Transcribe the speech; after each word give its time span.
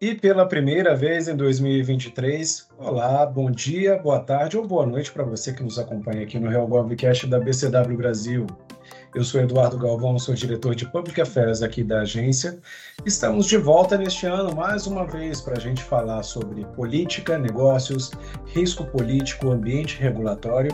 E 0.00 0.14
pela 0.14 0.46
primeira 0.46 0.94
vez 0.94 1.26
em 1.26 1.34
2023, 1.34 2.68
olá, 2.78 3.26
bom 3.26 3.50
dia, 3.50 3.98
boa 3.98 4.20
tarde 4.20 4.56
ou 4.56 4.64
boa 4.64 4.86
noite 4.86 5.10
para 5.10 5.24
você 5.24 5.52
que 5.52 5.60
nos 5.60 5.76
acompanha 5.76 6.22
aqui 6.22 6.38
no 6.38 6.48
Real 6.48 6.68
Govcast 6.68 7.26
da 7.26 7.40
BCW 7.40 7.96
Brasil. 7.96 8.46
Eu 9.12 9.24
sou 9.24 9.40
Eduardo 9.40 9.76
Galvão, 9.76 10.16
sou 10.16 10.36
diretor 10.36 10.76
de 10.76 10.86
Public 10.86 11.20
Affairs 11.20 11.62
aqui 11.62 11.82
da 11.82 12.02
agência. 12.02 12.60
Estamos 13.04 13.46
de 13.46 13.56
volta 13.56 13.98
neste 13.98 14.24
ano 14.24 14.54
mais 14.54 14.86
uma 14.86 15.04
vez 15.04 15.40
para 15.40 15.56
a 15.56 15.60
gente 15.60 15.82
falar 15.82 16.22
sobre 16.22 16.64
política, 16.76 17.36
negócios, 17.36 18.12
risco 18.54 18.84
político, 18.84 19.50
ambiente 19.50 20.00
regulatório. 20.00 20.70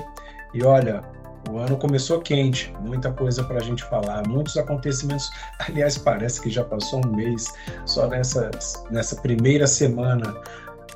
E 0.52 0.62
olha, 0.62 1.02
o 1.50 1.58
ano 1.58 1.76
começou 1.76 2.20
quente, 2.20 2.74
muita 2.80 3.12
coisa 3.12 3.44
para 3.44 3.58
a 3.58 3.62
gente 3.62 3.84
falar, 3.84 4.26
muitos 4.26 4.56
acontecimentos. 4.56 5.30
Aliás, 5.68 5.98
parece 5.98 6.40
que 6.40 6.50
já 6.50 6.64
passou 6.64 7.00
um 7.04 7.16
mês 7.16 7.52
só 7.86 8.06
nessa, 8.06 8.50
nessa 8.90 9.16
primeira 9.16 9.66
semana, 9.66 10.34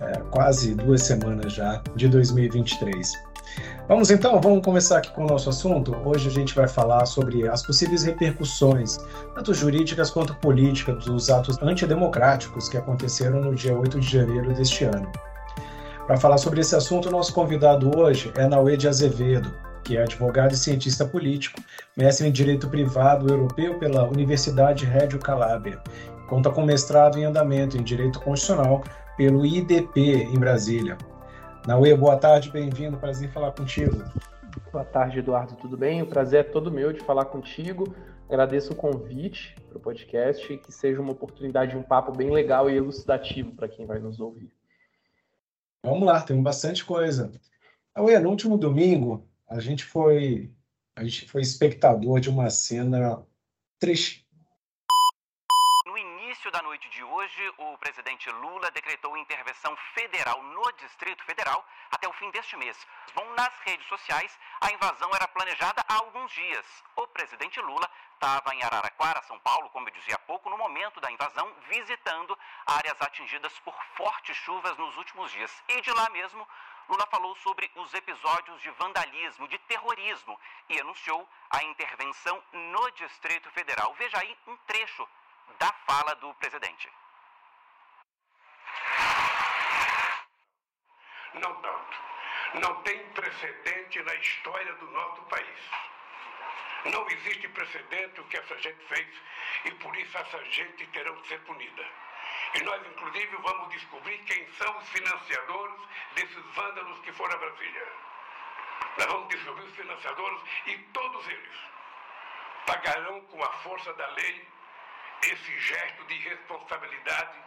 é, 0.01 0.13
quase 0.31 0.75
duas 0.75 1.03
semanas 1.03 1.53
já, 1.53 1.83
de 1.97 2.09
2023. 2.09 3.13
Vamos 3.89 4.11
então, 4.11 4.39
vamos 4.41 4.63
começar 4.63 4.99
aqui 4.99 5.11
com 5.13 5.25
o 5.25 5.27
nosso 5.27 5.49
assunto. 5.49 5.97
Hoje 6.05 6.29
a 6.29 6.31
gente 6.31 6.55
vai 6.55 6.69
falar 6.69 7.07
sobre 7.07 7.49
as 7.49 7.63
possíveis 7.63 8.03
repercussões, 8.03 8.99
tanto 9.35 9.55
jurídicas 9.55 10.11
quanto 10.11 10.35
políticas, 10.37 11.07
dos 11.07 11.31
atos 11.31 11.57
antidemocráticos 11.63 12.69
que 12.69 12.77
aconteceram 12.77 13.41
no 13.41 13.55
dia 13.55 13.77
8 13.77 13.99
de 13.99 14.07
janeiro 14.07 14.53
deste 14.53 14.85
ano. 14.85 15.11
Para 16.07 16.19
falar 16.19 16.39
sobre 16.39 16.61
esse 16.61 16.77
assunto, 16.77 17.11
nosso 17.11 17.33
convidado 17.33 17.91
hoje 17.99 18.31
é 18.37 18.47
Nauê 18.47 18.77
de 18.77 18.89
Azevedo, 18.89 19.53
que 19.89 19.97
é 19.97 20.03
advogado 20.03 20.53
e 20.53 20.57
cientista 20.57 21.07
político, 21.07 21.63
mestre 21.97 22.29
em 22.29 22.31
Direito 22.31 22.69
Privado 22.69 23.27
Europeu 23.27 23.79
pela 23.79 24.07
Universidade 24.07 24.85
Reggio 24.85 25.19
Calabria. 25.19 25.83
Conta 26.29 26.51
com 26.51 26.63
mestrado 26.63 27.19
em 27.19 27.25
andamento 27.25 27.79
em 27.79 27.83
Direito 27.83 28.21
Constitucional 28.21 28.85
pelo 29.17 29.47
IDP 29.47 30.25
em 30.25 30.39
Brasília. 30.39 30.99
Naue, 31.67 31.95
boa 31.95 32.19
tarde, 32.19 32.51
bem-vindo, 32.51 32.99
prazer 32.99 33.31
em 33.31 33.33
falar 33.33 33.53
contigo. 33.53 34.05
Boa 34.71 34.85
tarde, 34.85 35.21
Eduardo, 35.21 35.57
tudo 35.57 35.75
bem? 35.75 36.03
O 36.03 36.07
prazer 36.07 36.41
é 36.41 36.43
todo 36.43 36.71
meu 36.71 36.93
de 36.93 37.01
falar 37.01 37.25
contigo. 37.25 37.95
Agradeço 38.29 38.75
o 38.75 38.77
convite 38.77 39.57
para 39.71 39.79
o 39.79 39.81
podcast 39.81 40.53
e 40.53 40.59
que 40.59 40.71
seja 40.71 41.01
uma 41.01 41.13
oportunidade 41.13 41.71
de 41.71 41.79
um 41.79 41.83
papo 41.83 42.13
bem 42.13 42.31
legal 42.31 42.69
e 42.69 42.77
elucidativo 42.77 43.53
para 43.53 43.67
quem 43.67 43.87
vai 43.87 43.99
nos 43.99 44.21
ouvir. 44.21 44.53
Vamos 45.83 46.07
lá, 46.07 46.21
tem 46.21 46.43
bastante 46.43 46.85
coisa. 46.85 47.33
Naue, 47.97 48.19
no 48.19 48.29
último 48.29 48.59
domingo, 48.59 49.27
a 49.49 49.61
gente 49.61 49.85
foi 49.85 50.51
a 50.97 51.05
gente 51.05 51.31
foi 51.31 51.43
espectador 51.43 52.21
de 52.21 52.29
uma 52.29 52.51
cena 52.51 53.25
triste. 53.79 54.27
No 55.87 55.97
início 55.97 56.51
da 56.51 56.61
noite 56.61 56.91
de 56.91 57.05
hoje, 57.05 57.53
o 57.57 57.79
presidente 57.79 58.29
Lula 58.31 58.69
decretou 58.73 59.17
intervenção 59.17 59.77
federal 59.95 60.43
no 60.43 60.73
Distrito 60.73 61.23
Federal 61.25 61.65
até 61.93 62.09
o 62.09 62.13
fim 62.15 62.31
deste 62.33 62.57
mês. 62.57 62.77
Bom, 63.15 63.25
nas 63.35 63.53
redes 63.65 63.87
sociais, 63.87 64.37
a 64.61 64.73
invasão 64.73 65.09
era 65.15 65.29
planejada 65.29 65.85
há 65.89 65.95
alguns 65.95 66.33
dias. 66.33 66.67
O 66.97 67.07
presidente 67.07 67.61
Lula 67.61 67.89
estava 68.15 68.53
em 68.55 68.63
Araraquara, 68.65 69.23
São 69.23 69.39
Paulo, 69.39 69.71
como 69.71 69.89
eu 69.89 69.93
dizia 69.93 70.17
há 70.17 70.19
pouco, 70.19 70.51
no 70.51 70.59
momento 70.59 71.01
da 71.01 71.13
invasão, 71.13 71.55
visitando 71.71 72.37
áreas 72.67 73.01
atingidas 73.01 73.53
por 73.61 73.75
fortes 73.97 74.37
chuvas 74.37 74.77
nos 74.77 74.97
últimos 74.97 75.31
dias. 75.31 75.53
E 75.69 75.81
de 75.81 75.93
lá 75.93 76.11
mesmo, 76.11 76.47
Lula 76.89 77.07
falou 77.07 77.37
sobre 77.37 77.71
os 77.75 77.93
episódios 77.93 78.63
de 78.63 78.71
vandalismo, 78.71 79.47
de 79.47 79.59
terrorismo 79.59 80.41
e 80.71 80.81
anunciou 80.81 81.29
a 81.51 81.63
intervenção 81.65 82.43
no 82.53 82.91
Distrito 82.93 83.51
Federal. 83.51 83.93
Veja 83.95 84.19
aí 84.19 84.37
um 84.47 84.57
trecho 84.59 85.07
da 85.59 85.71
fala 85.87 86.15
do 86.17 86.33
presidente. 86.35 86.91
Não 91.35 91.55
tanto. 91.61 91.99
Não 92.55 92.83
tem 92.83 93.07
precedente 93.11 94.03
na 94.03 94.15
história 94.15 94.73
do 94.75 94.91
nosso 94.91 95.23
país. 95.25 95.61
Não 96.87 97.07
existe 97.11 97.49
precedente 97.49 98.21
o 98.21 98.25
que 98.25 98.39
essa 98.39 98.59
gente 98.59 98.83
fez 98.87 99.09
e 99.67 99.71
por 99.73 99.95
isso 99.97 100.17
essa 100.17 100.43
gente 100.47 100.87
terá 100.87 101.13
que 101.13 101.29
ser 101.29 101.41
punida. 101.45 101.87
E 102.55 102.63
nós, 102.63 102.87
inclusive, 102.87 103.37
vamos 103.37 103.69
descobrir 103.71 104.19
quem 104.25 104.47
são 104.53 104.79
os 104.79 104.89
financiadores 104.89 105.81
desses 106.15 106.45
vândalos 106.55 106.99
que 107.01 107.13
foram 107.13 107.35
a 107.35 107.39
Brasília. 107.39 107.93
Nós 108.99 109.07
vamos 109.07 109.29
descobrir 109.29 109.65
os 109.65 109.77
financiadores 109.77 110.41
e 110.67 110.79
todos 110.93 111.29
eles 111.29 111.57
pagarão 112.67 113.21
com 113.23 113.43
a 113.43 113.53
força 113.65 113.93
da 113.95 114.07
lei 114.09 114.47
esse 115.23 115.59
gesto 115.59 116.05
de 116.05 116.15
irresponsabilidade, 116.15 117.39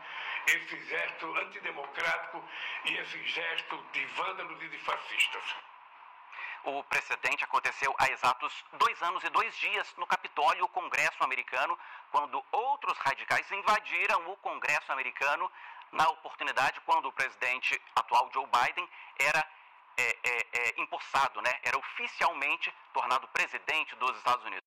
esse 0.48 0.86
gesto 0.86 1.38
antidemocrático 1.38 2.44
e 2.86 2.98
esse 2.98 3.24
gesto 3.28 3.78
de 3.94 4.06
vândalos 4.06 4.62
e 4.62 4.68
de 4.68 4.78
fascistas. 4.80 5.71
O 6.64 6.84
precedente 6.84 7.44
aconteceu 7.44 7.94
há 7.98 8.12
exatos 8.12 8.54
dois 8.78 9.02
anos 9.02 9.24
e 9.24 9.30
dois 9.30 9.56
dias 9.58 9.88
no 9.98 10.06
Capitólio, 10.06 10.66
o 10.66 10.70
Congresso 10.70 11.24
americano, 11.24 11.78
quando 12.12 12.44
outros 12.52 12.98
radicais 13.00 13.50
invadiram 13.52 14.32
o 14.32 14.38
Congresso 14.38 14.92
americano, 14.92 15.50
na 15.92 16.08
oportunidade 16.10 16.80
quando 16.86 17.08
o 17.08 17.12
presidente 17.12 17.80
atual 17.96 18.30
Joe 18.34 18.46
Biden 18.46 18.88
era 19.20 19.46
é, 19.98 20.10
é, 20.24 20.48
é, 20.54 20.82
empossado, 20.82 21.42
né? 21.42 21.52
era 21.64 21.78
oficialmente 21.78 22.72
tornado 22.94 23.28
presidente 23.30 23.96
dos 23.96 24.18
Estados 24.18 24.46
Unidos. 24.46 24.62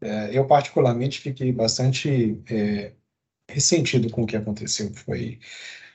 É, 0.00 0.36
eu, 0.36 0.46
particularmente, 0.46 1.20
fiquei 1.20 1.52
bastante 1.52 2.42
é, 2.50 2.92
ressentido 3.48 4.10
com 4.10 4.22
o 4.22 4.26
que 4.26 4.36
aconteceu. 4.36 4.92
Foi, 4.94 5.40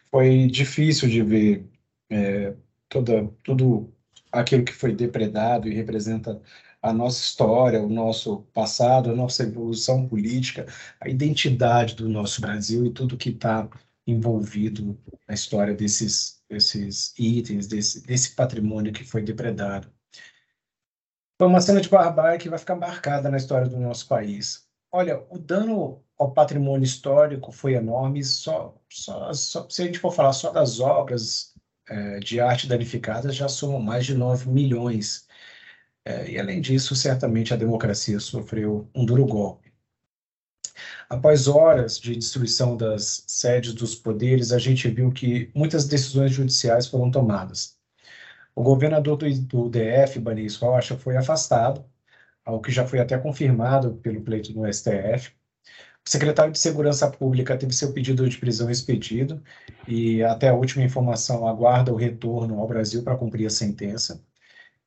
foi 0.09 0.47
difícil 0.47 1.07
de 1.07 1.21
ver 1.21 1.65
é, 2.09 2.55
toda, 2.89 3.27
tudo 3.43 3.93
aquilo 4.31 4.63
que 4.63 4.73
foi 4.73 4.93
depredado 4.95 5.67
e 5.67 5.73
representa 5.73 6.41
a 6.81 6.91
nossa 6.91 7.21
história, 7.21 7.81
o 7.81 7.89
nosso 7.89 8.41
passado, 8.53 9.11
a 9.11 9.15
nossa 9.15 9.43
evolução 9.43 10.07
política, 10.07 10.65
a 10.99 11.07
identidade 11.07 11.95
do 11.95 12.09
nosso 12.09 12.41
Brasil 12.41 12.85
e 12.85 12.91
tudo 12.91 13.17
que 13.17 13.29
está 13.29 13.69
envolvido 14.07 14.97
na 15.27 15.33
história 15.33 15.75
desses, 15.75 16.41
desses 16.49 17.13
itens, 17.19 17.67
desse, 17.67 18.05
desse 18.05 18.35
patrimônio 18.35 18.91
que 18.91 19.03
foi 19.03 19.21
depredado. 19.21 19.91
Foi 21.37 21.47
uma 21.47 21.61
cena 21.61 21.81
de 21.81 21.89
barbárie 21.89 22.39
que 22.39 22.49
vai 22.49 22.59
ficar 22.59 22.75
marcada 22.75 23.29
na 23.29 23.37
história 23.37 23.67
do 23.67 23.79
nosso 23.79 24.07
país. 24.07 24.67
Olha, 24.91 25.23
o 25.29 25.37
dano 25.37 26.03
ao 26.17 26.31
patrimônio 26.31 26.83
histórico 26.83 27.51
foi 27.51 27.73
enorme, 27.73 28.23
só, 28.23 28.75
só, 28.89 29.33
só 29.33 29.67
se 29.69 29.81
a 29.81 29.85
gente 29.85 29.99
for 29.99 30.13
falar 30.13 30.33
só 30.33 30.51
das 30.51 30.79
obras 30.79 31.51
é, 31.91 32.19
de 32.19 32.39
arte 32.39 32.67
danificadas 32.67 33.35
já 33.35 33.49
somam 33.49 33.81
mais 33.81 34.05
de 34.05 34.15
9 34.15 34.49
milhões. 34.49 35.27
É, 36.05 36.31
e, 36.31 36.39
além 36.39 36.61
disso, 36.61 36.95
certamente 36.95 37.53
a 37.53 37.57
democracia 37.57 38.19
sofreu 38.19 38.89
um 38.95 39.05
duro 39.05 39.25
golpe. 39.25 39.71
Após 41.09 41.47
horas 41.47 41.99
de 41.99 42.15
destruição 42.15 42.77
das 42.77 43.23
sedes 43.27 43.73
dos 43.73 43.93
poderes, 43.95 44.51
a 44.51 44.59
gente 44.59 44.89
viu 44.89 45.11
que 45.11 45.51
muitas 45.53 45.85
decisões 45.85 46.31
judiciais 46.31 46.87
foram 46.87 47.11
tomadas. 47.11 47.77
O 48.55 48.63
governador 48.63 49.17
do, 49.17 49.29
do 49.41 49.69
DF, 49.69 50.19
Banis 50.19 50.55
Rocha, 50.57 50.97
foi 50.97 51.17
afastado, 51.17 51.85
algo 52.45 52.61
que 52.63 52.71
já 52.71 52.87
foi 52.87 52.99
até 52.99 53.17
confirmado 53.17 53.95
pelo 53.97 54.21
pleito 54.21 54.53
no 54.53 54.71
STF. 54.71 55.33
O 56.05 56.09
secretário 56.09 56.51
de 56.51 56.59
Segurança 56.59 57.09
Pública 57.09 57.57
teve 57.57 57.73
seu 57.73 57.93
pedido 57.93 58.27
de 58.27 58.37
prisão 58.37 58.69
expedido 58.69 59.41
e, 59.87 60.23
até 60.23 60.49
a 60.49 60.53
última 60.53 60.83
informação, 60.83 61.47
aguarda 61.47 61.93
o 61.93 61.95
retorno 61.95 62.59
ao 62.59 62.67
Brasil 62.67 63.03
para 63.03 63.17
cumprir 63.17 63.45
a 63.45 63.49
sentença. 63.51 64.23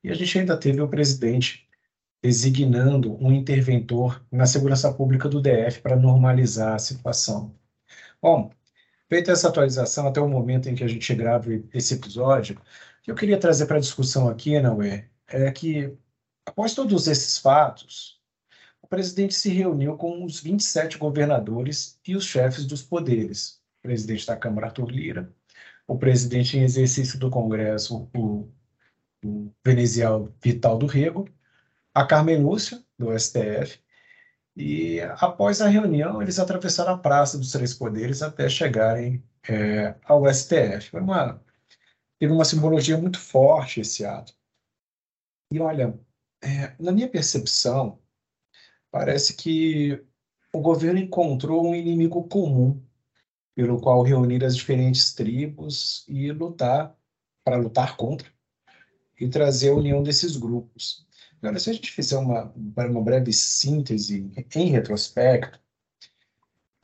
E 0.03 0.11
a 0.11 0.15
gente 0.15 0.39
ainda 0.39 0.57
teve 0.57 0.81
o 0.81 0.89
presidente 0.89 1.69
designando 2.23 3.17
um 3.23 3.31
interventor 3.31 4.25
na 4.33 4.47
segurança 4.47 4.93
pública 4.93 5.29
do 5.29 5.41
DF 5.41 5.81
para 5.83 5.97
normalizar 5.97 6.75
a 6.75 6.79
situação. 6.79 7.55
Bom, 8.21 8.51
feita 9.09 9.33
essa 9.33 9.49
atualização 9.49 10.09
até 10.09 10.21
o 10.21 10.29
momento 10.29 10.69
em 10.69 10.75
que 10.75 10.83
a 10.85 10.89
gente 10.89 11.15
grava 11.15 11.51
esse 11.73 11.95
episódio, 11.95 12.57
o 12.57 13.03
que 13.03 13.11
eu 13.11 13.15
queria 13.15 13.39
trazer 13.39 13.67
para 13.67 13.77
a 13.77 13.81
discussão 13.81 14.29
aqui, 14.29 14.59
Nauê, 14.59 15.05
é 15.29 15.51
que 15.53 15.97
após 16.47 16.75
todos 16.75 17.07
esses 17.07 17.39
fatos, 17.39 18.14
presidente 18.95 19.35
se 19.35 19.49
reuniu 19.49 19.97
com 19.97 20.25
os 20.25 20.41
27 20.41 20.99
governadores 20.99 21.99
e 22.07 22.15
os 22.15 22.25
chefes 22.25 22.65
dos 22.65 22.81
poderes. 22.81 23.61
O 23.81 23.83
presidente 23.83 24.25
da 24.25 24.37
Câmara, 24.37 24.69
Arthur 24.69 24.89
Lira, 24.89 25.33
o 25.87 25.99
presidente 25.99 26.57
em 26.57 26.63
exercício 26.63 27.19
do 27.19 27.29
Congresso, 27.29 28.09
o, 28.15 28.49
o 29.25 29.53
venezial 29.65 30.33
Vital 30.41 30.79
do 30.79 30.87
Rego, 30.87 31.29
a 31.93 32.07
Carmen 32.07 32.41
Lúcia, 32.41 32.85
do 32.97 33.19
STF, 33.19 33.81
e 34.57 35.01
após 35.01 35.61
a 35.61 35.67
reunião, 35.69 36.23
eles 36.23 36.39
atravessaram 36.39 36.93
a 36.93 36.99
Praça 36.99 37.37
dos 37.37 37.51
Três 37.51 37.75
Poderes 37.75 38.23
até 38.23 38.49
chegarem 38.49 39.25
é, 39.49 39.97
ao 40.05 40.33
STF. 40.33 40.91
Foi 40.91 41.01
uma, 41.01 41.43
teve 42.21 42.33
uma 42.33 42.45
simbologia 42.45 42.97
muito 42.97 43.19
forte 43.19 43.81
esse 43.81 44.05
ato. 44.05 44.33
E 45.53 45.59
olha, 45.59 45.99
é, 46.41 46.73
na 46.79 46.93
minha 46.93 47.09
percepção, 47.09 47.99
parece 48.95 49.35
que 49.35 50.01
o 50.53 50.61
governo 50.61 51.01
encontrou 51.01 51.67
um 51.67 51.75
inimigo 51.75 52.29
comum 52.29 52.81
pelo 53.53 53.81
qual 53.81 54.05
reunir 54.05 54.45
as 54.45 54.55
diferentes 54.55 55.13
tribos 55.13 56.05
e 56.09 56.31
lutar 56.31 56.97
para 57.43 57.57
lutar 57.57 57.97
contra 57.97 58.29
e 59.21 59.29
trazer 59.29 59.71
a 59.71 59.75
união 59.75 60.01
desses 60.01 60.37
grupos. 60.37 61.05
Agora, 61.43 61.59
se 61.59 61.71
a 61.71 61.73
gente 61.73 61.91
fizer 61.91 62.17
uma, 62.19 62.55
uma 62.55 63.03
breve 63.03 63.33
síntese 63.33 64.31
em 64.55 64.71
retrospecto, 64.71 65.59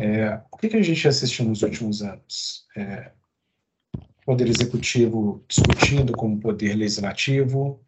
é, 0.01 0.35
o 0.51 0.57
que, 0.57 0.69
que 0.69 0.79
a 0.79 0.83
gente 0.83 1.07
assistiu 1.07 1.45
nos 1.45 1.63
últimos 1.63 2.03
anos? 2.03 2.67
É, 2.77 3.13
poder 4.27 4.49
executivo 4.49 5.45
discutindo 5.47 6.13
com 6.13 6.33
o 6.33 6.41
poder 6.41 6.75
legislativo, 6.75 7.81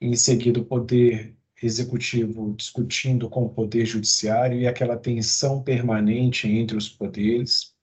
em 0.00 0.16
seguida 0.16 0.58
o 0.58 0.64
poder 0.64 1.36
executivo 1.62 2.54
discutindo 2.54 3.28
com 3.28 3.44
o 3.44 3.50
poder 3.50 3.86
judiciário 3.86 4.58
e 4.58 4.66
aquela 4.66 4.96
tensão 4.96 5.62
permanente 5.62 6.48
entre 6.48 6.76
os 6.76 6.88
poderes. 6.88 7.74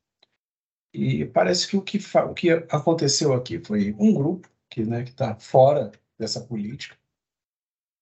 E 0.93 1.25
parece 1.25 1.67
que 1.67 1.77
o 1.77 1.81
que, 1.81 1.97
o 1.97 2.33
que 2.33 2.49
aconteceu 2.51 3.33
aqui 3.33 3.59
foi 3.59 3.95
um 3.99 4.13
grupo 4.13 4.49
que 4.69 4.83
né, 4.83 5.03
está 5.03 5.35
fora 5.35 5.91
dessa 6.17 6.41
política 6.41 6.97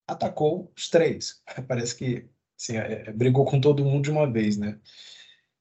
atacou 0.07 0.71
os 0.75 0.89
três. 0.89 1.41
Parece 1.67 1.95
que 1.95 2.25
assim, 2.57 2.77
é, 2.77 3.03
é, 3.07 3.11
brigou 3.11 3.45
com 3.45 3.59
todo 3.59 3.85
mundo 3.85 4.03
de 4.03 4.11
uma 4.11 4.29
vez, 4.29 4.57
né? 4.57 4.79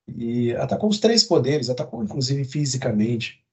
E 0.07 0.55
atacou 0.55 0.89
os 0.89 1.01
três 1.01 1.25
poderes, 1.25 1.69
atacou 1.69 2.03
inclusive 2.03 2.45
fisicamente. 2.45 3.45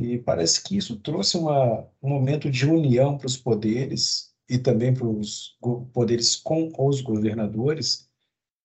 E 0.00 0.18
parece 0.18 0.62
que 0.62 0.76
isso 0.76 0.96
trouxe 0.96 1.36
uma, 1.36 1.86
um 2.02 2.08
momento 2.08 2.50
de 2.50 2.66
união 2.66 3.16
para 3.16 3.26
os 3.26 3.36
poderes 3.36 4.31
e 4.52 4.58
também 4.58 4.92
para 4.92 5.06
os 5.06 5.56
poderes 5.94 6.36
com 6.36 6.70
os 6.78 7.00
governadores 7.00 8.06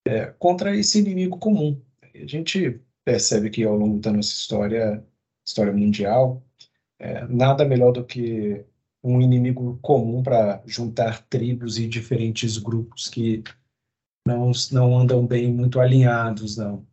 é, 0.06 0.26
contra 0.38 0.76
esse 0.76 1.00
inimigo 1.00 1.40
comum. 1.40 1.82
A 2.14 2.28
gente 2.28 2.82
percebe 3.06 3.50
que 3.50 3.64
ao 3.64 3.74
longo 3.74 3.98
da 4.00 4.12
nossa 4.12 4.34
história, 4.34 5.02
história 5.46 5.72
mundial, 5.72 6.44
é, 7.00 7.26
nada 7.28 7.64
melhor 7.64 7.94
do 7.94 8.04
que 8.04 8.66
um 9.02 9.22
inimigo 9.22 9.80
comum 9.82 10.22
para 10.22 10.62
juntar 10.66 11.26
tribos 11.30 11.78
e 11.80 11.88
diferentes 11.88 12.58
grupos 12.58 13.08
que 13.08 13.42
não, 14.28 14.52
não 14.74 15.00
andam 15.00 15.26
bem 15.26 15.54
muito 15.54 15.80
alinhados, 15.80 16.58
não. 16.58 16.86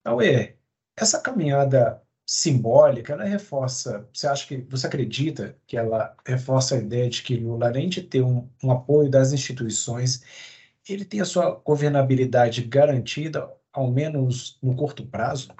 Então, 0.00 0.20
é, 0.20 0.54
essa 0.94 1.18
caminhada 1.18 2.02
simbólica, 2.30 3.12
ela 3.12 3.24
reforça, 3.24 4.08
você 4.12 4.28
acha 4.28 4.46
que, 4.46 4.58
você 4.58 4.86
acredita 4.86 5.56
que 5.66 5.76
ela 5.76 6.14
reforça 6.24 6.76
a 6.76 6.78
ideia 6.78 7.10
de 7.10 7.24
que 7.24 7.34
Lula, 7.34 7.66
além 7.66 7.88
de 7.88 8.02
ter 8.02 8.22
um, 8.22 8.48
um 8.62 8.70
apoio 8.70 9.10
das 9.10 9.32
instituições, 9.32 10.22
ele 10.88 11.04
tem 11.04 11.20
a 11.20 11.24
sua 11.24 11.60
governabilidade 11.64 12.62
garantida, 12.62 13.50
ao 13.72 13.90
menos 13.90 14.56
no 14.62 14.76
curto 14.76 15.04
prazo? 15.04 15.52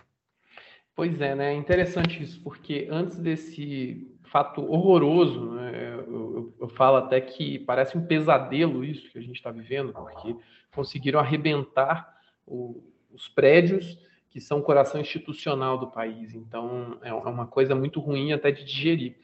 Pois 0.94 1.20
é, 1.20 1.34
né? 1.34 1.52
É 1.52 1.56
interessante 1.56 2.22
isso, 2.22 2.40
porque 2.40 2.86
antes 2.88 3.18
desse 3.18 4.08
fato 4.30 4.62
horroroso, 4.62 5.50
né? 5.50 5.72
eu, 5.74 6.12
eu, 6.12 6.54
eu, 6.60 6.68
falo 6.68 6.98
até 6.98 7.20
que 7.20 7.58
parece 7.58 7.98
um 7.98 8.06
pesadelo 8.06 8.84
isso 8.84 9.10
que 9.10 9.18
a 9.18 9.22
gente 9.22 9.34
está 9.34 9.50
vivendo, 9.50 9.92
porque 9.92 10.36
conseguiram 10.72 11.18
arrebentar 11.18 12.16
o, 12.46 12.80
os 13.10 13.26
prédios 13.26 13.98
que 14.30 14.40
são 14.40 14.60
o 14.60 14.62
coração 14.62 15.00
institucional 15.00 15.76
do 15.76 15.88
país. 15.88 16.34
Então, 16.34 16.98
é, 17.02 17.08
é 17.08 17.12
uma 17.12 17.46
coisa 17.46 17.74
muito 17.74 18.00
ruim 18.00 18.32
até 18.32 18.50
de 18.50 18.64
digerir. 18.64 19.16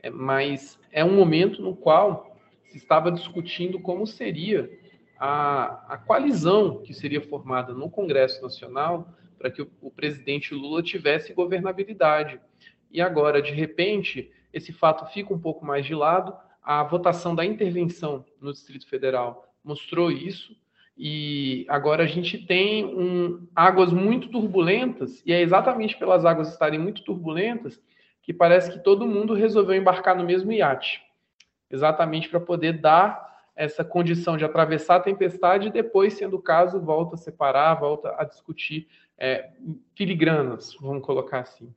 É, 0.00 0.08
mas 0.08 0.78
é 0.90 1.04
um 1.04 1.14
momento 1.14 1.60
no 1.60 1.74
qual 1.74 2.36
se 2.64 2.78
estava 2.78 3.10
discutindo 3.10 3.80
como 3.80 4.06
seria 4.06 4.70
a, 5.18 5.94
a 5.94 5.98
coalizão 5.98 6.80
que 6.82 6.94
seria 6.94 7.20
formada 7.20 7.74
no 7.74 7.90
Congresso 7.90 8.42
Nacional 8.42 9.08
para 9.38 9.50
que 9.50 9.62
o, 9.62 9.70
o 9.80 9.90
presidente 9.90 10.54
Lula 10.54 10.82
tivesse 10.82 11.34
governabilidade. 11.34 12.40
E 12.90 13.00
agora, 13.00 13.42
de 13.42 13.52
repente, 13.52 14.30
esse 14.52 14.72
fato 14.72 15.12
fica 15.12 15.34
um 15.34 15.38
pouco 15.38 15.64
mais 15.64 15.84
de 15.84 15.94
lado. 15.94 16.36
A 16.62 16.84
votação 16.84 17.34
da 17.34 17.44
intervenção 17.44 18.24
no 18.40 18.52
Distrito 18.52 18.86
Federal 18.88 19.52
mostrou 19.64 20.10
isso. 20.10 20.56
E 21.04 21.66
agora 21.68 22.04
a 22.04 22.06
gente 22.06 22.38
tem 22.46 22.84
um, 22.84 23.48
águas 23.56 23.92
muito 23.92 24.28
turbulentas, 24.28 25.20
e 25.26 25.32
é 25.32 25.40
exatamente 25.40 25.98
pelas 25.98 26.24
águas 26.24 26.50
estarem 26.52 26.78
muito 26.78 27.02
turbulentas 27.02 27.82
que 28.22 28.32
parece 28.32 28.70
que 28.70 28.78
todo 28.78 29.04
mundo 29.04 29.34
resolveu 29.34 29.74
embarcar 29.74 30.16
no 30.16 30.22
mesmo 30.22 30.52
iate, 30.52 31.02
exatamente 31.68 32.28
para 32.28 32.38
poder 32.38 32.74
dar 32.80 33.50
essa 33.56 33.84
condição 33.84 34.36
de 34.36 34.44
atravessar 34.44 34.94
a 34.94 35.00
tempestade 35.00 35.66
e 35.66 35.72
depois, 35.72 36.12
sendo 36.12 36.36
o 36.36 36.42
caso, 36.42 36.80
volta 36.80 37.16
a 37.16 37.18
separar, 37.18 37.74
volta 37.74 38.14
a 38.16 38.22
discutir 38.22 38.86
é, 39.18 39.50
filigranas, 39.96 40.76
vamos 40.80 41.04
colocar 41.04 41.40
assim. 41.40 41.74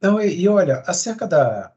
Não, 0.00 0.20
e, 0.20 0.42
e 0.42 0.48
olha, 0.48 0.84
acerca 0.86 1.26
da, 1.26 1.72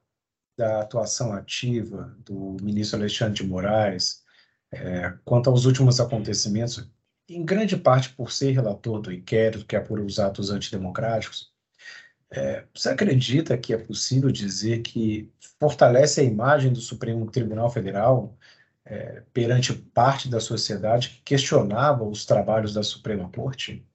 da 0.57 0.81
atuação 0.81 1.33
ativa 1.33 2.15
do 2.19 2.57
ministro 2.61 2.99
Alexandre 2.99 3.35
de 3.35 3.47
Moraes, 3.47 4.23
é, 4.71 5.13
quanto 5.25 5.49
aos 5.49 5.65
últimos 5.65 5.99
acontecimentos, 5.99 6.89
em 7.27 7.45
grande 7.45 7.77
parte 7.77 8.09
por 8.09 8.31
ser 8.31 8.51
relator 8.51 9.01
do 9.01 9.11
inquérito 9.11 9.65
que 9.65 9.75
apura 9.75 10.03
os 10.03 10.19
atos 10.19 10.49
antidemocráticos, 10.49 11.51
é, 12.31 12.65
você 12.73 12.89
acredita 12.89 13.57
que 13.57 13.73
é 13.73 13.77
possível 13.77 14.31
dizer 14.31 14.81
que 14.81 15.29
fortalece 15.59 16.21
a 16.21 16.23
imagem 16.23 16.71
do 16.71 16.79
Supremo 16.79 17.29
Tribunal 17.29 17.69
Federal 17.69 18.37
é, 18.85 19.23
perante 19.33 19.73
parte 19.73 20.29
da 20.29 20.39
sociedade 20.39 21.09
que 21.09 21.21
questionava 21.23 22.03
os 22.03 22.25
trabalhos 22.25 22.73
da 22.73 22.83
Suprema 22.83 23.29
Corte? 23.29 23.85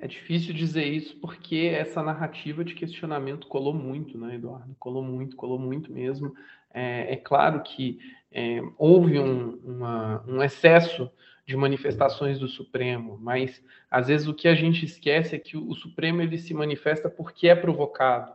É 0.00 0.06
difícil 0.06 0.54
dizer 0.54 0.84
isso 0.84 1.16
porque 1.16 1.72
essa 1.74 2.02
narrativa 2.02 2.64
de 2.64 2.74
questionamento 2.74 3.48
colou 3.48 3.74
muito, 3.74 4.16
né, 4.16 4.36
Eduardo? 4.36 4.74
Colou 4.78 5.02
muito, 5.02 5.36
colou 5.36 5.58
muito 5.58 5.92
mesmo. 5.92 6.34
É, 6.72 7.14
é 7.14 7.16
claro 7.16 7.62
que 7.62 7.98
é, 8.30 8.60
houve 8.76 9.18
um, 9.18 9.58
uma, 9.64 10.24
um 10.26 10.42
excesso 10.42 11.10
de 11.46 11.56
manifestações 11.56 12.38
do 12.38 12.46
Supremo, 12.46 13.18
mas 13.20 13.64
às 13.90 14.08
vezes 14.08 14.28
o 14.28 14.34
que 14.34 14.46
a 14.46 14.54
gente 14.54 14.84
esquece 14.84 15.34
é 15.34 15.38
que 15.38 15.56
o, 15.56 15.74
Supremo 15.74 16.20
ele 16.20 16.36
se 16.36 16.52
manifesta 16.52 17.08
porque 17.08 17.48
é 17.48 17.54
provocado. 17.54 18.32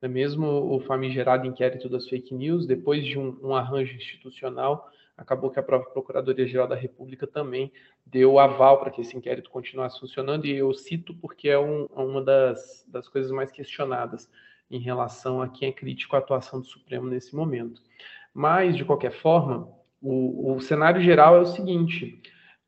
É 0.00 0.08
mesmo 0.08 0.46
o 0.46 0.80
famigerado 0.80 1.46
inquérito 1.46 1.88
das 1.88 2.08
fake 2.08 2.34
news, 2.34 2.66
depois 2.66 3.04
de 3.04 3.18
um, 3.18 3.36
um 3.42 3.54
arranjo 3.54 3.94
institucional, 3.94 4.88
acabou 5.16 5.50
que 5.50 5.58
a 5.58 5.62
própria 5.62 5.92
Procuradoria-Geral 5.92 6.66
da 6.66 6.74
República 6.74 7.26
também 7.26 7.72
deu 8.04 8.38
aval 8.38 8.80
para 8.80 8.90
que 8.90 9.00
esse 9.00 9.16
inquérito 9.16 9.50
continuasse 9.50 10.00
funcionando, 10.00 10.46
e 10.46 10.56
eu 10.56 10.72
cito 10.72 11.14
porque 11.14 11.48
é 11.48 11.58
um, 11.58 11.84
uma 11.86 12.22
das, 12.22 12.84
das 12.88 13.08
coisas 13.08 13.30
mais 13.30 13.50
questionadas 13.50 14.30
em 14.70 14.78
relação 14.78 15.42
a 15.42 15.48
quem 15.48 15.68
é 15.68 15.72
crítico 15.72 16.16
à 16.16 16.18
atuação 16.18 16.60
do 16.60 16.66
Supremo 16.66 17.06
nesse 17.06 17.36
momento. 17.36 17.82
Mas, 18.34 18.76
de 18.76 18.84
qualquer 18.84 19.12
forma, 19.12 19.68
o, 20.00 20.54
o 20.54 20.60
cenário 20.60 21.00
geral 21.00 21.36
é 21.36 21.40
o 21.40 21.46
seguinte: 21.46 22.20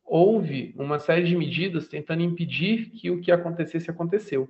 houve 0.05 0.75
uma 0.77 0.99
série 0.99 1.25
de 1.25 1.35
medidas 1.35 1.89
tentando 1.89 2.23
impedir 2.23 2.91
que 2.91 3.11
o 3.11 3.21
que 3.21 3.33
acontecesse 3.33 3.91
aconteceu. 3.91 4.49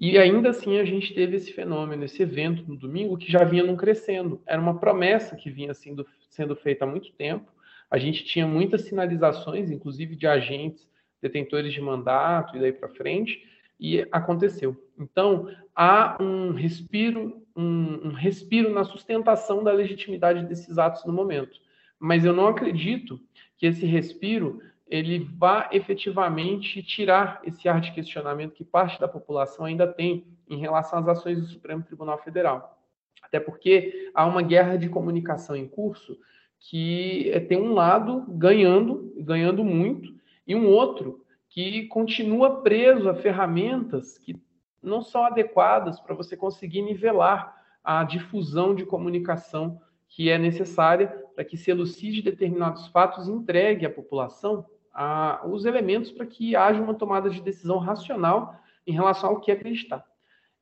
E 0.00 0.16
ainda 0.16 0.50
assim 0.50 0.78
a 0.78 0.84
gente 0.84 1.12
teve 1.12 1.36
esse 1.36 1.52
fenômeno, 1.52 2.04
esse 2.04 2.22
evento 2.22 2.64
no 2.68 2.76
domingo 2.76 3.18
que 3.18 3.30
já 3.30 3.42
vinha 3.42 3.64
não 3.64 3.76
crescendo. 3.76 4.40
Era 4.46 4.60
uma 4.60 4.78
promessa 4.78 5.34
que 5.34 5.50
vinha 5.50 5.74
sendo, 5.74 6.06
sendo 6.28 6.54
feita 6.56 6.84
há 6.84 6.88
muito 6.88 7.12
tempo. 7.12 7.50
A 7.90 7.98
gente 7.98 8.24
tinha 8.24 8.46
muitas 8.46 8.82
sinalizações, 8.82 9.70
inclusive 9.70 10.14
de 10.14 10.26
agentes 10.26 10.88
detentores 11.20 11.72
de 11.72 11.80
mandato 11.80 12.56
e 12.56 12.60
daí 12.60 12.72
para 12.72 12.88
frente, 12.88 13.42
e 13.78 14.06
aconteceu. 14.12 14.76
Então 14.98 15.48
há 15.74 16.16
um 16.20 16.52
respiro, 16.52 17.42
um, 17.56 18.08
um 18.08 18.12
respiro 18.12 18.72
na 18.72 18.84
sustentação 18.84 19.62
da 19.62 19.72
legitimidade 19.72 20.46
desses 20.46 20.78
atos 20.78 21.04
no 21.04 21.12
momento. 21.12 21.58
Mas 21.98 22.24
eu 22.24 22.32
não 22.32 22.46
acredito 22.46 23.20
que 23.56 23.66
esse 23.66 23.86
respiro 23.86 24.60
ele 24.86 25.18
vá 25.36 25.68
efetivamente 25.70 26.82
tirar 26.82 27.40
esse 27.44 27.68
ar 27.68 27.80
de 27.80 27.92
questionamento 27.92 28.54
que 28.54 28.64
parte 28.64 28.98
da 28.98 29.06
população 29.06 29.66
ainda 29.66 29.86
tem 29.86 30.26
em 30.48 30.58
relação 30.58 30.98
às 30.98 31.08
ações 31.08 31.38
do 31.40 31.46
Supremo 31.46 31.82
Tribunal 31.82 32.18
Federal. 32.18 32.77
Até 33.22 33.38
porque 33.40 34.10
há 34.14 34.26
uma 34.26 34.42
guerra 34.42 34.76
de 34.76 34.88
comunicação 34.88 35.56
em 35.56 35.66
curso 35.66 36.18
que 36.58 37.30
é, 37.32 37.40
tem 37.40 37.60
um 37.60 37.72
lado 37.72 38.24
ganhando, 38.28 39.12
ganhando 39.18 39.64
muito, 39.64 40.12
e 40.46 40.54
um 40.54 40.66
outro 40.66 41.24
que 41.48 41.86
continua 41.86 42.62
preso 42.62 43.08
a 43.08 43.14
ferramentas 43.14 44.18
que 44.18 44.40
não 44.82 45.02
são 45.02 45.24
adequadas 45.24 46.00
para 46.00 46.14
você 46.14 46.36
conseguir 46.36 46.82
nivelar 46.82 47.56
a 47.82 48.04
difusão 48.04 48.74
de 48.74 48.84
comunicação 48.84 49.80
que 50.08 50.30
é 50.30 50.38
necessária 50.38 51.08
para 51.34 51.44
que 51.44 51.56
se 51.56 51.70
elucide 51.70 52.22
determinados 52.22 52.88
fatos 52.88 53.28
e 53.28 53.30
entregue 53.30 53.86
à 53.86 53.90
população 53.90 54.64
a, 54.92 55.42
os 55.46 55.64
elementos 55.64 56.10
para 56.10 56.26
que 56.26 56.56
haja 56.56 56.82
uma 56.82 56.94
tomada 56.94 57.28
de 57.28 57.40
decisão 57.40 57.78
racional 57.78 58.58
em 58.86 58.92
relação 58.92 59.30
ao 59.30 59.40
que 59.40 59.52
acreditar. 59.52 60.04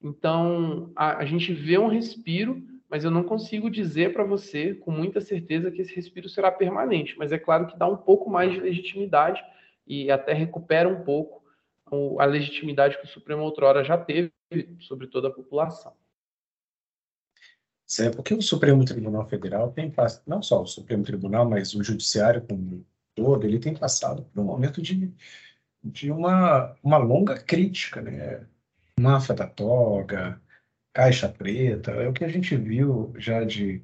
Então, 0.09 0.93
a, 0.95 1.19
a 1.19 1.25
gente 1.25 1.53
vê 1.53 1.79
um 1.79 1.89
respiro 1.89 2.63
mas 2.89 3.05
eu 3.05 3.11
não 3.11 3.25
consigo 3.25 3.69
dizer 3.69 4.13
para 4.13 4.25
você 4.25 4.75
com 4.75 4.91
muita 4.91 5.21
certeza 5.21 5.71
que 5.71 5.83
esse 5.83 5.95
respiro 5.95 6.29
será 6.29 6.51
permanente. 6.53 7.17
Mas 7.19 7.33
é 7.33 7.39
claro 7.39 7.67
que 7.67 7.77
dá 7.77 7.87
um 7.87 7.97
pouco 7.97 8.31
mais 8.31 8.53
de 8.53 8.61
legitimidade 8.61 9.43
e 9.87 10.11
até 10.11 10.33
recupera 10.33 10.89
um 10.89 11.03
pouco 11.03 11.45
a 12.19 12.25
legitimidade 12.25 12.99
que 12.99 13.05
o 13.05 13.09
Supremo 13.09 13.43
outrora 13.43 13.85
já 13.85 13.97
teve 13.97 14.33
sobre 14.81 15.07
toda 15.07 15.29
a 15.29 15.33
população. 15.33 15.93
É 18.01 18.11
porque 18.11 18.35
o 18.35 18.43
Supremo 18.43 18.85
Tribunal 18.85 19.29
Federal 19.29 19.71
tem 19.71 19.93
não 20.27 20.43
só 20.43 20.63
o 20.63 20.67
Supremo 20.67 21.05
Tribunal, 21.05 21.49
mas 21.49 21.75
o 21.75 21.85
Judiciário 21.85 22.45
como 22.45 22.85
todo, 23.15 23.47
ele 23.47 23.61
tem 23.61 23.75
passado 23.75 24.25
por 24.25 24.41
um 24.41 24.45
momento 24.45 24.83
de, 24.83 25.13
de 25.83 26.11
uma, 26.11 26.75
uma 26.83 26.99
longa 26.99 27.39
crítica, 27.39 28.03
né? 28.03 28.45
Máfia 28.99 29.35
da 29.35 29.47
toga, 29.47 30.41
caixa 30.93 31.29
preta, 31.29 31.93
é 31.93 32.09
o 32.09 32.13
que 32.13 32.25
a 32.25 32.29
gente 32.29 32.57
viu 32.57 33.13
já 33.19 33.45
de 33.45 33.83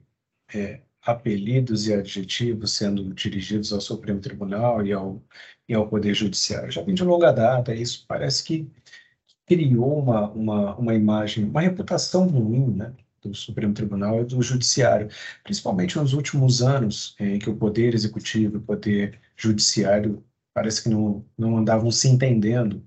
é, 0.55 0.81
apelidos 1.03 1.87
e 1.87 1.95
adjetivos 1.95 2.73
sendo 2.77 3.13
dirigidos 3.15 3.73
ao 3.73 3.81
Supremo 3.81 4.21
Tribunal 4.21 4.87
e 4.87 4.93
ao, 4.93 5.23
e 5.69 5.75
ao 5.75 5.89
Poder 5.89 6.15
Judiciário. 6.15 6.71
Já 6.71 6.83
vem 6.83 6.95
de 6.95 7.05
longa 7.05 7.33
data, 7.33 7.75
isso 7.75 8.05
parece 8.09 8.45
que 8.45 8.71
criou 9.47 9.99
uma, 9.99 10.31
uma, 10.31 10.77
uma 10.77 10.95
imagem, 10.95 11.45
uma 11.45 11.61
reputação 11.61 12.27
ruim, 12.29 12.75
né? 12.75 12.95
do 13.23 13.35
Supremo 13.35 13.73
Tribunal 13.73 14.23
e 14.23 14.25
do 14.25 14.43
Judiciário, 14.43 15.09
principalmente 15.45 15.97
nos 15.97 16.13
últimos 16.13 16.63
anos, 16.63 17.15
em 17.21 17.39
que 17.39 17.49
o 17.49 17.57
Poder 17.57 17.95
Executivo 17.95 18.57
e 18.57 18.59
o 18.59 18.63
Poder 18.63 19.21
Judiciário 19.37 20.25
parece 20.53 20.83
que 20.83 20.89
não, 20.89 21.25
não 21.39 21.57
andavam 21.57 21.91
se 21.91 22.09
entendendo. 22.09 22.87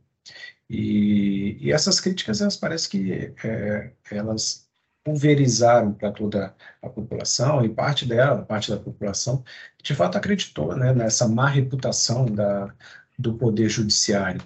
E, 0.69 1.57
e 1.59 1.71
essas 1.71 1.99
críticas, 1.99 2.41
elas 2.41 2.57
parece 2.57 2.89
que 2.89 3.33
é, 3.43 3.91
elas 4.11 4.67
pulverizaram 5.03 5.93
para 5.93 6.11
toda 6.11 6.55
a 6.81 6.89
população, 6.89 7.63
e 7.63 7.69
parte 7.69 8.05
dela, 8.07 8.43
parte 8.43 8.71
da 8.71 8.77
população, 8.77 9.43
de 9.83 9.93
fato 9.93 10.17
acreditou 10.17 10.75
né, 10.75 10.93
nessa 10.93 11.27
má 11.27 11.47
reputação 11.47 12.25
da, 12.25 12.73
do 13.17 13.35
Poder 13.35 13.69
Judiciário. 13.69 14.41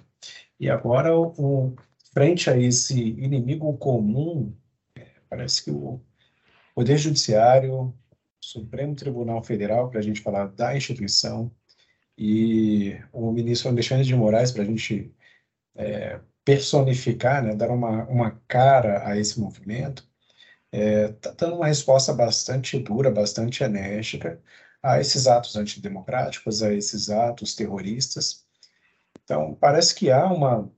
E 0.58 0.68
agora, 0.68 1.16
o, 1.16 1.32
o, 1.38 1.76
frente 2.12 2.50
a 2.50 2.58
esse 2.58 3.00
inimigo 3.00 3.76
comum 3.78 4.54
Parece 5.30 5.62
que 5.62 5.70
o 5.70 6.00
Poder 6.74 6.98
Judiciário, 6.98 7.94
Supremo 8.40 8.96
Tribunal 8.96 9.40
Federal, 9.44 9.88
para 9.88 10.00
a 10.00 10.02
gente 10.02 10.20
falar 10.20 10.48
da 10.48 10.76
instituição, 10.76 11.52
e 12.18 12.98
o 13.12 13.30
ministro 13.30 13.68
Alexandre 13.68 14.04
de 14.04 14.14
Moraes, 14.14 14.50
para 14.50 14.62
a 14.62 14.66
gente 14.66 15.14
é, 15.74 16.20
personificar, 16.44 17.42
né, 17.44 17.54
dar 17.54 17.70
uma, 17.70 18.04
uma 18.06 18.40
cara 18.48 19.06
a 19.06 19.16
esse 19.18 19.38
movimento, 19.40 20.08
está 20.72 20.78
é, 20.78 21.08
tá 21.08 21.30
dando 21.32 21.56
uma 21.56 21.66
resposta 21.66 22.12
bastante 22.12 22.78
dura, 22.78 23.10
bastante 23.10 23.62
enérgica 23.64 24.40
a 24.82 25.00
esses 25.00 25.26
atos 25.26 25.56
antidemocráticos, 25.56 26.62
a 26.62 26.72
esses 26.72 27.10
atos 27.10 27.54
terroristas. 27.54 28.46
Então, 29.24 29.54
parece 29.54 29.94
que 29.94 30.10
há 30.10 30.26
uma, 30.26 30.70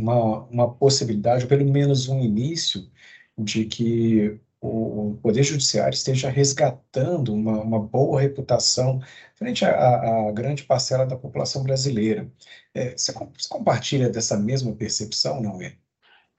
uma, 0.00 0.44
uma 0.44 0.74
possibilidade, 0.74 1.44
ou 1.44 1.48
pelo 1.48 1.70
menos 1.70 2.08
um 2.08 2.20
início, 2.20 2.90
de 3.36 3.64
que 3.64 4.40
o 4.60 5.18
Poder 5.22 5.42
Judiciário 5.42 5.94
esteja 5.94 6.28
resgatando 6.28 7.32
uma, 7.32 7.62
uma 7.62 7.80
boa 7.80 8.20
reputação 8.20 9.00
frente 9.34 9.64
à, 9.64 10.30
grande 10.32 10.64
parcela 10.64 11.06
da 11.06 11.16
população 11.16 11.62
brasileira. 11.62 12.30
É, 12.74 12.90
você, 12.96 13.12
você, 13.12 13.48
compartilha 13.48 14.10
dessa 14.10 14.36
mesma 14.36 14.74
percepção, 14.74 15.40
não 15.40 15.62
é? 15.62 15.76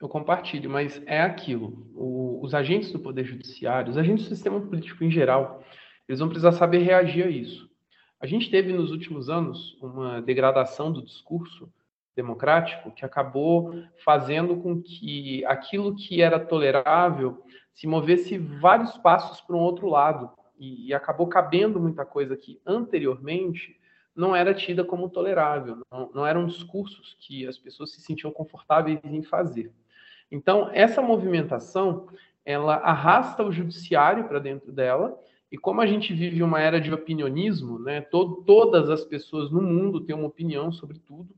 Eu 0.00 0.08
compartilho, 0.08 0.70
mas 0.70 1.02
é 1.06 1.20
aquilo. 1.20 1.90
O, 1.94 2.40
os 2.42 2.54
agentes 2.54 2.92
do 2.92 3.00
Poder 3.00 3.24
Judiciário, 3.24 3.90
os 3.90 3.98
agentes 3.98 4.24
do 4.24 4.34
sistema 4.34 4.60
político 4.60 5.02
em 5.02 5.10
geral, 5.10 5.62
eles 6.08 6.20
vão 6.20 6.28
precisar 6.28 6.52
saber 6.52 6.78
reagir 6.78 7.24
a 7.24 7.30
isso. 7.30 7.68
A 8.20 8.26
gente 8.26 8.50
teve 8.50 8.72
nos 8.72 8.92
últimos 8.92 9.28
anos 9.28 9.76
uma 9.82 10.22
degradação 10.22 10.92
do 10.92 11.04
discurso 11.04 11.68
democrático 12.14 12.92
que 12.92 13.04
acabou 13.04 13.74
fazendo 14.04 14.56
com 14.58 14.80
que 14.80 15.44
aquilo 15.44 15.96
que 15.96 16.20
era 16.20 16.38
tolerável 16.38 17.42
se 17.74 17.86
movesse 17.86 18.38
vários 18.38 18.96
passos 18.98 19.40
para 19.40 19.56
um 19.56 19.60
outro 19.60 19.88
lado 19.88 20.30
e, 20.58 20.88
e, 20.88 20.94
acabou 20.94 21.26
cabendo 21.26 21.80
muita 21.80 22.04
coisa 22.04 22.36
que 22.36 22.60
anteriormente 22.64 23.76
não 24.14 24.36
era 24.36 24.54
tida 24.54 24.84
como 24.84 25.08
tolerável, 25.08 25.78
não, 25.90 26.10
não 26.14 26.26
eram 26.26 26.46
discursos 26.46 27.16
que 27.18 27.46
as 27.46 27.58
pessoas 27.58 27.92
se 27.92 28.02
sentiam 28.02 28.30
confortáveis 28.30 29.00
em 29.04 29.22
fazer. 29.22 29.72
Então, 30.30 30.70
essa 30.72 31.02
movimentação, 31.02 32.08
ela 32.44 32.76
arrasta 32.76 33.42
o 33.42 33.52
judiciário 33.52 34.28
para 34.28 34.38
dentro 34.38 34.70
dela, 34.70 35.18
e 35.50 35.58
como 35.58 35.80
a 35.80 35.86
gente 35.86 36.14
vive 36.14 36.42
uma 36.42 36.60
era 36.60 36.80
de 36.80 36.92
opinionismo, 36.92 37.78
né, 37.78 38.00
to 38.00 38.42
todas 38.46 38.88
as 38.88 39.04
pessoas 39.04 39.50
no 39.50 39.60
mundo 39.60 40.00
têm 40.00 40.16
uma 40.16 40.26
opinião 40.26 40.72
sobre 40.72 40.98
tudo, 40.98 41.28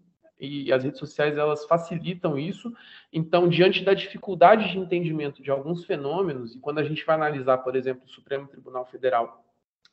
e 0.44 0.72
as 0.72 0.84
redes 0.84 0.98
sociais 0.98 1.36
elas 1.36 1.64
facilitam 1.64 2.38
isso. 2.38 2.72
Então, 3.12 3.48
diante 3.48 3.84
da 3.84 3.94
dificuldade 3.94 4.70
de 4.70 4.78
entendimento 4.78 5.42
de 5.42 5.50
alguns 5.50 5.84
fenômenos, 5.84 6.54
e 6.54 6.60
quando 6.60 6.78
a 6.78 6.84
gente 6.84 7.04
vai 7.04 7.16
analisar, 7.16 7.58
por 7.58 7.76
exemplo, 7.76 8.04
o 8.06 8.10
Supremo 8.10 8.46
Tribunal 8.46 8.84
Federal, 8.86 9.44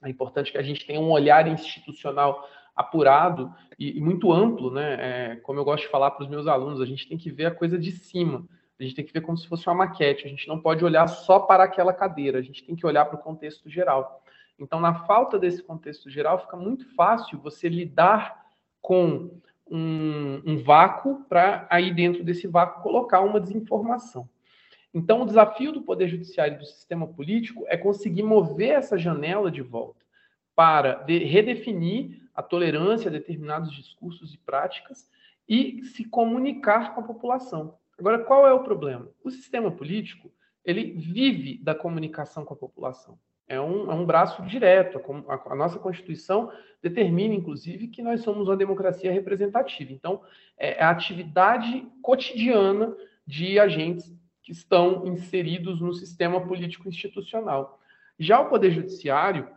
é 0.04 0.10
importante 0.10 0.52
que 0.52 0.58
a 0.58 0.64
gente 0.64 0.86
tenha 0.86 1.00
um 1.00 1.12
olhar 1.12 1.48
institucional 1.48 2.48
apurado 2.76 3.54
e, 3.78 3.98
e 3.98 4.02
muito 4.02 4.32
amplo, 4.32 4.72
né? 4.72 4.98
É, 5.00 5.36
como 5.38 5.60
eu 5.60 5.66
gosto 5.66 5.84
de 5.84 5.90
falar 5.90 6.12
para 6.12 6.24
os 6.24 6.30
meus 6.30 6.48
alunos, 6.48 6.82
a 6.82 6.86
gente 6.86 7.08
tem 7.08 7.18
que 7.18 7.32
ver 7.32 7.46
a 7.46 7.56
coisa 7.56 7.78
de 7.78 7.92
cima. 7.92 8.48
A 8.80 8.84
gente 8.84 8.96
tem 8.96 9.06
que 9.06 9.14
ver 9.14 9.22
como 9.22 9.38
se 9.38 9.48
fosse 9.48 9.68
uma 9.68 9.76
maquete. 9.76 10.26
A 10.26 10.30
gente 10.30 10.48
não 10.48 10.60
pode 10.60 10.84
olhar 10.84 11.08
só 11.08 11.40
para 11.40 11.64
aquela 11.64 11.94
cadeira. 11.94 12.40
A 12.40 12.42
gente 12.42 12.64
tem 12.64 12.76
que 12.76 12.86
olhar 12.86 13.06
para 13.06 13.16
o 13.16 13.22
contexto 13.22 13.70
geral. 13.70 14.24
Então, 14.58 14.80
na 14.80 15.06
falta 15.06 15.38
desse 15.38 15.62
contexto 15.62 16.10
geral, 16.10 16.40
fica 16.40 16.58
muito 16.58 16.86
fácil 16.96 17.40
você 17.40 17.70
lidar 17.70 18.42
com 18.82 19.40
um, 19.72 20.42
um 20.46 20.58
vácuo 20.58 21.24
para 21.30 21.66
aí 21.70 21.94
dentro 21.94 22.24
desse 22.24 22.46
vácuo 22.46 22.84
colocar 22.84 23.22
uma 23.22 23.40
desinformação. 23.40 24.30
Então, 24.94 25.22
o 25.22 25.26
desafio 25.26 25.72
do 25.72 25.82
Poder 25.82 26.10
Judiciário 26.10 26.56
e 26.56 26.58
do 26.58 26.66
sistema 26.66 27.08
político 27.08 27.64
é 27.68 27.78
conseguir 27.78 28.24
mover 28.24 28.72
essa 28.72 28.98
janela 28.98 29.50
de 29.50 29.62
volta 29.62 30.06
para 30.54 30.96
de, 30.96 31.20
redefinir 31.20 32.22
a 32.36 32.44
tolerância 32.44 33.08
a 33.08 33.12
determinados 33.12 33.72
discursos 33.72 34.34
e 34.34 34.38
práticas 34.38 35.10
e 35.48 35.84
se 35.86 36.04
comunicar 36.04 36.94
com 36.94 37.02
a 37.02 37.06
população. 37.06 37.76
Agora, 37.98 38.20
qual 38.20 38.46
é 38.46 38.54
o 38.54 38.64
problema? 38.64 39.10
O 39.24 39.32
sistema 39.32 39.72
político 39.72 40.30
ele 40.66 40.92
vive 40.92 41.58
da 41.64 41.74
comunicação 41.74 42.44
com 42.44 42.54
a 42.54 42.58
população 42.58 43.18
é 43.48 43.60
um, 43.60 43.92
é 43.92 43.94
um 43.94 44.06
braço 44.06 44.42
direto. 44.44 45.02
A, 45.28 45.54
a, 45.54 45.56
nossa 45.56 45.80
Constituição 45.80 46.52
determina, 46.82 47.34
inclusive, 47.34 47.88
que 47.88 48.02
nós 48.02 48.22
somos 48.22 48.48
uma 48.48 48.58
democracia 48.58 49.12
representativa. 49.12 49.92
Então, 49.92 50.22
é, 50.58 50.80
é 50.80 50.84
a 50.84 50.90
atividade 50.90 51.88
cotidiana 52.02 52.96
de 53.26 53.60
agentes 53.60 54.14
que 54.44 54.52
estão 54.52 55.06
inseridos 55.06 55.80
no 55.80 55.94
sistema 55.94 56.42
político 56.42 56.88
institucional. 56.88 57.80
Já 58.18 58.40
o 58.40 58.50
Poder 58.50 58.72
Judiciário 58.72 59.48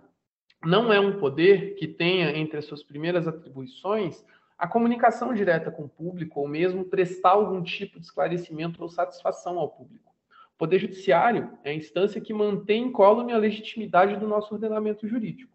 não 0.64 0.92
é 0.92 0.98
um 0.98 1.18
poder 1.18 1.74
que 1.74 1.86
tenha 1.86 2.36
entre 2.36 2.58
as 2.58 2.64
suas 2.64 2.82
primeiras 2.82 3.28
atribuições 3.28 4.24
a 4.56 4.68
comunicação 4.68 5.34
direta 5.34 5.70
com 5.70 5.84
o 5.84 5.88
público, 5.88 6.40
ou 6.40 6.48
mesmo 6.48 6.84
prestar 6.84 7.30
algum 7.30 7.62
tipo 7.62 7.98
de 7.98 8.06
esclarecimento 8.06 8.82
ou 8.82 8.88
satisfação 8.88 9.58
ao 9.58 9.68
público. 9.68 10.13
O 10.54 10.58
Poder 10.58 10.78
Judiciário 10.78 11.50
é 11.64 11.70
a 11.70 11.74
instância 11.74 12.20
que 12.20 12.32
mantém 12.32 12.84
incólume 12.84 13.32
a 13.32 13.38
legitimidade 13.38 14.16
do 14.16 14.28
nosso 14.28 14.54
ordenamento 14.54 15.06
jurídico. 15.06 15.52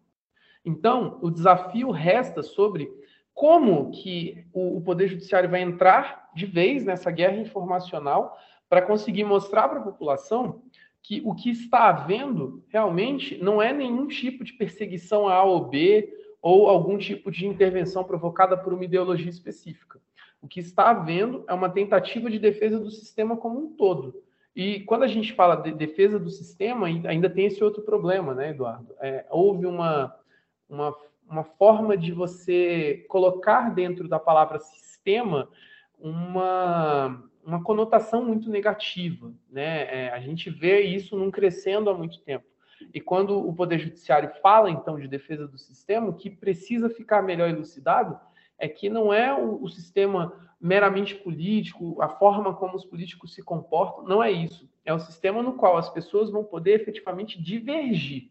Então, 0.64 1.18
o 1.22 1.30
desafio 1.30 1.90
resta 1.90 2.42
sobre 2.42 2.90
como 3.32 3.90
que 3.90 4.46
o, 4.52 4.82
Poder 4.82 5.08
Judiciário 5.08 5.48
vai 5.48 5.62
entrar 5.62 6.28
de 6.34 6.44
vez 6.44 6.84
nessa 6.84 7.10
guerra 7.10 7.38
informacional 7.38 8.36
para 8.68 8.82
conseguir 8.82 9.24
mostrar 9.24 9.68
para 9.68 9.80
a 9.80 9.82
população 9.82 10.62
que 11.02 11.22
o 11.24 11.34
que 11.34 11.48
está 11.48 11.88
havendo 11.88 12.62
realmente 12.68 13.42
não 13.42 13.62
é 13.62 13.72
nenhum 13.72 14.06
tipo 14.06 14.44
de 14.44 14.52
perseguição 14.52 15.26
a 15.26 15.34
A 15.34 15.44
ou 15.44 15.68
B 15.68 16.12
ou 16.42 16.68
algum 16.68 16.98
tipo 16.98 17.30
de 17.30 17.46
intervenção 17.46 18.04
provocada 18.04 18.56
por 18.56 18.74
uma 18.74 18.84
ideologia 18.84 19.30
específica. 19.30 19.98
O 20.42 20.46
que 20.46 20.60
está 20.60 20.90
havendo 20.90 21.44
é 21.48 21.54
uma 21.54 21.70
tentativa 21.70 22.30
de 22.30 22.38
defesa 22.38 22.78
do 22.78 22.90
sistema 22.90 23.36
como 23.36 23.58
um 23.58 23.74
todo. 23.74 24.22
E 24.54 24.80
quando 24.80 25.04
a 25.04 25.08
gente 25.08 25.32
fala 25.32 25.56
de 25.56 25.72
defesa 25.72 26.18
do 26.18 26.30
sistema, 26.30 26.86
ainda 26.86 27.30
tem 27.30 27.46
esse 27.46 27.62
outro 27.62 27.82
problema, 27.82 28.34
né, 28.34 28.50
Eduardo? 28.50 28.94
É, 29.00 29.24
houve 29.30 29.64
uma, 29.64 30.14
uma, 30.68 30.94
uma 31.28 31.44
forma 31.44 31.96
de 31.96 32.12
você 32.12 33.04
colocar 33.08 33.70
dentro 33.70 34.08
da 34.08 34.18
palavra 34.18 34.58
sistema 34.58 35.48
uma, 35.98 37.22
uma 37.44 37.62
conotação 37.62 38.24
muito 38.24 38.50
negativa. 38.50 39.32
Né? 39.48 40.06
É, 40.06 40.10
a 40.10 40.20
gente 40.20 40.50
vê 40.50 40.80
isso 40.80 41.16
não 41.16 41.30
crescendo 41.30 41.88
há 41.88 41.94
muito 41.94 42.20
tempo. 42.20 42.44
E 42.92 43.00
quando 43.00 43.38
o 43.38 43.54
Poder 43.54 43.78
Judiciário 43.78 44.30
fala, 44.42 44.70
então, 44.70 44.98
de 44.98 45.06
defesa 45.06 45.46
do 45.46 45.58
sistema, 45.58 46.08
o 46.08 46.14
que 46.14 46.30
precisa 46.30 46.88
ficar 46.88 47.22
melhor 47.22 47.48
elucidado 47.50 48.18
é 48.60 48.68
que 48.68 48.88
não 48.88 49.12
é 49.12 49.34
o, 49.34 49.62
o 49.62 49.68
sistema 49.68 50.32
meramente 50.60 51.16
político, 51.16 52.00
a 52.00 52.08
forma 52.08 52.54
como 52.54 52.76
os 52.76 52.84
políticos 52.84 53.34
se 53.34 53.42
comportam, 53.42 54.04
não 54.04 54.22
é 54.22 54.30
isso. 54.30 54.68
É 54.84 54.92
o 54.92 54.98
sistema 54.98 55.42
no 55.42 55.54
qual 55.54 55.78
as 55.78 55.88
pessoas 55.88 56.30
vão 56.30 56.44
poder 56.44 56.78
efetivamente 56.78 57.42
divergir. 57.42 58.30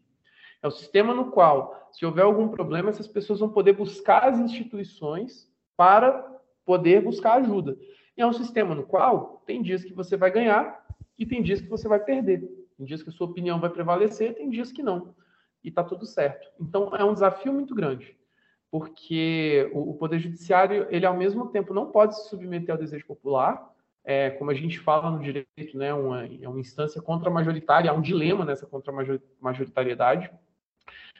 É 0.62 0.68
o 0.68 0.70
sistema 0.70 1.12
no 1.12 1.30
qual, 1.30 1.88
se 1.90 2.06
houver 2.06 2.24
algum 2.24 2.48
problema, 2.48 2.90
essas 2.90 3.08
pessoas 3.08 3.40
vão 3.40 3.48
poder 3.48 3.72
buscar 3.72 4.24
as 4.24 4.38
instituições 4.38 5.50
para 5.76 6.22
poder 6.64 7.02
buscar 7.02 7.34
ajuda. 7.34 7.76
E 8.16 8.22
é 8.22 8.26
um 8.26 8.32
sistema 8.32 8.74
no 8.74 8.84
qual 8.84 9.42
tem 9.44 9.60
dias 9.60 9.82
que 9.82 9.92
você 9.92 10.16
vai 10.16 10.30
ganhar 10.30 10.86
e 11.18 11.26
tem 11.26 11.42
dias 11.42 11.60
que 11.60 11.68
você 11.68 11.88
vai 11.88 11.98
perder. 11.98 12.40
Tem 12.76 12.86
dias 12.86 13.02
que 13.02 13.08
a 13.08 13.12
sua 13.12 13.26
opinião 13.26 13.58
vai 13.58 13.70
prevalecer, 13.70 14.34
tem 14.34 14.48
dias 14.48 14.70
que 14.70 14.82
não. 14.82 15.14
E 15.64 15.68
está 15.68 15.82
tudo 15.82 16.06
certo. 16.06 16.48
Então 16.60 16.94
é 16.94 17.04
um 17.04 17.14
desafio 17.14 17.52
muito 17.52 17.74
grande, 17.74 18.16
porque 18.70 19.68
o, 19.72 19.94
Poder 19.94 20.20
Judiciário, 20.20 20.86
ele 20.90 21.04
ao 21.04 21.16
mesmo 21.16 21.48
tempo 21.48 21.74
não 21.74 21.90
pode 21.90 22.16
se 22.16 22.28
submeter 22.28 22.72
ao 22.72 22.80
desejo 22.80 23.04
popular, 23.04 23.68
é, 24.04 24.30
como 24.30 24.50
a 24.50 24.54
gente 24.54 24.78
fala 24.78 25.10
no 25.10 25.18
direito, 25.18 25.76
né, 25.76 25.92
uma, 25.92 26.24
é 26.24 26.48
uma 26.48 26.60
instância 26.60 27.02
contra-majoritária, 27.02 27.90
há 27.90 27.94
um 27.94 28.00
dilema 28.00 28.44
nessa 28.44 28.66
contra-majoritariedade, 28.66 30.30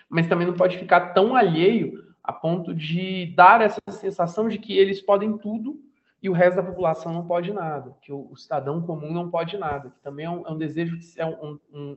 mas 0.08 0.28
também 0.28 0.46
não 0.46 0.54
pode 0.54 0.78
ficar 0.78 1.12
tão 1.12 1.34
alheio 1.34 2.04
a 2.22 2.32
ponto 2.32 2.72
de 2.72 3.26
dar 3.34 3.60
essa 3.60 3.80
sensação 3.90 4.48
de 4.48 4.58
que 4.58 4.76
eles 4.76 5.00
podem 5.00 5.36
tudo 5.36 5.80
e 6.22 6.28
o 6.28 6.32
resto 6.32 6.56
da 6.56 6.62
população 6.62 7.12
não 7.12 7.26
pode 7.26 7.52
nada, 7.52 7.96
que 8.02 8.12
o, 8.12 8.30
o 8.30 8.36
cidadão 8.36 8.80
comum 8.82 9.12
não 9.12 9.30
pode 9.30 9.56
nada, 9.56 9.90
que 9.90 10.00
também 10.00 10.26
é 10.26 10.30
um, 10.30 10.46
é 10.46 10.50
um 10.50 10.58
desejo, 10.58 10.98
é, 11.16 11.26
um, 11.26 11.58
um, 11.72 11.96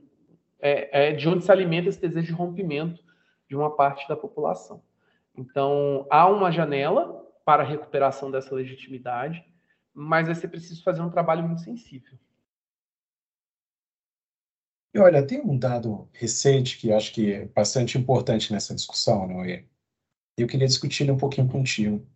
é, 0.60 1.10
é 1.10 1.12
de 1.12 1.28
onde 1.28 1.44
se 1.44 1.52
alimenta 1.52 1.88
esse 1.88 2.00
desejo 2.00 2.26
de 2.26 2.32
rompimento 2.32 3.02
de 3.48 3.54
uma 3.54 3.70
parte 3.70 4.08
da 4.08 4.16
população. 4.16 4.82
Então, 5.36 6.06
há 6.10 6.28
uma 6.28 6.50
janela 6.50 7.24
para 7.44 7.62
a 7.62 7.66
recuperação 7.66 8.30
dessa 8.30 8.54
legitimidade, 8.54 9.44
mas 9.92 10.26
vai 10.26 10.34
ser 10.34 10.48
preciso 10.48 10.82
fazer 10.82 11.02
um 11.02 11.10
trabalho 11.10 11.46
muito 11.46 11.62
sensível. 11.62 12.18
E 14.94 14.98
olha, 14.98 15.26
tem 15.26 15.40
um 15.40 15.58
dado 15.58 16.08
recente 16.12 16.78
que 16.78 16.92
acho 16.92 17.12
que 17.12 17.32
é 17.32 17.46
bastante 17.46 17.98
importante 17.98 18.52
nessa 18.52 18.74
discussão, 18.74 19.26
não 19.26 19.44
é? 19.44 19.64
Eu 20.36 20.46
queria 20.46 20.68
discutir 20.68 21.10
um 21.10 21.16
pouquinho 21.16 21.48
contigo, 21.48 22.06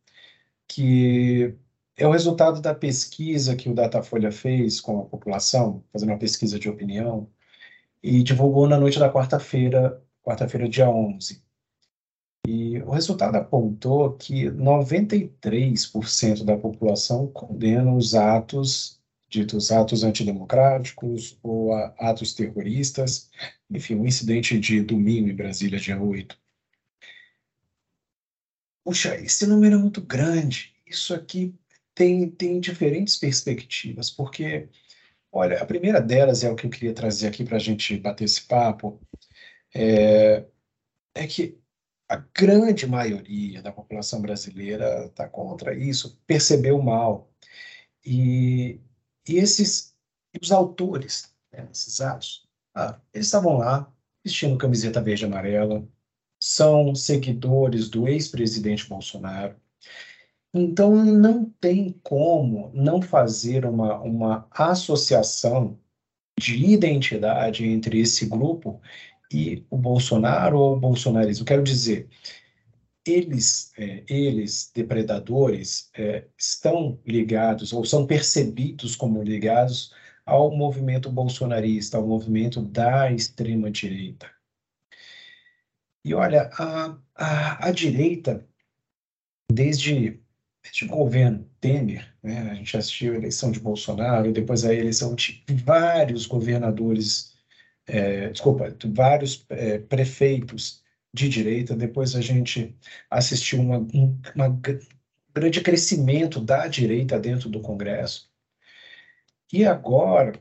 que 0.67 1.57
é 1.97 2.07
o 2.07 2.13
resultado 2.13 2.61
da 2.61 2.75
pesquisa 2.75 3.57
que 3.57 3.69
o 3.69 3.75
Datafolha 3.75 4.31
fez 4.31 4.81
com 4.81 5.01
a 5.01 5.05
população, 5.05 5.85
fazendo 5.93 6.11
uma 6.11 6.19
pesquisa 6.19 6.59
de 6.59 6.69
opinião, 6.69 7.29
e 8.03 8.23
divulgou 8.23 8.69
na 8.69 8.79
noite 8.79 8.99
da 9.01 9.13
quarta-feira, 9.13 10.01
quarta-feira, 10.23 10.69
dia 10.69 10.89
11. 10.89 11.43
O 12.89 12.91
resultado 12.91 13.37
apontou 13.37 14.15
que 14.15 14.47
93% 14.47 16.43
da 16.43 16.57
população 16.57 17.27
condena 17.27 17.93
os 17.95 18.15
atos, 18.15 18.99
ditos 19.29 19.71
atos 19.71 20.03
antidemocráticos 20.03 21.39
ou 21.43 21.75
atos 21.75 22.33
terroristas, 22.33 23.31
enfim, 23.71 23.95
o 23.97 24.01
um 24.01 24.07
incidente 24.07 24.59
de 24.59 24.81
domingo 24.81 25.29
em 25.29 25.37
Brasília, 25.37 25.79
dia 25.79 26.01
8. 26.01 26.35
Puxa, 28.83 29.17
esse 29.17 29.47
número 29.47 29.75
é 29.75 29.79
muito 29.79 30.01
grande. 30.01 30.75
Isso 30.87 31.13
aqui 31.13 31.55
tem, 31.95 32.31
tem 32.31 32.59
diferentes 32.59 33.19
perspectivas, 33.19 34.09
porque, 34.11 34.67
olha, 35.31 35.63
a 35.63 35.67
primeira 35.67 36.01
delas 36.01 36.43
é 36.43 36.51
o 36.51 36.57
que 36.57 36.65
eu 36.65 36.71
queria 36.71 36.95
trazer 36.95 37.27
aqui 37.27 37.45
para 37.45 37.57
a 37.57 37.61
gente 37.61 37.99
bater 37.99 38.25
esse 38.25 38.41
papo, 38.47 38.99
é, 39.75 40.47
é 41.15 41.27
que 41.27 41.59
a 42.09 42.17
grande 42.17 42.87
maioria 42.87 43.63
da 43.63 43.73
população 43.73 44.21
brasileira 44.21 45.07
está 45.07 45.29
contra 45.29 45.75
isso, 45.75 46.21
percebeu 46.27 46.81
mal. 46.81 47.31
E, 48.05 48.81
e 49.29 49.37
esses 49.37 49.95
os 50.41 50.53
autores 50.53 51.35
né, 51.53 51.63
desses 51.67 52.01
atos, 52.01 52.47
ah, 52.75 53.01
eles 53.13 53.27
estavam 53.27 53.59
lá 53.59 53.93
vestindo 54.25 54.59
camiseta 54.59 55.01
verde 55.01 55.25
e 55.25 55.27
amarela, 55.27 55.87
são 56.41 56.95
seguidores 56.95 57.89
do 57.89 58.07
ex-presidente 58.07 58.89
Bolsonaro, 58.89 59.57
então, 60.53 60.95
não 61.05 61.45
tem 61.61 61.93
como 62.03 62.71
não 62.75 63.03
fazer 63.03 63.67
uma, 63.67 64.01
uma 64.01 64.49
associação 64.51 65.79
de 66.39 66.57
identidade 66.73 67.65
entre 67.67 68.01
esse 68.01 68.27
grupo 68.27 68.81
e 69.33 69.65
o 69.71 69.77
Bolsonaro 69.77 70.59
ou 70.59 70.77
o 70.77 70.81
bolsonarismo. 70.81 71.45
Quero 71.45 71.63
dizer, 71.63 72.09
eles, 73.07 73.73
é, 73.79 74.05
eles 74.09 74.71
depredadores, 74.75 75.91
é, 75.97 76.25
estão 76.37 76.99
ligados 77.07 77.73
ou 77.73 77.85
são 77.85 78.07
percebidos 78.07 78.95
como 78.97 79.23
ligados 79.23 79.93
ao 80.25 80.55
movimento 80.55 81.11
bolsonarista, 81.11 81.97
ao 81.97 82.07
movimento 82.07 82.61
da 82.61 83.11
extrema-direita. 83.11 84.31
E 86.05 86.15
olha, 86.15 86.51
a, 86.59 86.99
a, 87.15 87.69
a 87.69 87.71
direita, 87.71 88.47
desde 89.51 90.21
de 90.73 90.87
governo 90.87 91.49
Temer, 91.61 92.15
né? 92.23 92.51
a 92.51 92.55
gente 92.55 92.77
assistiu 92.77 93.13
a 93.13 93.17
eleição 93.17 93.51
de 93.51 93.61
Bolsonaro 93.61 94.33
depois 94.33 94.65
a 94.65 94.75
eleição 94.75 95.15
de 95.15 95.43
vários 95.65 96.27
governadores, 96.27 97.35
é, 97.89 98.29
desculpa, 98.31 98.71
de 98.71 98.89
vários 98.89 99.45
é, 99.49 99.79
prefeitos 99.79 100.83
de 101.13 101.29
direita, 101.29 101.75
depois 101.75 102.15
a 102.15 102.21
gente 102.21 102.77
assistiu 103.11 103.61
uma, 103.61 103.79
um 103.79 104.19
uma 104.35 104.61
grande 105.35 105.61
crescimento 105.61 106.41
da 106.41 106.67
direita 106.67 107.19
dentro 107.19 107.49
do 107.49 107.61
Congresso. 107.61 108.31
E 109.53 109.65
agora, 109.65 110.39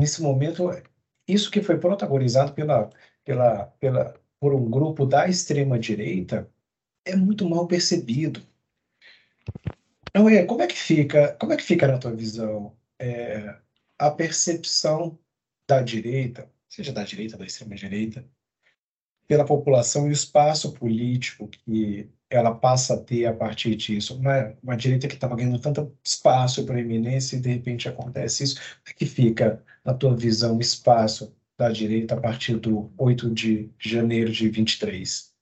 nesse 0.00 0.22
momento, 0.22 0.70
isso 1.28 1.50
que 1.50 1.62
foi 1.62 1.78
protagonizado 1.78 2.52
pela, 2.52 2.90
pela, 3.24 3.66
pela, 3.80 4.14
por 4.38 4.54
um 4.54 4.70
grupo 4.70 5.04
da 5.04 5.28
extrema-direita 5.28 6.48
é 7.04 7.16
muito 7.16 7.48
mal 7.48 7.66
percebido 7.66 8.42
não 10.16 10.30
é, 10.30 10.44
como 10.46 10.62
é 10.62 10.66
que 10.66 10.74
fica, 10.74 11.34
como 11.34 11.52
é 11.52 11.56
que 11.58 11.62
fica 11.62 11.86
na 11.86 11.98
tua 11.98 12.14
visão 12.14 12.74
é, 12.98 13.54
a 13.98 14.10
percepção 14.10 15.18
da 15.68 15.82
direita, 15.82 16.50
seja 16.76 16.92
da 16.92 17.04
direita, 17.04 17.38
da 17.38 17.46
extrema 17.46 17.74
direita, 17.74 18.24
pela 19.26 19.46
população 19.46 20.06
e 20.06 20.10
o 20.10 20.12
espaço 20.12 20.72
político 20.74 21.48
que 21.48 22.08
ela 22.28 22.54
passa 22.54 22.94
a 22.94 22.98
ter 22.98 23.24
a 23.24 23.32
partir 23.32 23.74
disso. 23.74 24.14
Uma, 24.14 24.54
uma 24.62 24.76
direita 24.76 25.08
que 25.08 25.14
estava 25.14 25.34
ganhando 25.34 25.58
tanto 25.58 25.96
espaço 26.04 26.66
para 26.66 26.78
eminência 26.78 27.36
e 27.36 27.40
de 27.40 27.48
repente 27.48 27.88
acontece 27.88 28.44
isso. 28.44 28.56
Como 28.56 28.82
é 28.88 28.92
que 28.92 29.06
fica, 29.06 29.64
na 29.84 29.94
tua 29.94 30.14
visão, 30.14 30.58
o 30.58 30.60
espaço 30.60 31.34
da 31.56 31.70
direita 31.70 32.14
a 32.14 32.20
partir 32.20 32.56
do 32.56 32.92
8 32.98 33.30
de 33.30 33.70
janeiro 33.78 34.30
de 34.30 34.48
23? 34.48 35.34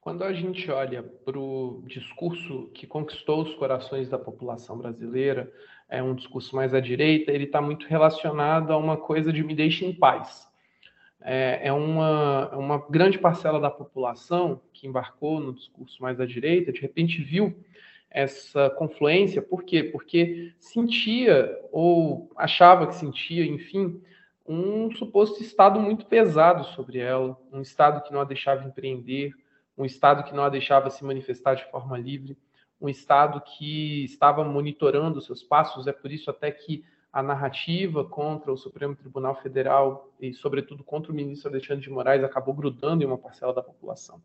Quando 0.00 0.22
a 0.22 0.32
gente 0.32 0.70
olha 0.70 1.02
para 1.02 1.38
o 1.38 1.82
discurso 1.86 2.70
que 2.74 2.86
conquistou 2.86 3.42
os 3.42 3.54
corações 3.54 4.08
da 4.08 4.18
população 4.18 4.76
brasileira, 4.76 5.50
é 5.88 6.02
um 6.02 6.14
discurso 6.14 6.54
mais 6.54 6.74
à 6.74 6.80
direita, 6.80 7.32
ele 7.32 7.44
está 7.44 7.60
muito 7.60 7.86
relacionado 7.86 8.70
a 8.70 8.76
uma 8.76 8.96
coisa 8.96 9.32
de 9.32 9.42
me 9.42 9.54
deixe 9.54 9.84
em 9.84 9.94
paz. 9.94 10.47
É, 11.20 11.68
é 11.68 11.72
uma, 11.72 12.48
uma 12.56 12.78
grande 12.88 13.18
parcela 13.18 13.60
da 13.60 13.70
população 13.70 14.60
que 14.72 14.86
embarcou 14.86 15.40
no 15.40 15.52
discurso 15.52 16.00
mais 16.00 16.20
à 16.20 16.26
direita, 16.26 16.72
de 16.72 16.80
repente 16.80 17.22
viu 17.22 17.56
essa 18.10 18.70
confluência, 18.70 19.42
por 19.42 19.64
quê? 19.64 19.82
Porque 19.84 20.52
sentia, 20.58 21.58
ou 21.70 22.30
achava 22.36 22.86
que 22.86 22.94
sentia, 22.94 23.44
enfim, 23.44 24.00
um 24.46 24.90
suposto 24.96 25.42
Estado 25.42 25.78
muito 25.78 26.06
pesado 26.06 26.64
sobre 26.64 26.98
ela, 26.98 27.38
um 27.52 27.60
Estado 27.60 28.02
que 28.02 28.12
não 28.12 28.20
a 28.20 28.24
deixava 28.24 28.66
empreender, 28.66 29.32
um 29.76 29.84
Estado 29.84 30.24
que 30.24 30.34
não 30.34 30.44
a 30.44 30.48
deixava 30.48 30.88
se 30.88 31.04
manifestar 31.04 31.54
de 31.54 31.70
forma 31.70 31.98
livre, 31.98 32.36
um 32.80 32.88
Estado 32.88 33.40
que 33.40 34.04
estava 34.04 34.42
monitorando 34.44 35.20
seus 35.20 35.42
passos. 35.42 35.86
É 35.86 35.92
por 35.92 36.10
isso 36.10 36.30
até 36.30 36.50
que 36.50 36.84
a 37.12 37.22
narrativa 37.22 38.04
contra 38.04 38.52
o 38.52 38.56
Supremo 38.56 38.94
Tribunal 38.94 39.34
Federal 39.36 40.12
e, 40.20 40.32
sobretudo, 40.32 40.84
contra 40.84 41.10
o 41.10 41.14
ministro 41.14 41.50
Alexandre 41.50 41.82
de 41.82 41.90
Moraes 41.90 42.22
acabou 42.22 42.54
grudando 42.54 43.02
em 43.02 43.06
uma 43.06 43.18
parcela 43.18 43.52
da 43.52 43.62
população. 43.62 44.22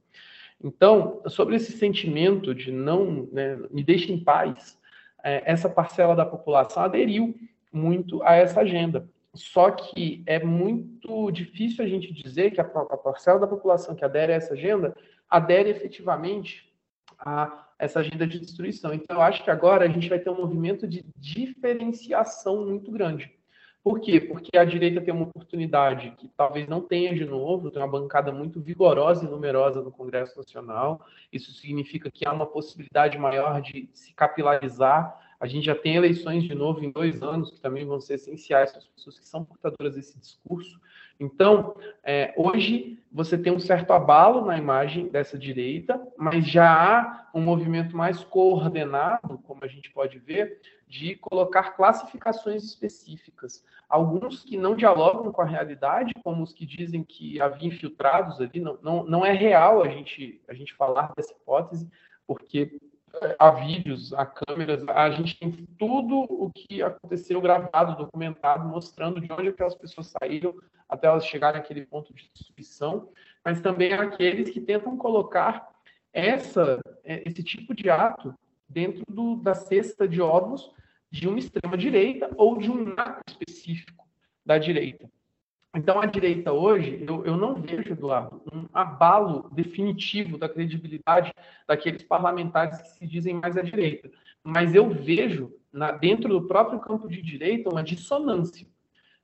Então, 0.62 1.22
sobre 1.28 1.56
esse 1.56 1.72
sentimento 1.74 2.54
de 2.54 2.72
não 2.72 3.28
né, 3.32 3.58
me 3.72 3.84
deixe 3.84 4.12
em 4.12 4.24
paz, 4.24 4.80
é, 5.24 5.42
essa 5.46 5.70
parcela 5.70 6.16
da 6.16 6.26
população 6.26 6.84
aderiu 6.84 7.36
muito 7.72 8.22
a 8.24 8.36
essa 8.36 8.62
agenda. 8.62 9.10
Só 9.34 9.72
que 9.72 10.22
é 10.28 10.44
muito 10.44 11.32
difícil 11.32 11.84
a 11.84 11.88
gente 11.88 12.14
dizer 12.14 12.52
que 12.52 12.62
a, 12.62 12.64
a 12.64 12.98
parcela 12.98 13.40
da 13.40 13.48
população 13.48 13.96
que 13.96 14.06
adere 14.06 14.32
a 14.32 14.36
essa 14.36 14.54
agenda 14.54 14.96
adere 15.30 15.70
efetivamente 15.70 16.72
a 17.18 17.48
essa 17.84 18.00
agenda 18.00 18.26
de 18.26 18.40
destruição. 18.40 18.94
Então, 18.94 19.18
eu 19.18 19.22
acho 19.22 19.44
que 19.44 19.52
agora 19.52 19.86
a 19.86 19.88
gente 19.90 20.08
vai 20.08 20.20
ter 20.20 20.30
um 20.30 20.38
movimento 20.38 20.88
de 20.88 21.06
diferenciação 21.18 22.66
muito 22.66 22.92
grande. 22.92 23.32
Por 23.84 24.00
quê? 24.00 24.22
Porque 24.22 24.58
a 24.58 24.64
direita 24.64 25.02
tem 25.02 25.14
uma 25.14 25.26
oportunidade 25.26 26.12
que 26.12 26.30
talvez 26.38 26.66
não 26.70 26.80
tenha 26.80 27.14
de 27.14 27.26
novo, 27.26 27.70
tem 27.70 27.82
uma 27.82 27.92
bancada 27.92 28.32
muito 28.32 28.62
vigorosa 28.62 29.26
e 29.26 29.30
numerosa 29.30 29.82
no 29.82 29.92
Congresso 29.92 30.38
Nacional. 30.38 31.06
Isso 31.34 31.52
significa 31.52 32.10
que 32.10 32.26
há 32.26 32.32
uma 32.32 32.46
possibilidade 32.46 33.18
maior 33.18 33.62
de 33.62 33.90
se 33.94 34.14
capilarizar. 34.14 35.14
A 35.44 35.46
gente 35.46 35.66
já 35.66 35.76
tem 35.76 35.98
eleições 35.98 36.46
de 36.46 36.56
novo 36.56 36.82
em 36.82 36.90
dois 36.90 37.22
anos, 37.22 37.52
que 37.52 37.60
também 37.60 37.86
vão 37.86 38.00
ser 38.00 38.14
essenciais 38.14 38.72
para 38.72 38.80
as 38.80 38.88
pessoas 38.88 39.20
que 39.20 39.28
são 39.28 39.44
portadoras 39.44 39.96
desse 39.96 40.18
discurso. 40.18 40.80
Então, 41.20 41.76
é, 42.02 42.34
hoje 42.38 42.98
você 43.12 43.38
tem 43.38 43.52
um 43.52 43.60
certo 43.60 43.92
abalo 43.92 44.46
na 44.46 44.58
imagem 44.58 45.10
dessa 45.10 45.38
direita, 45.38 46.02
mas 46.18 46.48
já 46.48 46.72
há 46.72 47.30
um 47.34 47.42
movimento 47.42 47.94
mais 47.94 48.24
coordenado, 48.24 49.38
como 49.40 49.60
a 49.66 49.68
gente 49.68 49.92
pode 49.92 50.18
ver, 50.18 50.62
de 50.88 51.18
colocar 51.18 51.72
classificações 51.76 52.64
específicas. 52.64 53.66
Alguns 53.90 54.46
que 54.46 54.56
não 54.56 54.78
dialogam 54.78 55.30
com 55.30 55.42
a 55.42 55.46
realidade, 55.46 56.14
como 56.24 56.42
os 56.42 56.54
que 56.54 56.66
dizem 56.66 57.04
que 57.04 57.42
havia 57.42 57.68
infiltrados 57.68 58.40
ali, 58.40 58.62
não, 58.62 58.80
não, 58.82 59.04
não 59.04 59.26
é 59.26 59.34
real 59.34 59.84
a 59.84 59.90
gente, 59.90 60.42
a 60.48 60.54
gente 60.54 60.74
falar 60.74 61.12
dessa 61.18 61.34
hipótese, 61.34 61.92
porque 62.26 62.80
há 63.38 63.52
vídeos, 63.52 64.14
há 64.14 64.26
câmeras, 64.26 64.88
a 64.88 65.10
gente 65.12 65.38
tem 65.38 65.52
tudo 65.78 66.20
o 66.30 66.52
que 66.52 66.82
aconteceu 66.82 67.40
gravado, 67.40 67.98
documentado, 67.98 68.68
mostrando 68.68 69.22
de 69.22 69.32
onde 69.32 69.50
aquelas 69.50 69.76
pessoas 69.76 70.14
saíram 70.20 70.56
até 70.88 71.08
elas 71.08 71.26
chegarem 71.26 71.60
àquele 71.60 71.86
ponto 71.86 72.14
de 72.14 72.30
destruição, 72.34 73.10
mas 73.44 73.62
também 73.62 73.94
aqueles 73.94 74.50
que 74.50 74.62
tentam 74.62 74.98
colocar 74.98 75.70
essa, 76.12 76.80
é, 77.04 77.28
esse 77.28 77.44
tipo 77.44 77.74
de 77.74 77.90
ato 77.90 78.34
dentro 78.68 79.04
do, 79.08 79.36
da 79.36 79.54
cesta 79.54 80.08
de 80.08 80.22
ovos 80.22 80.72
de 81.12 81.28
uma 81.28 81.40
extrema-direita 81.40 82.30
ou 82.38 82.58
de 82.58 82.72
um 82.72 82.96
naco 82.96 83.22
específico 83.28 84.08
da 84.46 84.58
direita. 84.58 85.10
Então, 85.76 86.00
a 86.00 86.06
direita 86.06 86.54
hoje, 86.54 87.04
eu, 87.08 87.26
eu 87.26 87.36
não 87.36 87.56
vejo, 87.56 87.94
Eduardo, 87.94 88.42
um 88.54 88.68
abalo 88.72 89.50
definitivo 89.52 90.38
da 90.38 90.48
credibilidade 90.48 91.34
daqueles 91.68 92.04
parlamentares 92.04 92.80
que 92.80 92.90
se 92.90 93.08
dizem 93.08 93.34
mais 93.34 93.58
à 93.58 93.64
direita. 93.64 94.12
Mas 94.44 94.76
eu 94.76 94.88
vejo, 94.88 95.52
na, 95.72 95.92
dentro 95.92 96.30
do 96.30 96.48
próprio 96.48 96.80
campo 96.80 97.10
de 97.10 97.24
direita, 97.24 97.72
uma 97.72 97.82
dissonância. 97.82 98.68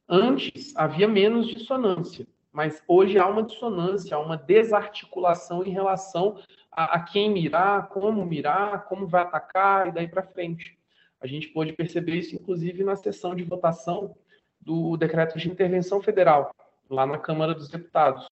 Antes 0.07 0.75
havia 0.75 1.07
menos 1.07 1.47
dissonância, 1.47 2.25
mas 2.51 2.81
hoje 2.87 3.19
há 3.19 3.27
uma 3.27 3.43
dissonância, 3.43 4.17
há 4.17 4.19
uma 4.19 4.35
desarticulação 4.35 5.63
em 5.63 5.69
relação 5.69 6.39
a, 6.71 6.95
a 6.95 6.99
quem 7.03 7.29
mirar, 7.29 7.89
como 7.89 8.25
mirar, 8.25 8.85
como 8.85 9.05
vai 9.05 9.21
atacar 9.21 9.87
e 9.87 9.91
daí 9.91 10.07
para 10.07 10.23
frente. 10.23 10.79
A 11.21 11.27
gente 11.27 11.49
pôde 11.49 11.73
perceber 11.73 12.15
isso, 12.15 12.35
inclusive, 12.35 12.83
na 12.83 12.95
sessão 12.95 13.35
de 13.35 13.43
votação 13.43 14.15
do 14.69 14.95
decreto 14.95 15.39
de 15.39 15.49
intervenção 15.49 15.99
federal, 15.99 16.53
lá 16.87 17.03
na 17.03 17.17
Câmara 17.17 17.55
dos 17.55 17.69
Deputados. 17.69 18.27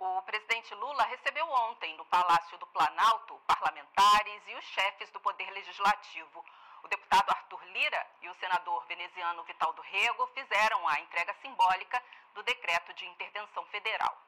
O 0.00 0.22
presidente 0.22 0.74
Lula 0.74 1.04
recebeu 1.04 1.46
ontem, 1.70 1.96
no 1.96 2.04
Palácio 2.06 2.58
do 2.58 2.66
Planalto, 2.66 3.38
parlamentares 3.46 4.42
e 4.48 4.54
os 4.58 4.64
chefes 4.64 5.12
do 5.12 5.20
Poder 5.20 5.48
Legislativo. 5.52 6.44
O 6.82 6.88
deputado 6.88 7.30
Arthur 7.30 7.62
Lira 7.72 8.04
e 8.20 8.28
o 8.28 8.34
senador 8.34 8.84
veneziano 8.88 9.44
Vital 9.44 9.72
do 9.74 9.82
Rego 9.82 10.26
fizeram 10.34 10.88
a 10.88 10.98
entrega 10.98 11.32
simbólica 11.40 12.02
do 12.34 12.42
decreto 12.42 12.92
de 12.94 13.06
intervenção 13.06 13.64
federal. 13.66 14.18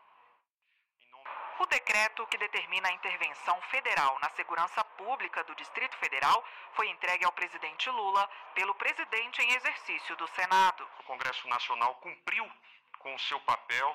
O 1.58 1.66
decreto 1.66 2.26
que 2.26 2.36
determina 2.36 2.88
a 2.88 2.92
intervenção 2.92 3.60
federal 3.62 4.18
na 4.18 4.28
segurança 4.30 4.84
pública 4.84 5.42
do 5.44 5.54
Distrito 5.54 5.96
Federal 5.96 6.44
foi 6.74 6.86
entregue 6.88 7.24
ao 7.24 7.32
presidente 7.32 7.88
Lula 7.88 8.28
pelo 8.54 8.74
presidente 8.74 9.40
em 9.40 9.54
exercício 9.54 10.14
do 10.16 10.28
Senado. 10.28 10.86
O 11.00 11.04
Congresso 11.04 11.48
Nacional 11.48 11.94
cumpriu 11.96 12.50
com 12.98 13.14
o 13.14 13.18
seu 13.20 13.40
papel, 13.40 13.88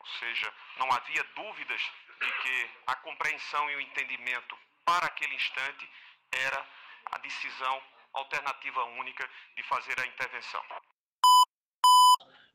ou 0.00 0.06
seja, 0.18 0.52
não 0.76 0.92
havia 0.92 1.24
dúvidas 1.34 1.80
de 2.20 2.32
que 2.42 2.70
a 2.86 2.94
compreensão 2.96 3.70
e 3.70 3.76
o 3.76 3.80
entendimento 3.80 4.58
para 4.84 5.06
aquele 5.06 5.34
instante 5.34 5.90
era 6.30 6.68
a 7.06 7.18
decisão 7.18 7.82
alternativa 8.12 8.84
única 8.84 9.28
de 9.56 9.62
fazer 9.62 9.98
a 9.98 10.06
intervenção 10.06 10.62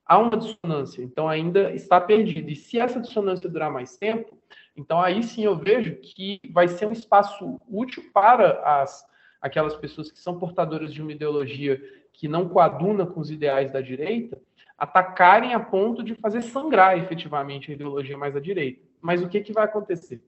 há 0.08 0.18
uma 0.18 0.38
dissonância, 0.38 1.04
então 1.04 1.28
ainda 1.28 1.72
está 1.74 2.00
perdido. 2.00 2.50
E 2.50 2.56
se 2.56 2.80
essa 2.80 3.00
dissonância 3.00 3.50
durar 3.50 3.72
mais 3.72 3.98
tempo, 3.98 4.38
então 4.76 5.02
aí 5.02 5.22
sim 5.24 5.44
eu 5.44 5.58
vejo 5.58 5.96
que 5.98 6.40
vai 6.52 6.68
ser 6.68 6.86
um 6.86 6.92
espaço 6.92 7.60
útil 7.68 8.04
para 8.14 8.62
as 8.82 9.06
aquelas 9.42 9.76
pessoas 9.76 10.12
que 10.12 10.20
são 10.20 10.40
portadoras 10.40 10.94
de 10.94 11.02
uma 11.02 11.12
ideologia 11.12 11.80
que 12.12 12.28
não 12.28 12.50
coaduna 12.50 13.06
com 13.06 13.20
os 13.20 13.30
ideais 13.30 13.72
da 13.72 13.82
direita, 13.82 14.42
atacarem 14.78 15.54
a 15.54 15.60
ponto 15.60 16.04
de 16.04 16.16
fazer 16.16 16.42
sangrar 16.42 16.98
efetivamente 16.98 17.72
a 17.72 17.76
ideologia 17.76 18.18
mais 18.18 18.36
à 18.36 18.40
direita. 18.40 18.82
Mas 19.00 19.22
o 19.22 19.30
que, 19.30 19.42
que 19.42 19.54
vai 19.54 19.66
acontecer? 19.66 20.22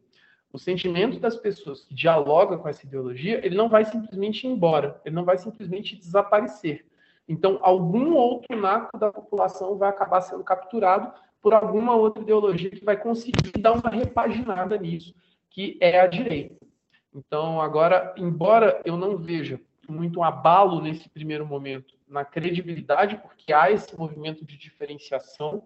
O 0.51 0.57
sentimento 0.57 1.19
das 1.19 1.35
pessoas 1.35 1.85
que 1.85 1.93
dialogam 1.93 2.57
com 2.57 2.67
essa 2.67 2.85
ideologia, 2.85 3.43
ele 3.45 3.55
não 3.55 3.69
vai 3.69 3.85
simplesmente 3.85 4.45
ir 4.45 4.51
embora, 4.51 4.99
ele 5.03 5.15
não 5.15 5.25
vai 5.25 5.37
simplesmente 5.37 5.95
desaparecer 5.95 6.85
então, 7.29 7.59
algum 7.61 8.15
outro 8.15 8.59
naco 8.59 8.97
da 8.97 9.11
população 9.11 9.77
vai 9.77 9.87
acabar 9.87 10.19
sendo 10.21 10.43
capturado 10.43 11.13
por 11.39 11.53
alguma 11.53 11.95
outra 11.95 12.23
ideologia 12.23 12.71
que 12.71 12.83
vai 12.83 12.97
conseguir 12.97 13.51
dar 13.59 13.73
uma 13.73 13.91
repaginada 13.91 14.75
nisso, 14.79 15.13
que 15.47 15.77
é 15.79 15.99
a 16.01 16.07
direita. 16.07 16.65
Então, 17.13 17.61
agora, 17.61 18.15
embora 18.17 18.81
eu 18.83 18.97
não 18.97 19.15
veja 19.15 19.61
muito 19.87 20.19
um 20.19 20.23
abalo 20.23 20.81
nesse 20.81 21.07
primeiro 21.07 21.45
momento 21.45 21.95
na 22.07 22.25
credibilidade, 22.25 23.17
porque 23.17 23.53
há 23.53 23.69
esse 23.69 23.95
movimento 23.97 24.43
de 24.43 24.57
diferenciação, 24.57 25.63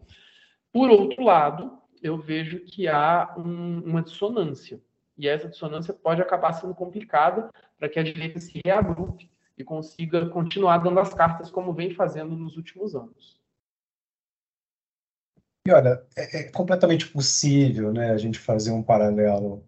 por 0.71 0.89
outro 0.89 1.23
lado, 1.23 1.77
eu 2.01 2.17
vejo 2.17 2.59
que 2.59 2.89
há 2.89 3.33
um, 3.37 3.79
uma 3.85 4.01
dissonância. 4.01 4.81
E 5.17 5.29
essa 5.29 5.47
dissonância 5.47 5.93
pode 5.93 6.21
acabar 6.21 6.51
sendo 6.51 6.75
complicada 6.75 7.49
para 7.79 7.87
que 7.87 7.99
a 7.99 8.03
direita 8.03 8.39
se 8.41 8.59
reagrupe 8.65 9.32
e 9.57 9.63
consiga 9.63 10.29
continuar 10.29 10.79
dando 10.79 10.99
as 10.99 11.13
cartas 11.13 11.51
como 11.51 11.73
vem 11.73 11.93
fazendo 11.93 12.35
nos 12.35 12.57
últimos 12.57 12.95
anos. 12.95 13.41
E 15.65 15.71
olha, 15.71 16.05
é, 16.17 16.39
é, 16.39 16.51
completamente 16.51 17.07
possível 17.07 17.93
né, 17.93 18.11
a 18.11 18.17
gente 18.17 18.37
fazer 18.37 18.71
um 18.71 18.83
paralelo 18.83 19.65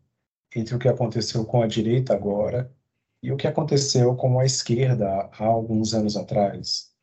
entre 0.53 0.75
o 0.75 0.79
que 0.79 0.89
aconteceu 0.89 1.45
com 1.45 1.61
a 1.61 1.67
direita 1.67 2.13
agora 2.13 2.71
e 3.23 3.31
o 3.31 3.37
que 3.37 3.47
aconteceu 3.47 4.15
com 4.15 4.39
a 4.39 4.45
esquerda 4.45 5.29
há 5.31 5.45
alguns 5.45 5.93
anos 5.93 6.17
atrás. 6.17 6.93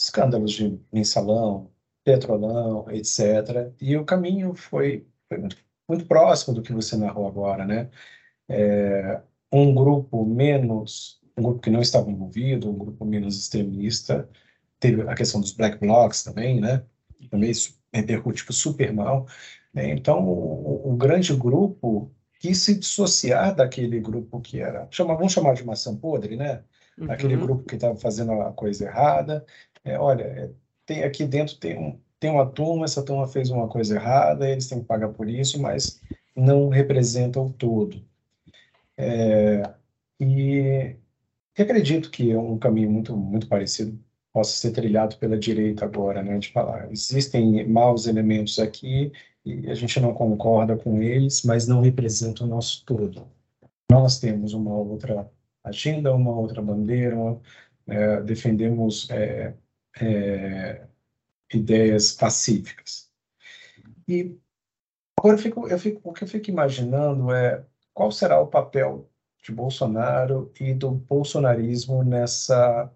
Escândalos 0.00 0.52
de 0.52 0.80
mensalão, 0.92 1.70
petrolão, 2.04 2.90
etc. 2.90 3.72
E 3.80 3.96
o 3.96 4.04
caminho 4.04 4.54
foi, 4.54 5.06
foi 5.28 5.38
muito, 5.38 5.56
muito, 5.86 6.06
próximo 6.06 6.54
do 6.54 6.62
que 6.62 6.72
você 6.72 6.96
narrou 6.96 7.26
agora, 7.26 7.66
né? 7.66 7.90
É, 8.48 9.20
um 9.52 9.74
grupo 9.74 10.24
menos 10.24 11.20
um 11.38 11.42
grupo 11.42 11.60
que 11.60 11.70
não 11.70 11.80
estava 11.80 12.10
envolvido, 12.10 12.70
um 12.70 12.76
grupo 12.76 13.04
menos 13.04 13.38
extremista. 13.38 14.28
Teve 14.80 15.02
a 15.02 15.14
questão 15.14 15.40
dos 15.40 15.52
black 15.52 15.78
blocs 15.78 16.22
também, 16.22 16.60
né? 16.60 16.82
Também 17.30 17.50
isso 17.50 17.78
repercute 17.92 18.38
tipo, 18.38 18.52
super 18.52 18.92
mal. 18.92 19.26
Né? 19.72 19.90
Então, 19.90 20.26
o, 20.26 20.92
o, 20.92 20.96
grande 20.96 21.34
grupo 21.34 22.10
quis 22.40 22.58
se 22.58 22.78
dissociar 22.78 23.54
daquele 23.54 24.00
grupo 24.00 24.40
que 24.40 24.60
era, 24.60 24.86
chama, 24.90 25.14
vamos 25.16 25.32
chamar 25.32 25.54
de 25.54 25.64
maçã 25.64 25.96
podre, 25.96 26.36
né? 26.36 26.62
Uhum. 26.98 27.10
Aquele 27.10 27.36
grupo 27.36 27.64
que 27.64 27.74
estava 27.74 27.96
fazendo 27.96 28.32
a 28.32 28.52
coisa 28.52 28.84
errada. 28.84 29.44
É, 29.84 29.98
olha, 29.98 30.24
é, 30.24 30.50
tem 30.86 31.04
aqui 31.04 31.24
dentro 31.24 31.56
tem 31.56 31.78
um, 31.78 31.98
tem 32.20 32.30
uma 32.30 32.46
turma, 32.46 32.84
essa 32.84 33.02
turma 33.02 33.28
fez 33.28 33.50
uma 33.50 33.68
coisa 33.68 33.94
errada, 33.96 34.48
eles 34.48 34.68
têm 34.68 34.80
que 34.80 34.86
pagar 34.86 35.08
por 35.10 35.28
isso, 35.28 35.60
mas 35.60 36.00
não 36.34 36.68
representam 36.68 37.46
o 37.46 37.52
todo. 37.52 38.04
É, 38.96 39.62
e 40.20 40.96
que 41.58 41.62
acredito 41.62 42.08
que 42.12 42.30
é 42.30 42.38
um 42.38 42.56
caminho 42.56 42.88
muito, 42.88 43.16
muito 43.16 43.48
parecido 43.48 43.98
possa 44.32 44.52
ser 44.52 44.70
trilhado 44.70 45.16
pela 45.16 45.36
direita 45.36 45.84
agora, 45.84 46.22
né, 46.22 46.38
de 46.38 46.52
falar, 46.52 46.88
existem 46.92 47.66
maus 47.68 48.06
elementos 48.06 48.60
aqui 48.60 49.10
e 49.44 49.68
a 49.68 49.74
gente 49.74 49.98
não 49.98 50.14
concorda 50.14 50.76
com 50.76 51.02
eles, 51.02 51.42
mas 51.42 51.66
não 51.66 51.80
representam 51.80 52.46
o 52.46 52.50
nosso 52.50 52.84
todo. 52.84 53.26
Nós 53.90 54.20
temos 54.20 54.52
uma 54.52 54.72
outra 54.72 55.28
agenda, 55.64 56.14
uma 56.14 56.30
outra 56.30 56.62
bandeira, 56.62 57.16
é, 57.88 58.20
defendemos 58.22 59.10
é, 59.10 59.52
é, 60.00 60.86
ideias 61.52 62.12
pacíficas. 62.12 63.10
E 64.06 64.38
agora 65.18 65.34
eu 65.34 65.38
fico, 65.42 65.66
eu 65.66 65.78
fico, 65.78 66.08
o 66.08 66.12
que 66.12 66.22
eu 66.22 66.28
fico 66.28 66.50
imaginando 66.50 67.32
é 67.32 67.64
qual 67.92 68.12
será 68.12 68.40
o 68.40 68.46
papel 68.46 69.07
de 69.42 69.52
Bolsonaro 69.52 70.52
e 70.60 70.74
do 70.74 70.90
bolsonarismo 70.90 72.02
nessa, 72.02 72.90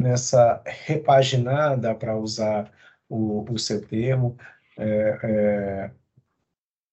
nessa 0.00 0.62
repaginada, 0.66 1.94
para 1.94 2.16
usar 2.16 2.70
o, 3.08 3.44
o 3.50 3.58
seu 3.58 3.86
termo, 3.86 4.36
é, 4.76 5.18
é, 5.22 5.90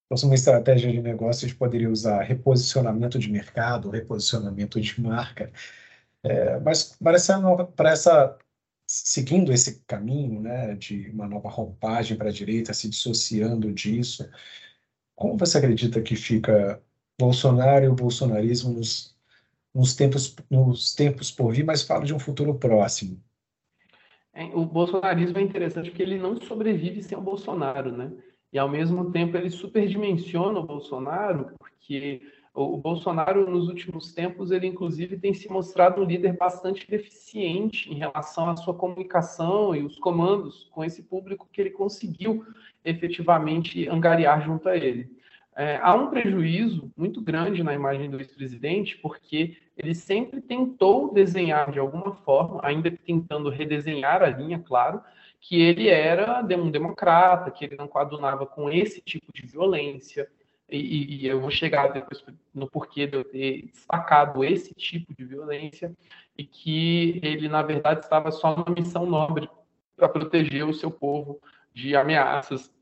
uma 0.10 0.36
estratégia 0.36 0.92
de 0.92 1.02
negócio, 1.02 1.46
a 1.46 1.50
gente 1.50 1.58
poderia 1.58 1.90
usar 1.90 2.22
reposicionamento 2.22 3.18
de 3.18 3.32
mercado, 3.32 3.90
reposicionamento 3.90 4.80
de 4.80 5.02
marca, 5.02 5.52
é, 6.24 6.60
mas 6.60 6.98
para 7.02 7.16
essa, 7.16 7.42
essa 7.86 8.38
seguindo 8.88 9.54
esse 9.54 9.82
caminho, 9.88 10.42
né, 10.42 10.76
de 10.76 11.10
uma 11.10 11.28
nova 11.28 11.50
roupagem 11.50 12.18
para 12.18 12.30
a 12.30 12.34
direita, 12.34 12.74
se 12.74 12.90
dissociando 12.90 13.72
disso, 13.74 14.30
como 15.16 15.38
você 15.38 15.58
acredita 15.58 16.02
que 16.02 16.16
fica 16.16 16.82
Bolsonaro 17.22 17.86
e 17.86 17.88
o 17.88 17.94
bolsonarismo 17.94 18.74
nos, 18.74 19.16
nos, 19.74 19.96
tempos, 19.96 20.36
nos 20.50 20.96
tempos 20.96 21.30
por 21.30 21.54
vir, 21.54 21.64
mas 21.64 21.84
falo 21.84 22.04
de 22.04 22.16
um 22.16 22.20
futuro 22.20 22.56
próximo? 22.56 23.22
É, 24.34 24.46
o 24.46 24.66
bolsonarismo 24.66 25.38
é 25.38 25.42
interessante 25.42 25.92
porque 25.92 26.02
ele 26.02 26.18
não 26.18 26.42
sobrevive 26.42 27.04
sem 27.04 27.16
o 27.16 27.22
Bolsonaro, 27.22 27.92
né? 27.92 28.12
E 28.52 28.58
ao 28.58 28.68
mesmo 28.68 29.12
tempo 29.12 29.38
ele 29.38 29.52
superdimensiona 29.52 30.60
o 30.60 30.66
Bolsonaro, 30.66 31.52
porque 31.60 32.22
o 32.54 32.78
Bolsonaro, 32.78 33.50
nos 33.50 33.68
últimos 33.70 34.14
tempos, 34.14 34.52
ele 34.52 34.66
inclusive 34.66 35.18
tem 35.18 35.34
se 35.34 35.48
mostrado 35.50 36.02
um 36.02 36.06
líder 36.06 36.36
bastante 36.36 36.90
deficiente 36.90 37.90
em 37.90 37.96
relação 37.96 38.50
à 38.50 38.58
sua 38.58 38.74
comunicação 38.74 39.76
e 39.76 39.84
os 39.84 39.98
comandos 40.00 40.68
com 40.72 40.84
esse 40.84 41.04
público 41.04 41.48
que 41.52 41.62
ele 41.62 41.70
conseguiu 41.70 42.46
efetivamente 42.84 43.88
angariar 43.88 44.44
junto 44.44 44.68
a 44.68 44.76
ele. 44.76 45.21
É, 45.62 45.78
há 45.80 45.94
um 45.94 46.10
prejuízo 46.10 46.92
muito 46.98 47.22
grande 47.22 47.62
na 47.62 47.72
imagem 47.72 48.10
do 48.10 48.18
ex-presidente, 48.18 48.98
porque 48.98 49.58
ele 49.78 49.94
sempre 49.94 50.42
tentou 50.42 51.14
desenhar 51.14 51.72
de 51.72 51.78
alguma 51.78 52.16
forma, 52.16 52.60
ainda 52.64 52.90
tentando 52.90 53.48
redesenhar 53.48 54.24
a 54.24 54.30
linha, 54.30 54.58
claro, 54.58 55.04
que 55.40 55.62
ele 55.62 55.88
era 55.88 56.44
um 56.58 56.72
democrata, 56.72 57.52
que 57.52 57.64
ele 57.64 57.76
não 57.76 57.88
coadunava 57.88 58.44
com 58.44 58.72
esse 58.72 59.02
tipo 59.02 59.32
de 59.32 59.46
violência, 59.46 60.28
e, 60.68 61.22
e, 61.22 61.28
eu 61.28 61.40
vou 61.40 61.52
chegar 61.52 61.90
depois 61.90 62.26
no 62.56 62.68
porquê 62.68 63.06
de 63.06 63.18
eu 63.18 63.24
ter 63.24 63.68
destacado 63.68 64.44
esse 64.44 64.74
tipo 64.74 65.14
de 65.14 65.26
violência 65.26 65.96
e 66.36 66.44
que 66.44 67.20
ele, 67.22 67.48
na 67.48 67.62
verdade, 67.62 68.00
estava 68.00 68.32
só 68.32 68.56
numa 68.56 68.74
missão 68.74 69.06
nobre 69.06 69.48
para 69.96 70.10
proteger 70.10 70.66
o 70.66 70.74
seu 70.74 70.90
povo 70.90 71.40
de 71.72 71.96
ameaças 71.96 72.74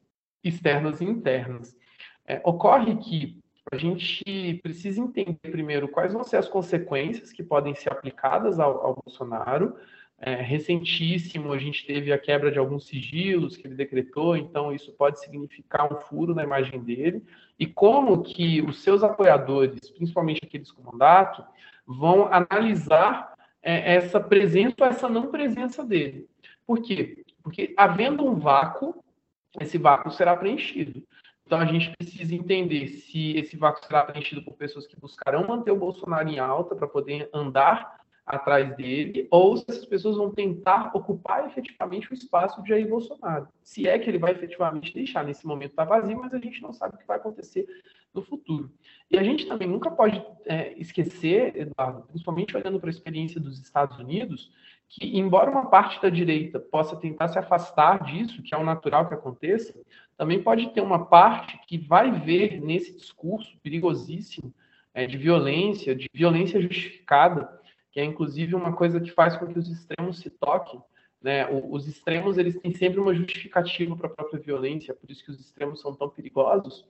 externas 0.42 1.02
e 1.02 1.04
internas. 1.04 1.79
É, 2.30 2.40
ocorre 2.44 2.96
que 2.98 3.40
a 3.72 3.76
gente 3.76 4.60
precisa 4.62 5.02
entender 5.02 5.50
primeiro 5.50 5.88
quais 5.88 6.14
vão 6.14 6.24
ser 6.24 6.38
as 6.38 6.48
consequências 6.48 7.32
que 7.32 7.42
podem 7.42 7.74
ser 7.74 7.92
aplicadas 7.92 8.60
ao, 8.60 8.86
ao 8.86 9.02
Bolsonaro, 9.04 9.76
é, 10.20 10.36
recentíssimo, 10.36 11.52
a 11.52 11.58
gente 11.58 11.88
teve 11.88 12.14
a 12.14 12.20
quebra 12.20 12.52
de 12.52 12.60
alguns 12.60 12.86
sigilos 12.86 13.58
que 13.58 13.66
ele 13.66 13.74
decretou, 13.74 14.38
então 14.38 14.72
isso 14.72 14.92
pode 14.92 15.20
significar 15.20 15.92
um 15.92 15.98
furo 16.02 16.36
na 16.36 16.44
imagem 16.44 16.80
dele, 16.80 17.24
e 17.58 17.66
como 17.66 18.22
que 18.22 18.62
os 18.62 18.84
seus 18.84 19.02
apoiadores, 19.02 19.90
principalmente 19.90 20.42
aqueles 20.44 20.72
com 20.72 20.84
mandato, 20.84 21.44
vão 21.84 22.32
analisar 22.32 23.34
é, 23.64 23.96
essa 23.96 24.20
presença 24.20 24.76
ou 24.80 24.86
essa 24.86 25.10
não 25.10 25.32
presença 25.32 25.84
dele. 25.84 26.28
Por 26.68 26.80
quê? 26.84 27.24
Porque 27.42 27.74
havendo 27.76 28.24
um 28.24 28.36
vácuo, 28.36 29.04
esse 29.60 29.80
vácuo 29.80 30.12
será 30.12 30.38
preenchido. 30.38 31.02
Então 31.50 31.60
a 31.60 31.66
gente 31.66 31.90
precisa 31.98 32.36
entender 32.36 32.90
se 32.90 33.36
esse 33.36 33.58
vácuo 33.58 33.84
será 33.84 34.04
preenchido 34.04 34.44
por 34.44 34.54
pessoas 34.54 34.86
que 34.86 35.00
buscarão 35.00 35.48
manter 35.48 35.72
o 35.72 35.76
Bolsonaro 35.76 36.30
em 36.30 36.38
alta 36.38 36.76
para 36.76 36.88
poder 36.88 37.28
andar 37.34 37.98
atrás 38.24 38.78
dele, 38.78 39.28
ou 39.32 39.58
se 39.58 39.66
essas 39.68 39.88
pessoas 39.88 40.16
vão 40.16 40.30
tentar 40.30 40.92
ocupar 40.94 41.48
efetivamente 41.48 42.12
o 42.12 42.14
espaço 42.14 42.62
de 42.62 42.70
Jair 42.70 42.88
Bolsonaro. 42.88 43.48
Se 43.64 43.88
é 43.88 43.98
que 43.98 44.08
ele 44.08 44.20
vai 44.20 44.34
efetivamente 44.34 44.94
deixar, 44.94 45.26
nesse 45.26 45.48
momento 45.48 45.72
está 45.72 45.84
vazio, 45.84 46.20
mas 46.22 46.36
a 46.36 46.38
gente 46.38 46.62
não 46.62 46.72
sabe 46.72 46.94
o 46.94 47.00
que 47.00 47.08
vai 47.08 47.18
acontecer 47.18 47.66
no 48.14 48.22
futuro. 48.22 48.72
E 49.10 49.18
a 49.18 49.24
gente 49.24 49.48
também 49.48 49.68
nunca 49.68 49.90
pode 49.90 50.24
é, 50.46 50.74
esquecer, 50.78 51.56
Eduardo, 51.56 52.04
principalmente 52.04 52.56
olhando 52.56 52.80
para 52.80 52.92
a 52.92 52.94
experiência 52.94 53.42
dos 53.42 53.60
Estados 53.60 53.98
Unidos, 53.98 54.52
que 54.88 55.18
embora 55.18 55.50
uma 55.50 55.68
parte 55.68 56.00
da 56.00 56.10
direita 56.10 56.60
possa 56.60 56.96
tentar 56.96 57.28
se 57.30 57.40
afastar 57.40 58.04
disso, 58.04 58.44
que 58.44 58.54
é 58.54 58.58
o 58.58 58.64
natural 58.64 59.08
que 59.08 59.16
aconteça, 59.16 59.74
também 60.20 60.44
pode 60.44 60.70
ter 60.72 60.82
uma 60.82 61.06
parte 61.06 61.58
que 61.66 61.78
vai 61.78 62.12
ver 62.12 62.60
nesse 62.60 62.94
discurso 62.94 63.58
perigosíssimo 63.64 64.54
é, 64.94 65.08
de 65.08 65.18
violência, 65.18 65.96
de 65.96 66.10
violência 66.14 66.60
justificada, 66.60 67.50
que 67.90 68.02
é 68.02 68.04
inclusive 68.04 68.54
uma 68.54 68.74
coisa 68.74 69.00
que 69.00 69.12
faz 69.12 69.38
com 69.38 69.48
que 69.48 69.58
os 69.58 69.70
extremos 69.70 70.20
se 70.20 70.30
toquem. 70.30 70.82
Né? 71.22 71.48
Os 71.50 71.88
extremos 71.88 72.38
eles 72.38 72.60
têm 72.60 72.74
sempre 72.74 73.00
uma 73.00 73.16
justificativa 73.16 73.96
para 73.96 74.08
a 74.08 74.14
própria 74.14 74.42
violência, 74.42 74.94
por 74.94 75.10
isso 75.10 75.24
que 75.24 75.32
os 75.32 75.40
extremos 75.40 75.80
são 75.80 75.96
tão 75.96 76.10
perigosos. 76.10 76.86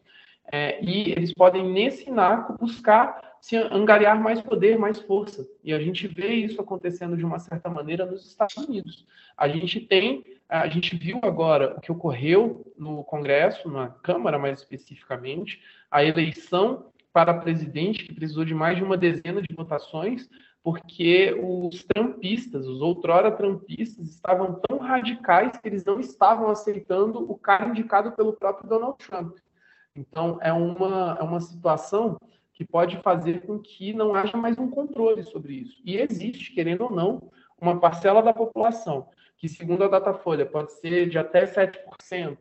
É, 0.51 0.83
e 0.83 1.11
eles 1.11 1.31
podem, 1.31 1.71
nesse 1.71 2.09
inaco, 2.09 2.57
buscar 2.57 3.28
se 3.41 3.55
angariar 3.55 4.21
mais 4.21 4.41
poder, 4.41 4.77
mais 4.77 4.99
força. 4.99 5.47
E 5.63 5.73
a 5.73 5.79
gente 5.79 6.07
vê 6.07 6.33
isso 6.33 6.61
acontecendo 6.61 7.15
de 7.15 7.25
uma 7.25 7.39
certa 7.39 7.69
maneira 7.69 8.05
nos 8.05 8.25
Estados 8.25 8.57
Unidos. 8.57 9.05
A 9.37 9.47
gente 9.47 9.79
tem, 9.79 10.23
a 10.47 10.67
gente 10.67 10.95
viu 10.95 11.19
agora 11.23 11.75
o 11.77 11.81
que 11.81 11.91
ocorreu 11.91 12.73
no 12.77 13.03
Congresso, 13.03 13.69
na 13.69 13.89
Câmara 13.89 14.37
mais 14.37 14.59
especificamente, 14.59 15.61
a 15.89 16.03
eleição 16.03 16.85
para 17.11 17.33
presidente, 17.33 18.05
que 18.05 18.13
precisou 18.13 18.45
de 18.45 18.53
mais 18.53 18.77
de 18.77 18.83
uma 18.83 18.97
dezena 18.97 19.41
de 19.41 19.55
votações, 19.55 20.29
porque 20.61 21.35
os 21.41 21.83
trampistas, 21.83 22.67
os 22.67 22.81
outrora 22.81 23.31
trampistas, 23.31 24.07
estavam 24.09 24.59
tão 24.67 24.77
radicais 24.77 25.57
que 25.57 25.67
eles 25.67 25.83
não 25.85 25.99
estavam 25.99 26.49
aceitando 26.49 27.19
o 27.31 27.37
cara 27.37 27.69
indicado 27.69 28.11
pelo 28.11 28.33
próprio 28.33 28.69
Donald 28.69 28.97
Trump. 28.97 29.37
Então, 29.95 30.37
é 30.41 30.53
uma, 30.53 31.17
é 31.19 31.23
uma 31.23 31.39
situação 31.39 32.17
que 32.59 32.65
pode 32.65 32.97
fazer 32.97 33.39
com 33.43 33.57
que 33.57 33.93
não 33.93 34.13
haja 34.13 34.35
mais 34.35 34.57
um 34.57 34.69
controle 34.69 35.23
sobre 35.23 35.53
isso. 35.53 35.81
E 35.85 35.95
existe, 35.95 36.51
querendo 36.51 36.81
ou 36.81 36.91
não, 36.91 37.31
uma 37.57 37.79
parcela 37.79 38.21
da 38.21 38.33
população 38.33 39.07
que, 39.37 39.47
segundo 39.47 39.85
a 39.85 39.87
Datafolha, 39.87 40.45
pode 40.45 40.73
ser 40.73 41.07
de 41.07 41.17
até 41.17 41.45
7%, 41.45 42.37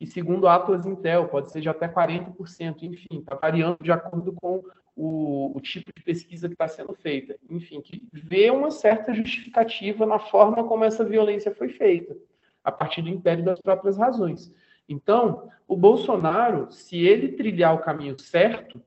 e 0.00 0.06
segundo 0.06 0.46
a 0.46 0.54
Atlas 0.54 0.86
Intel, 0.86 1.26
pode 1.26 1.50
ser 1.50 1.60
de 1.60 1.68
até 1.68 1.88
40%, 1.88 2.84
enfim, 2.84 3.18
está 3.18 3.34
variando 3.34 3.78
de 3.82 3.90
acordo 3.90 4.32
com 4.34 4.62
o, 4.94 5.56
o 5.56 5.60
tipo 5.60 5.90
de 5.96 6.04
pesquisa 6.04 6.46
que 6.46 6.54
está 6.54 6.68
sendo 6.68 6.94
feita. 6.94 7.36
Enfim, 7.50 7.80
que 7.80 8.06
vê 8.12 8.52
uma 8.52 8.70
certa 8.70 9.12
justificativa 9.12 10.06
na 10.06 10.20
forma 10.20 10.62
como 10.62 10.84
essa 10.84 11.04
violência 11.04 11.52
foi 11.52 11.70
feita, 11.70 12.16
a 12.62 12.70
partir 12.70 13.02
do 13.02 13.08
império 13.08 13.44
das 13.44 13.60
próprias 13.60 13.96
razões. 13.96 14.48
Então, 14.88 15.50
o 15.66 15.76
Bolsonaro, 15.76 16.70
se 16.70 16.98
ele 16.98 17.32
trilhar 17.32 17.74
o 17.74 17.80
caminho 17.80 18.16
certo, 18.16 18.80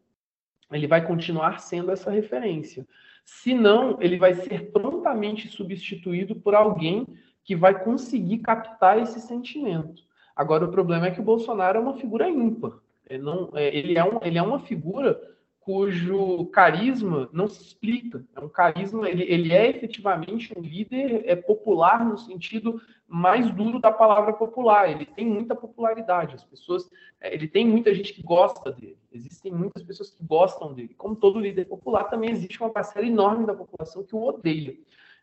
ele 0.72 0.88
vai 0.88 1.06
continuar 1.06 1.60
sendo 1.60 1.92
essa 1.92 2.12
referência. 2.12 2.88
Se 3.26 3.54
não, 3.54 3.98
ele 4.02 4.18
vai 4.18 4.34
ser 4.34 4.72
prontamente 4.72 5.48
substituído 5.48 6.36
por 6.36 6.56
alguém 6.56 7.08
que 7.44 7.56
vai 7.56 7.84
conseguir 7.84 8.40
captar 8.40 9.00
esse 9.00 9.20
sentimento. 9.20 10.04
Agora, 10.36 10.66
o 10.66 10.72
problema 10.72 11.08
é 11.08 11.12
que 11.12 11.20
o 11.20 11.24
Bolsonaro 11.24 11.78
é 11.78 11.82
uma 11.82 11.98
figura 11.98 12.30
ímpar. 12.30 12.74
Ele, 13.10 13.24
não, 13.24 13.50
é, 13.54 13.76
ele, 13.76 13.98
é, 13.98 14.04
um, 14.04 14.20
ele 14.22 14.38
é 14.38 14.42
uma 14.42 14.60
figura 14.60 15.20
cujo 15.60 16.46
carisma 16.48 17.30
não 17.32 17.48
se 17.48 17.62
explica. 17.62 18.26
É 18.36 18.40
um 18.40 18.50
carisma, 18.50 19.10
ele, 19.10 19.24
ele 19.24 19.54
é 19.54 19.70
efetivamente 19.70 20.54
um 20.58 20.62
líder 20.62 21.24
é 21.26 21.36
popular 21.36 22.04
no 22.06 22.18
sentido 22.18 22.82
mais 23.08 23.52
duro 23.52 23.80
da 23.80 23.92
palavra 23.92 24.34
popular. 24.34 24.90
Ele 24.90 25.06
tem 25.06 25.26
muita 25.26 25.56
popularidade. 25.56 26.36
As 26.36 26.44
pessoas, 26.44 26.90
é, 27.20 27.34
ele 27.34 27.48
tem 27.48 27.68
muita 27.68 27.94
gente 27.94 28.14
que 28.14 28.24
gosta 28.24 28.72
dele. 28.72 28.98
Existem 29.12 29.52
muitas 29.52 29.84
pessoas 29.84 30.10
que 30.10 30.24
gostam 30.24 30.74
dele. 30.74 30.96
Como 30.98 31.16
todo 31.16 31.40
líder 31.40 31.66
popular, 31.66 32.06
também 32.06 32.32
existe 32.32 32.60
uma 32.62 32.70
parcela 32.70 33.06
enorme 33.06 33.46
da 33.46 33.54
população 33.54 34.04
que 34.04 34.16
o 34.16 34.24
odeia. 34.24 34.76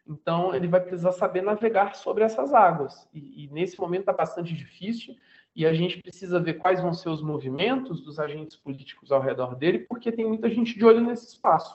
Então, 0.08 0.54
ele 0.54 0.68
vai 0.68 0.80
precisar 0.80 1.12
saber 1.12 1.42
navegar 1.42 1.96
sobre 1.96 2.22
essas 2.22 2.54
águas. 2.54 3.08
E, 3.12 3.44
e 3.44 3.48
nesse 3.52 3.80
momento 3.80 4.00
está 4.00 4.12
bastante 4.12 4.54
difícil 4.54 5.16
e 5.56 5.64
a 5.64 5.72
gente 5.72 6.02
precisa 6.02 6.38
ver 6.38 6.58
quais 6.58 6.82
vão 6.82 6.92
ser 6.92 7.08
os 7.08 7.22
movimentos 7.22 8.02
dos 8.02 8.18
agentes 8.18 8.58
políticos 8.58 9.10
ao 9.10 9.22
redor 9.22 9.56
dele, 9.56 9.78
porque 9.78 10.12
tem 10.12 10.26
muita 10.26 10.50
gente 10.50 10.78
de 10.78 10.84
olho 10.84 11.00
nesse 11.00 11.28
espaço. 11.28 11.74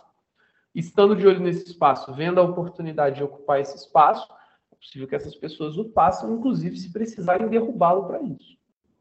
Estando 0.73 1.15
de 1.15 1.25
olho 1.25 1.39
nesse 1.39 1.65
espaço, 1.65 2.13
vendo 2.13 2.39
a 2.39 2.43
oportunidade 2.43 3.15
de 3.15 3.23
ocupar 3.23 3.59
esse 3.59 3.75
espaço, 3.75 4.31
é 4.71 4.75
possível 4.75 5.07
que 5.07 5.15
essas 5.15 5.35
pessoas 5.35 5.79
o 5.79 5.91
façam, 5.93 6.31
inclusive 6.35 6.77
se 6.77 6.93
precisarem 6.93 7.49
derrubá-lo 7.49 8.05
para 8.05 8.21
isso. 8.21 8.55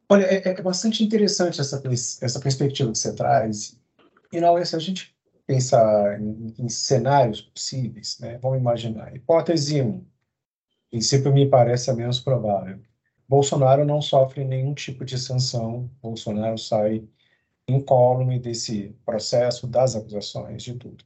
Olha, 0.08 0.24
é, 0.24 0.48
é, 0.48 0.62
bastante 0.62 1.04
interessante 1.04 1.60
essa, 1.60 1.80
essa 2.22 2.40
perspectiva 2.40 2.90
que 2.90 2.98
você 2.98 3.14
traz. 3.14 3.78
E 4.32 4.40
não, 4.40 4.64
se 4.64 4.74
a 4.74 4.78
gente 4.78 5.14
pensar 5.46 6.18
em, 6.18 6.54
em 6.58 6.68
cenários 6.70 7.42
possíveis, 7.42 8.18
né? 8.18 8.38
vamos 8.38 8.58
imaginar. 8.58 9.14
Hipótese 9.14 9.82
1, 9.82 9.86
em 9.86 10.06
princípio 10.90 11.32
me 11.32 11.46
parece 11.46 11.90
a 11.90 11.94
menos 11.94 12.18
provável 12.18 12.80
Bolsonaro 13.30 13.84
não 13.84 14.02
sofre 14.02 14.42
nenhum 14.44 14.74
tipo 14.74 15.04
de 15.04 15.16
sanção, 15.16 15.88
Bolsonaro 16.02 16.58
sai 16.58 17.06
incólume 17.68 18.40
desse 18.40 18.92
processo, 19.04 19.68
das 19.68 19.94
acusações, 19.94 20.64
de 20.64 20.74
tudo. 20.74 21.04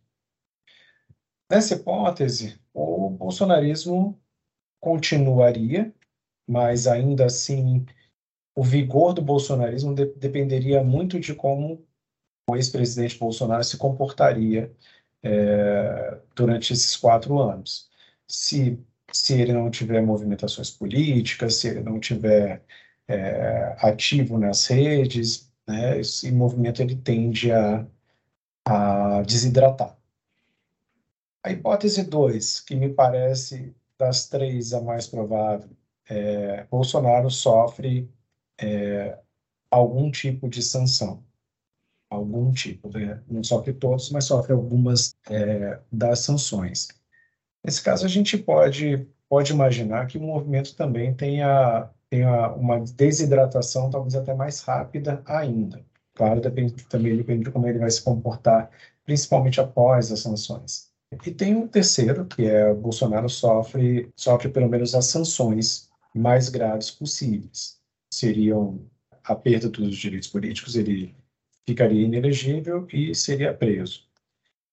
Nessa 1.50 1.74
hipótese, 1.74 2.58
o 2.72 3.10
bolsonarismo 3.10 4.18
continuaria, 4.80 5.94
mas 6.48 6.86
ainda 6.86 7.26
assim 7.26 7.84
o 8.56 8.64
vigor 8.64 9.12
do 9.12 9.20
bolsonarismo 9.20 9.94
de 9.94 10.06
dependeria 10.06 10.82
muito 10.82 11.20
de 11.20 11.34
como 11.34 11.86
o 12.48 12.56
ex-presidente 12.56 13.18
Bolsonaro 13.18 13.64
se 13.64 13.76
comportaria 13.76 14.74
é, 15.22 16.20
durante 16.34 16.72
esses 16.72 16.96
quatro 16.96 17.38
anos. 17.38 17.90
Se 18.26 18.82
se 19.14 19.40
ele 19.40 19.52
não 19.52 19.70
tiver 19.70 20.02
movimentações 20.02 20.70
políticas, 20.70 21.56
se 21.56 21.68
ele 21.68 21.80
não 21.80 22.00
tiver 22.00 22.62
é, 23.08 23.76
ativo 23.78 24.38
nas 24.38 24.66
redes, 24.66 25.50
né, 25.66 26.00
esse 26.00 26.30
movimento 26.32 26.82
ele 26.82 26.96
tende 26.96 27.52
a, 27.52 27.86
a 28.64 29.22
desidratar. 29.22 29.96
A 31.44 31.52
hipótese 31.52 32.02
2, 32.04 32.60
que 32.60 32.74
me 32.74 32.88
parece 32.88 33.74
das 33.98 34.28
três 34.28 34.72
a 34.74 34.80
mais 34.80 35.06
provável, 35.06 35.70
é, 36.08 36.64
Bolsonaro 36.64 37.30
sofre 37.30 38.10
é, 38.58 39.18
algum 39.70 40.10
tipo 40.10 40.48
de 40.48 40.62
sanção. 40.62 41.22
Algum 42.10 42.52
tipo, 42.52 42.88
né? 42.90 43.22
não 43.28 43.44
sofre 43.44 43.72
todos, 43.72 44.10
mas 44.10 44.24
sofre 44.24 44.52
algumas 44.52 45.16
é, 45.30 45.80
das 45.90 46.20
sanções. 46.20 46.88
Nesse 47.64 47.82
caso, 47.82 48.04
a 48.04 48.08
gente 48.08 48.36
pode, 48.36 49.06
pode 49.28 49.52
imaginar 49.52 50.06
que 50.06 50.18
o 50.18 50.22
movimento 50.22 50.76
também 50.76 51.14
tenha, 51.14 51.88
tenha 52.10 52.52
uma 52.52 52.80
desidratação, 52.80 53.90
talvez 53.90 54.14
até 54.14 54.34
mais 54.34 54.60
rápida 54.60 55.22
ainda. 55.24 55.82
Claro, 56.14 56.40
depende, 56.40 56.74
também 56.84 57.16
depende 57.16 57.44
de 57.44 57.50
como 57.50 57.66
ele 57.66 57.78
vai 57.78 57.90
se 57.90 58.02
comportar, 58.02 58.70
principalmente 59.04 59.60
após 59.60 60.12
as 60.12 60.20
sanções. 60.20 60.92
E 61.24 61.30
tem 61.30 61.54
um 61.54 61.66
terceiro, 61.66 62.26
que 62.26 62.44
é 62.44 62.72
Bolsonaro 62.74 63.28
sofre, 63.28 64.10
sofre 64.16 64.48
pelo 64.48 64.68
menos 64.68 64.94
as 64.94 65.06
sanções 65.06 65.88
mais 66.14 66.48
graves 66.48 66.90
possíveis. 66.90 67.78
Seriam 68.12 68.80
a 69.24 69.34
perda 69.34 69.68
dos 69.68 69.96
direitos 69.96 70.28
políticos, 70.28 70.76
ele 70.76 71.14
ficaria 71.66 72.04
inelegível 72.04 72.86
e 72.92 73.14
seria 73.14 73.54
preso. 73.54 74.06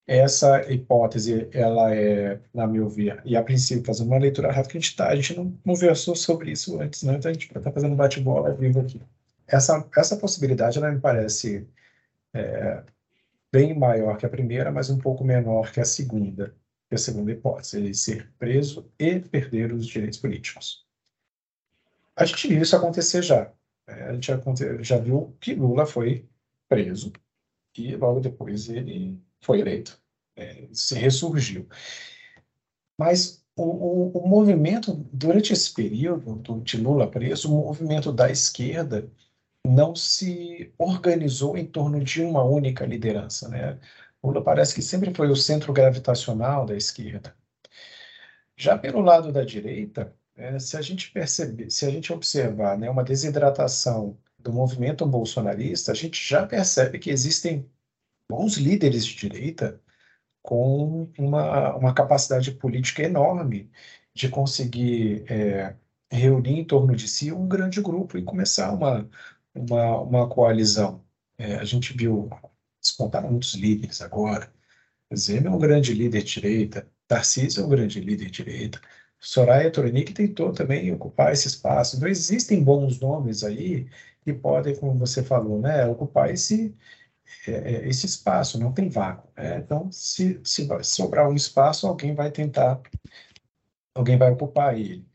Essa 0.07 0.71
hipótese, 0.71 1.47
ela 1.53 1.93
é, 1.95 2.39
na 2.53 2.67
meu 2.67 2.89
ver, 2.89 3.21
e 3.23 3.37
a 3.37 3.43
princípio, 3.43 3.85
fazendo 3.85 4.07
uma 4.07 4.17
leitura 4.17 4.51
rápida, 4.51 4.71
que 4.71 4.77
a 4.77 4.81
gente 4.81 4.89
está, 4.89 5.07
a 5.09 5.15
gente 5.15 5.35
não 5.35 5.51
conversou 5.63 6.15
sobre 6.15 6.51
isso 6.51 6.79
antes, 6.81 7.03
né? 7.03 7.15
então 7.15 7.29
a 7.29 7.33
gente 7.33 7.47
está 7.55 7.71
fazendo 7.71 7.95
bate-bola 7.95 8.53
vivo 8.53 8.79
aqui. 8.79 9.01
Essa, 9.47 9.87
essa 9.95 10.17
possibilidade, 10.17 10.77
ela 10.77 10.91
me 10.91 10.99
parece 10.99 11.67
é, 12.33 12.83
bem 13.51 13.77
maior 13.77 14.17
que 14.17 14.25
a 14.25 14.29
primeira, 14.29 14.71
mas 14.71 14.89
um 14.89 14.97
pouco 14.97 15.23
menor 15.23 15.71
que 15.71 15.79
a 15.79 15.85
segunda, 15.85 16.55
que 16.89 16.95
a 16.95 16.97
segunda 16.97 17.31
hipótese, 17.31 17.77
ele 17.77 17.93
ser 17.93 18.29
preso 18.39 18.89
e 18.97 19.19
perder 19.19 19.71
os 19.71 19.85
direitos 19.85 20.19
políticos. 20.19 20.85
A 22.15 22.25
gente 22.25 22.47
viu 22.47 22.61
isso 22.61 22.75
acontecer 22.75 23.21
já. 23.21 23.51
É, 23.87 24.03
a 24.03 24.13
gente 24.13 24.31
já 24.81 24.97
viu 24.97 25.35
que 25.39 25.53
Lula 25.53 25.85
foi 25.85 26.27
preso 26.67 27.11
e 27.77 27.95
logo 27.95 28.19
depois 28.19 28.69
ele 28.69 29.19
foi 29.41 29.59
eleito, 29.59 29.99
é, 30.35 30.67
se 30.71 30.95
ressurgiu. 30.95 31.67
Mas 32.97 33.43
o, 33.55 33.63
o, 33.63 34.11
o, 34.19 34.27
movimento, 34.27 34.93
durante 35.11 35.53
esse 35.53 35.73
período 35.73 36.35
do, 36.35 36.61
de 36.61 36.77
Lula 36.77 37.09
preso, 37.09 37.53
o 37.53 37.65
movimento 37.65 38.11
da 38.11 38.29
esquerda 38.29 39.09
não 39.65 39.95
se 39.95 40.73
organizou 40.77 41.57
em 41.57 41.65
torno 41.65 42.03
de 42.03 42.21
uma 42.23 42.43
única 42.43 42.85
liderança. 42.85 43.47
Né? 43.49 43.79
Lula 44.23 44.43
parece 44.43 44.73
que 44.73 44.81
sempre 44.81 45.13
foi 45.13 45.29
o 45.29 45.35
centro 45.35 45.73
gravitacional 45.73 46.65
da 46.65 46.75
esquerda. 46.75 47.35
Já 48.55 48.77
pelo 48.77 49.01
lado 49.01 49.31
da 49.31 49.43
direita, 49.43 50.13
é, 50.35 50.59
se 50.59 50.77
a 50.77 50.81
gente 50.81 51.11
perceber, 51.11 51.69
se 51.69 51.85
a 51.85 51.89
gente 51.89 52.13
observar 52.13 52.77
né, 52.77 52.89
uma 52.89 53.03
desidratação 53.03 54.17
do 54.43 54.53
movimento 54.53 55.05
bolsonarista, 55.05 55.91
a 55.91 55.95
gente 55.95 56.23
já 56.27 56.45
percebe 56.45 56.99
que 56.99 57.09
existem 57.09 57.69
bons 58.29 58.55
líderes 58.57 59.05
de 59.05 59.15
direita 59.15 59.81
com 60.41 61.09
uma, 61.17 61.75
uma 61.75 61.93
capacidade 61.93 62.51
política 62.51 63.03
enorme 63.03 63.69
de 64.13 64.29
conseguir 64.29 65.25
é, 65.31 65.75
reunir 66.11 66.59
em 66.59 66.65
torno 66.65 66.95
de 66.95 67.07
si 67.07 67.31
um 67.31 67.47
grande 67.47 67.81
grupo 67.81 68.17
e 68.17 68.23
começar 68.23 68.71
uma, 68.73 69.09
uma, 69.53 70.01
uma 70.01 70.29
coalizão. 70.29 71.03
É, 71.37 71.55
a 71.55 71.63
gente 71.65 71.95
viu, 71.95 72.29
despontaram 72.81 73.31
muitos 73.31 73.53
líderes 73.55 74.01
agora. 74.01 74.51
Zema 75.15 75.47
é 75.47 75.51
um 75.51 75.59
grande 75.59 75.93
líder 75.93 76.23
de 76.23 76.33
direita, 76.33 76.87
Tarcísio 77.07 77.63
é 77.63 77.65
um 77.65 77.69
grande 77.69 77.99
líder 77.99 78.25
de 78.25 78.43
direita, 78.43 78.81
Soraya 79.21 79.69
Tronic 79.71 80.13
tentou 80.13 80.51
também 80.51 80.91
ocupar 80.91 81.31
esse 81.31 81.47
espaço. 81.47 81.95
Então, 81.95 82.09
existem 82.09 82.63
bons 82.63 82.99
nomes 82.99 83.43
aí 83.43 83.87
que 84.23 84.33
podem, 84.33 84.75
como 84.75 84.97
você 84.97 85.23
falou, 85.23 85.59
né, 85.59 85.85
ocupar 85.87 86.29
esse, 86.31 86.75
é, 87.47 87.51
é, 87.51 87.87
esse 87.89 88.05
espaço, 88.05 88.59
não 88.59 88.73
tem 88.73 88.89
vácuo. 88.89 89.31
Né? 89.35 89.57
Então, 89.59 89.91
se, 89.91 90.39
se 90.43 90.67
sobrar 90.83 91.29
um 91.29 91.35
espaço, 91.35 91.87
alguém 91.87 92.13
vai 92.13 92.31
tentar, 92.31 92.81
alguém 93.93 94.17
vai 94.17 94.31
ocupar 94.31 94.77
ele. 94.77 95.07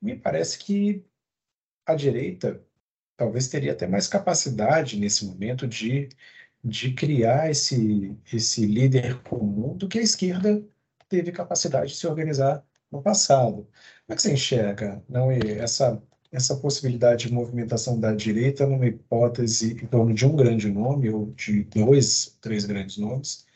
Me 0.00 0.16
parece 0.16 0.58
que 0.58 1.04
a 1.86 1.94
direita 1.94 2.62
talvez 3.16 3.48
teria 3.48 3.72
até 3.72 3.86
mais 3.86 4.08
capacidade 4.08 4.98
nesse 4.98 5.26
momento 5.26 5.66
de, 5.66 6.08
de 6.64 6.94
criar 6.94 7.50
esse, 7.50 8.16
esse 8.32 8.66
líder 8.66 9.22
comum 9.22 9.76
do 9.76 9.88
que 9.88 9.98
a 9.98 10.02
esquerda 10.02 10.64
teve 11.08 11.32
capacidade 11.32 11.92
de 11.92 11.98
se 11.98 12.06
organizar 12.06 12.64
no 12.90 13.02
passado. 13.02 13.68
Como 14.06 14.10
é 14.10 14.16
que 14.16 14.22
você 14.22 14.32
enxerga 14.32 15.02
não, 15.08 15.30
essa, 15.30 16.02
essa 16.30 16.56
possibilidade 16.56 17.26
de 17.26 17.32
movimentação 17.32 17.98
da 17.98 18.14
direita 18.14 18.66
numa 18.66 18.86
hipótese 18.86 19.72
em 19.82 19.86
torno 19.86 20.14
de 20.14 20.26
um 20.26 20.36
grande 20.36 20.70
nome, 20.70 21.10
ou 21.10 21.32
de 21.32 21.64
dois, 21.64 22.36
três 22.40 22.64
grandes 22.64 22.98
nomes, 22.98 23.46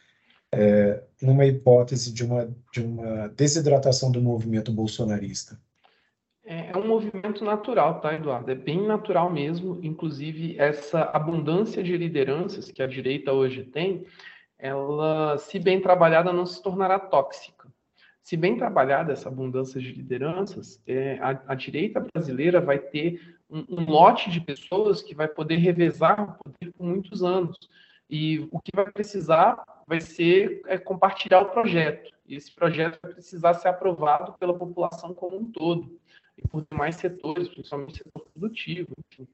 é, 0.50 1.02
numa 1.20 1.46
hipótese 1.46 2.12
de 2.12 2.24
uma, 2.24 2.54
de 2.72 2.82
uma 2.82 3.28
desidratação 3.28 4.10
do 4.10 4.20
movimento 4.20 4.72
bolsonarista? 4.72 5.58
É, 6.44 6.70
é 6.70 6.76
um 6.76 6.86
movimento 6.86 7.44
natural, 7.44 8.00
tá, 8.00 8.14
Eduardo? 8.14 8.50
É 8.50 8.54
bem 8.54 8.86
natural 8.86 9.30
mesmo. 9.30 9.78
Inclusive, 9.82 10.56
essa 10.58 11.02
abundância 11.02 11.82
de 11.82 11.96
lideranças 11.96 12.70
que 12.70 12.82
a 12.82 12.86
direita 12.86 13.32
hoje 13.32 13.64
tem, 13.64 14.04
ela, 14.58 15.38
se 15.38 15.58
bem 15.58 15.80
trabalhada, 15.80 16.32
não 16.32 16.44
se 16.44 16.62
tornará 16.62 16.98
tóxica. 16.98 17.71
Se 18.22 18.36
bem 18.36 18.56
trabalhada 18.56 19.12
essa 19.12 19.28
abundância 19.28 19.80
de 19.80 19.92
lideranças, 19.92 20.80
é, 20.86 21.18
a, 21.18 21.42
a, 21.48 21.54
direita 21.56 22.00
brasileira 22.00 22.60
vai 22.60 22.78
ter 22.78 23.36
um, 23.50 23.64
um, 23.68 23.84
lote 23.84 24.30
de 24.30 24.40
pessoas 24.40 25.02
que 25.02 25.14
vai 25.14 25.26
poder 25.26 25.56
revezar 25.56 26.38
o 26.38 26.44
poder 26.44 26.72
por 26.72 26.86
muitos 26.86 27.22
anos. 27.24 27.58
E 28.08 28.46
o 28.52 28.60
que 28.60 28.70
vai 28.74 28.90
precisar 28.92 29.62
vai 29.88 30.00
ser 30.00 30.62
é, 30.66 30.78
compartilhar 30.78 31.40
o 31.40 31.50
projeto. 31.50 32.12
E 32.26 32.36
esse 32.36 32.54
projeto 32.54 32.98
vai 33.02 33.12
precisar 33.12 33.54
ser 33.54 33.68
aprovado 33.68 34.34
pela 34.34 34.56
população 34.56 35.12
como 35.12 35.38
um 35.38 35.50
todo 35.50 35.98
e 36.38 36.46
por 36.46 36.64
demais 36.70 36.96
setores, 36.96 37.48
principalmente 37.48 37.94
o 37.94 37.96
setor 37.96 38.26
produtivo. 38.32 38.92
Enfim. 39.10 39.26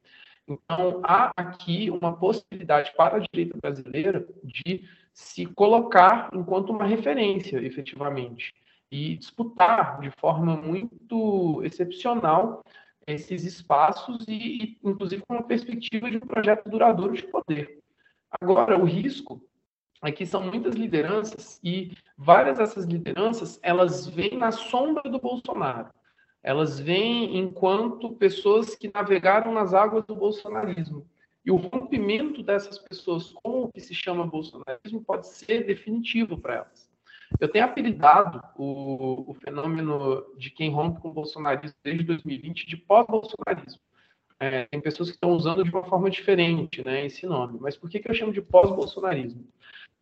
Então, 0.49 1.03
há 1.05 1.31
aqui 1.37 1.91
uma 1.91 2.17
possibilidade 2.17 2.93
para 2.97 3.19
a 3.19 3.21
direita 3.21 3.59
brasileira 3.61 4.27
de 4.43 4.89
se 5.13 5.45
colocar 5.45 6.31
enquanto 6.33 6.71
uma 6.71 6.87
referência, 6.87 7.59
efetivamente, 7.59 8.55
e 8.91 9.17
disputar 9.17 10.01
de 10.01 10.11
forma 10.19 10.57
muito 10.57 11.63
excepcional 11.65 12.63
esses 13.07 13.45
espaços 13.45 14.25
e, 14.29 14.79
inclusive, 14.85 15.23
com 15.27 15.35
uma 15.35 15.43
perspectiva 15.43 16.11
de 16.11 16.19
um 16.19 16.21
projeto 16.21 16.69
duradouro 16.69 17.15
de 17.15 17.23
poder. 17.23 17.79
Agora, 18.41 18.79
o 18.79 18.85
risco 18.85 19.41
é 20.03 20.13
que 20.13 20.27
são 20.27 20.43
muitas 20.43 20.75
lideranças 20.75 21.59
e 21.65 21.97
várias 22.17 22.59
dessas 22.59 22.85
lideranças 22.85 23.59
elas 23.63 24.07
vêm 24.07 24.37
na 24.37 24.53
sombra 24.53 25.11
do 25.11 25.19
Bolsonaro 25.19 25.91
elas 26.43 26.79
vêm 26.79 27.37
enquanto 27.39 28.15
pessoas 28.15 28.75
que 28.75 28.91
navegaram 28.93 29.53
nas 29.53 29.75
águas 29.75 30.05
do 30.05 30.15
bolsonarismo. 30.15 31.07
E 31.45 31.51
o 31.51 31.57
rompimento 31.57 32.43
dessas 32.43 32.79
pessoas 32.79 33.33
com 33.43 33.65
o 33.65 33.73
que 33.73 33.81
se 33.81 33.95
chama 33.95 34.27
bolsonarismo 34.27 35.03
pode 35.05 35.27
ser 35.29 35.67
definitivo 35.67 36.39
para 36.39 36.57
elas. 36.57 36.88
Eu 37.39 37.49
tenho 37.49 37.65
apelidado 37.65 38.43
o, 38.57 39.31
o, 39.31 39.35
fenômeno 39.35 40.25
de 40.37 40.51
quem 40.51 40.71
rompe 40.71 41.01
com 41.01 41.09
o 41.09 41.13
bolsonarismo 41.13 41.77
desde 41.85 42.05
2020 42.05 42.67
de 42.67 42.77
pós-bolsonarismo. 42.77 43.81
É, 44.41 44.65
tem 44.67 44.81
pessoas 44.81 45.11
que 45.11 45.17
estão 45.17 45.31
usando 45.31 45.65
de 45.65 45.71
uma 45.71 45.85
forma 45.85 46.09
diferente 46.09 46.85
né, 46.85 47.07
esse 47.07 47.27
nome. 47.27 47.59
Mas 47.61 47.77
por 47.77 47.91
que, 47.91 47.99
que 47.99 48.11
eu 48.11 48.15
chamo 48.15 48.33
de 48.33 48.41
pós-bolsonarismo? 48.41 49.47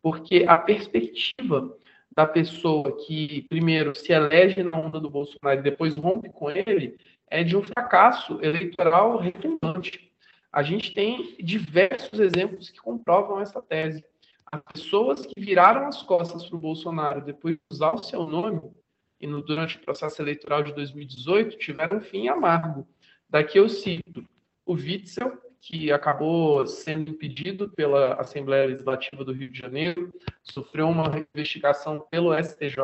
Porque 0.01 0.45
a 0.47 0.57
perspectiva 0.57 1.75
da 2.15 2.25
pessoa 2.25 2.97
que, 3.05 3.45
primeiro, 3.49 3.95
se 3.95 4.11
elege 4.11 4.63
na 4.63 4.79
onda 4.79 4.99
do 4.99 5.09
Bolsonaro 5.09 5.59
e 5.59 5.63
depois 5.63 5.95
rompe 5.95 6.29
com 6.29 6.49
ele, 6.49 6.97
é 7.29 7.43
de 7.43 7.55
um 7.55 7.61
fracasso 7.61 8.39
eleitoral 8.41 9.17
retumbante. 9.17 10.11
A 10.51 10.63
gente 10.63 10.93
tem 10.93 11.35
diversos 11.39 12.19
exemplos 12.19 12.69
que 12.69 12.79
comprovam 12.79 13.39
essa 13.39 13.61
tese. 13.61 14.03
As 14.51 14.61
pessoas 14.73 15.25
que 15.25 15.39
viraram 15.39 15.87
as 15.87 16.01
costas 16.01 16.45
para 16.45 16.55
o 16.55 16.61
Bolsonaro 16.61 17.21
depois 17.21 17.55
de 17.55 17.61
usar 17.71 17.93
o 17.93 18.03
seu 18.03 18.25
nome, 18.25 18.61
e 19.19 19.27
no, 19.27 19.41
durante 19.41 19.77
o 19.77 19.81
processo 19.81 20.21
eleitoral 20.21 20.63
de 20.63 20.73
2018, 20.73 21.57
tiveram 21.57 21.97
um 21.97 22.01
fim 22.01 22.27
amargo. 22.27 22.87
Daqui 23.29 23.59
eu 23.59 23.67
cito 23.67 24.23
o 24.65 24.73
Witzel, 24.73 25.37
que 25.59 25.91
acabou 25.91 26.65
sendo 26.67 27.11
impedido 27.11 27.69
pela 27.69 28.13
Assembleia 28.15 28.67
Legislativa 28.67 29.25
do 29.25 29.33
Rio 29.33 29.51
de 29.51 29.59
Janeiro, 29.59 30.13
sofreu 30.43 30.87
uma 30.87 31.25
investigação 31.33 31.99
pelo 32.09 32.33
STJ 32.41 32.77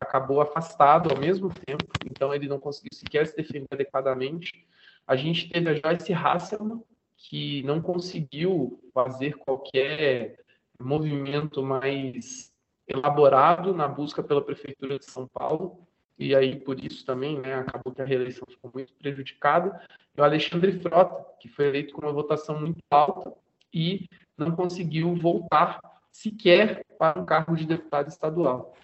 acabou 0.00 0.40
afastado 0.40 1.10
ao 1.10 1.18
mesmo 1.18 1.48
tempo, 1.48 1.84
então 2.04 2.34
ele 2.34 2.46
não 2.46 2.60
conseguiu 2.60 2.90
sequer 2.92 3.26
se 3.26 3.36
defender 3.36 3.68
adequadamente. 3.70 4.66
A 5.06 5.16
gente 5.16 5.48
teve 5.48 5.70
a 5.70 5.74
Joyce 5.74 6.12
Hasselman, 6.12 6.82
que 7.16 7.62
não 7.62 7.80
conseguiu 7.80 8.80
fazer 8.92 9.36
qualquer 9.38 10.38
movimento 10.84 11.62
mais 11.62 12.52
elaborado 12.86 13.74
na 13.74 13.86
busca 13.86 14.22
pela 14.22 14.44
prefeitura 14.44 14.98
de 14.98 15.04
São 15.04 15.28
Paulo 15.28 15.86
e 16.20 16.34
aí 16.34 16.60
por 16.60 16.78
isso 16.78 17.04
também 17.06 17.40
né, 17.40 17.54
acabou 17.54 17.94
que 17.94 18.02
a 18.02 18.04
reeleição 18.04 18.46
ficou 18.46 18.70
muito 18.74 18.92
prejudicada. 18.92 19.80
E 20.14 20.20
o 20.20 20.24
Alexandre 20.24 20.78
Frota, 20.78 21.24
que 21.40 21.48
foi 21.48 21.68
eleito 21.68 21.94
com 21.94 22.02
uma 22.02 22.12
votação 22.12 22.60
muito 22.60 22.78
alta 22.90 23.32
e 23.72 24.06
não 24.36 24.50
conseguiu 24.54 25.14
voltar 25.14 25.80
sequer 26.12 26.84
para 26.98 27.18
um 27.18 27.24
cargo 27.24 27.56
de 27.56 27.64
deputado 27.64 28.08
estadual. 28.08 28.74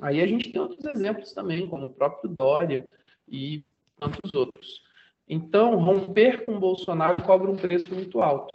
Aí 0.00 0.20
a 0.20 0.26
gente 0.26 0.50
tem 0.50 0.60
outros 0.60 0.84
exemplos 0.84 1.32
também, 1.32 1.68
como 1.68 1.86
o 1.86 1.94
próprio 1.94 2.34
Dória 2.36 2.84
e 3.28 3.64
tantos 4.00 4.34
outros. 4.34 4.82
Então, 5.28 5.76
romper 5.76 6.44
com 6.44 6.58
Bolsonaro 6.58 7.22
cobra 7.22 7.48
um 7.48 7.56
preço 7.56 7.94
muito 7.94 8.20
alto, 8.20 8.52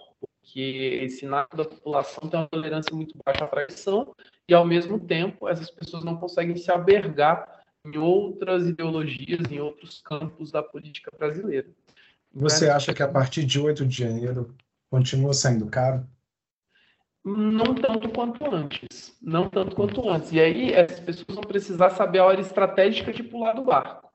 porque 0.47 1.01
esse 1.03 1.25
nato 1.25 1.57
da 1.57 1.65
população 1.65 2.29
tem 2.29 2.39
uma 2.39 2.47
tolerância 2.47 2.95
muito 2.95 3.13
baixa 3.25 3.43
à 3.43 3.47
traição 3.47 4.15
e, 4.47 4.53
ao 4.53 4.65
mesmo 4.65 4.97
tempo, 4.97 5.47
essas 5.49 5.69
pessoas 5.69 6.05
não 6.05 6.15
conseguem 6.15 6.55
se 6.55 6.71
albergar 6.71 7.63
em 7.85 7.97
outras 7.97 8.65
ideologias, 8.65 9.51
em 9.51 9.59
outros 9.59 10.01
campos 10.01 10.49
da 10.49 10.63
política 10.63 11.11
brasileira. 11.17 11.67
Você 12.33 12.69
acha 12.69 12.93
que 12.93 13.03
a 13.03 13.07
partir 13.07 13.43
de 13.43 13.59
8 13.59 13.85
de 13.85 13.97
janeiro 13.97 14.55
continua 14.89 15.33
saindo 15.33 15.67
caro? 15.67 16.07
Não 17.25 17.75
tanto 17.75 18.07
quanto 18.09 18.45
antes. 18.49 19.17
Não 19.21 19.49
tanto 19.49 19.75
quanto 19.75 20.09
antes. 20.09 20.31
E 20.31 20.39
aí 20.39 20.73
as 20.73 20.97
pessoas 21.01 21.35
vão 21.35 21.43
precisar 21.43 21.89
saber 21.89 22.19
a 22.19 22.25
hora 22.25 22.39
estratégica 22.39 23.11
de 23.11 23.21
pular 23.21 23.53
do 23.53 23.65
barco. 23.65 24.09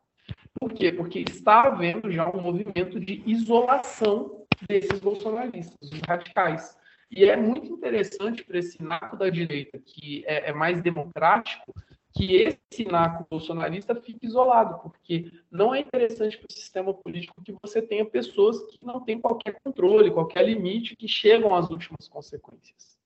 Por 0.59 0.73
quê? 0.73 0.93
Porque 0.93 1.19
está 1.19 1.65
havendo 1.65 2.11
já 2.11 2.31
um 2.31 2.41
movimento 2.41 2.99
de 2.99 3.23
isolação 3.27 4.42
desses 4.69 5.01
bolsonaristas, 5.01 5.91
dos 5.91 6.01
radicais. 6.07 6.77
E 7.11 7.25
é 7.25 7.37
muito 7.37 7.67
interessante 7.67 8.45
para 8.45 8.59
esse 8.59 8.83
naco 8.83 9.17
da 9.17 9.29
direita, 9.29 9.79
que 9.79 10.25
é, 10.27 10.51
é 10.51 10.53
mais 10.53 10.81
democrático, 10.81 11.75
que 12.15 12.37
esse 12.37 12.85
naco 12.85 13.27
bolsonarista 13.31 13.95
fique 13.95 14.27
isolado, 14.27 14.79
porque 14.81 15.31
não 15.51 15.75
é 15.75 15.81
interessante 15.81 16.39
para 16.39 16.47
o 16.49 16.53
sistema 16.53 16.93
político 16.93 17.43
que 17.43 17.55
você 17.63 17.81
tenha 17.81 18.05
pessoas 18.05 18.63
que 18.65 18.79
não 18.85 19.01
têm 19.01 19.21
qualquer 19.21 19.59
controle, 19.63 20.11
qualquer 20.11 20.47
limite, 20.47 20.97
que 20.97 21.09
chegam 21.09 21.55
às 21.55 21.71
últimas 21.71 22.09
consequências. 22.09 22.99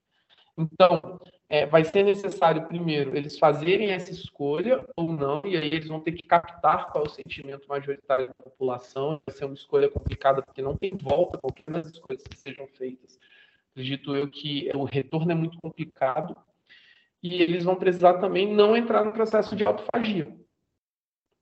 Então, 0.57 1.21
é, 1.49 1.65
vai 1.65 1.85
ser 1.85 2.03
necessário, 2.03 2.67
primeiro, 2.67 3.17
eles 3.17 3.39
fazerem 3.39 3.93
essa 3.93 4.11
escolha 4.11 4.85
ou 4.97 5.13
não, 5.13 5.43
e 5.45 5.57
aí 5.57 5.67
eles 5.67 5.87
vão 5.87 6.01
ter 6.01 6.13
que 6.13 6.27
captar 6.27 6.91
qual 6.91 7.05
é 7.05 7.07
o 7.07 7.11
sentimento 7.11 7.69
majoritário 7.69 8.29
da 8.29 8.35
população. 8.35 9.21
Vai 9.25 9.37
ser 9.37 9.45
uma 9.45 9.55
escolha 9.55 9.89
complicada, 9.89 10.43
porque 10.43 10.61
não 10.61 10.77
tem 10.77 10.97
volta 10.97 11.39
qualquer 11.39 11.71
das 11.71 11.87
escolhas 11.87 12.23
que 12.25 12.37
sejam 12.37 12.67
feitas. 12.67 13.19
Acredito 13.71 14.17
eu 14.17 14.29
que 14.29 14.71
o 14.75 14.85
retorno 14.85 15.31
é 15.31 15.35
muito 15.35 15.59
complicado, 15.61 16.37
e 17.23 17.43
eles 17.43 17.65
vão 17.65 17.77
precisar 17.77 18.15
também 18.15 18.53
não 18.53 18.77
entrar 18.77 19.05
no 19.05 19.13
processo 19.13 19.55
de 19.55 19.65
autofagia, 19.65 20.35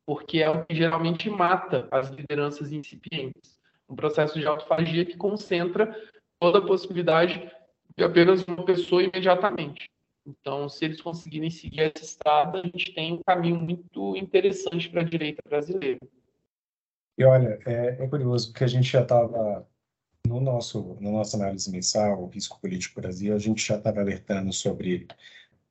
porque 0.07 0.39
é 0.39 0.51
o 0.51 0.65
que 0.65 0.75
geralmente 0.75 1.31
mata 1.31 1.89
as 1.91 2.11
lideranças 2.11 2.73
incipientes. 2.73 3.59
Um 3.89 3.97
processo 3.97 4.39
de 4.39 4.47
autofagia 4.47 5.05
que 5.05 5.17
concentra 5.17 5.95
toda 6.39 6.59
a 6.59 6.67
possibilidade 6.67 7.51
de 7.97 8.05
apenas 8.05 8.45
uma 8.45 8.65
pessoa 8.65 9.03
imediatamente. 9.03 9.94
Então, 10.27 10.69
se 10.69 10.85
eles 10.85 11.01
conseguirem 11.01 11.51
seguir 11.51 11.81
essa 11.81 12.05
estrada, 12.05 12.61
a 12.61 12.63
gente 12.63 12.95
tem 12.95 13.13
um 13.13 13.23
caminho 13.23 13.57
muito 13.57 14.17
interessante 14.17 14.89
para 14.89 15.03
a 15.03 15.05
direita 15.05 15.43
brasileira. 15.47 16.01
E 17.17 17.25
olha, 17.25 17.59
é, 17.67 18.03
é 18.03 18.09
curioso, 18.09 18.51
porque 18.51 18.65
a 18.65 18.69
gente 18.69 18.91
já 18.91 19.03
estava, 19.03 19.69
no 20.27 20.41
nosso, 20.41 20.97
na 21.01 21.11
nossa 21.11 21.37
análise 21.37 21.71
mensal, 21.71 22.25
o 22.25 22.29
Risco 22.29 22.61
Político 22.61 23.01
Brasil, 23.01 23.35
a 23.35 23.39
gente 23.39 23.65
já 23.65 23.77
estava 23.77 24.01
alertando 24.01 24.53
sobre 24.53 25.07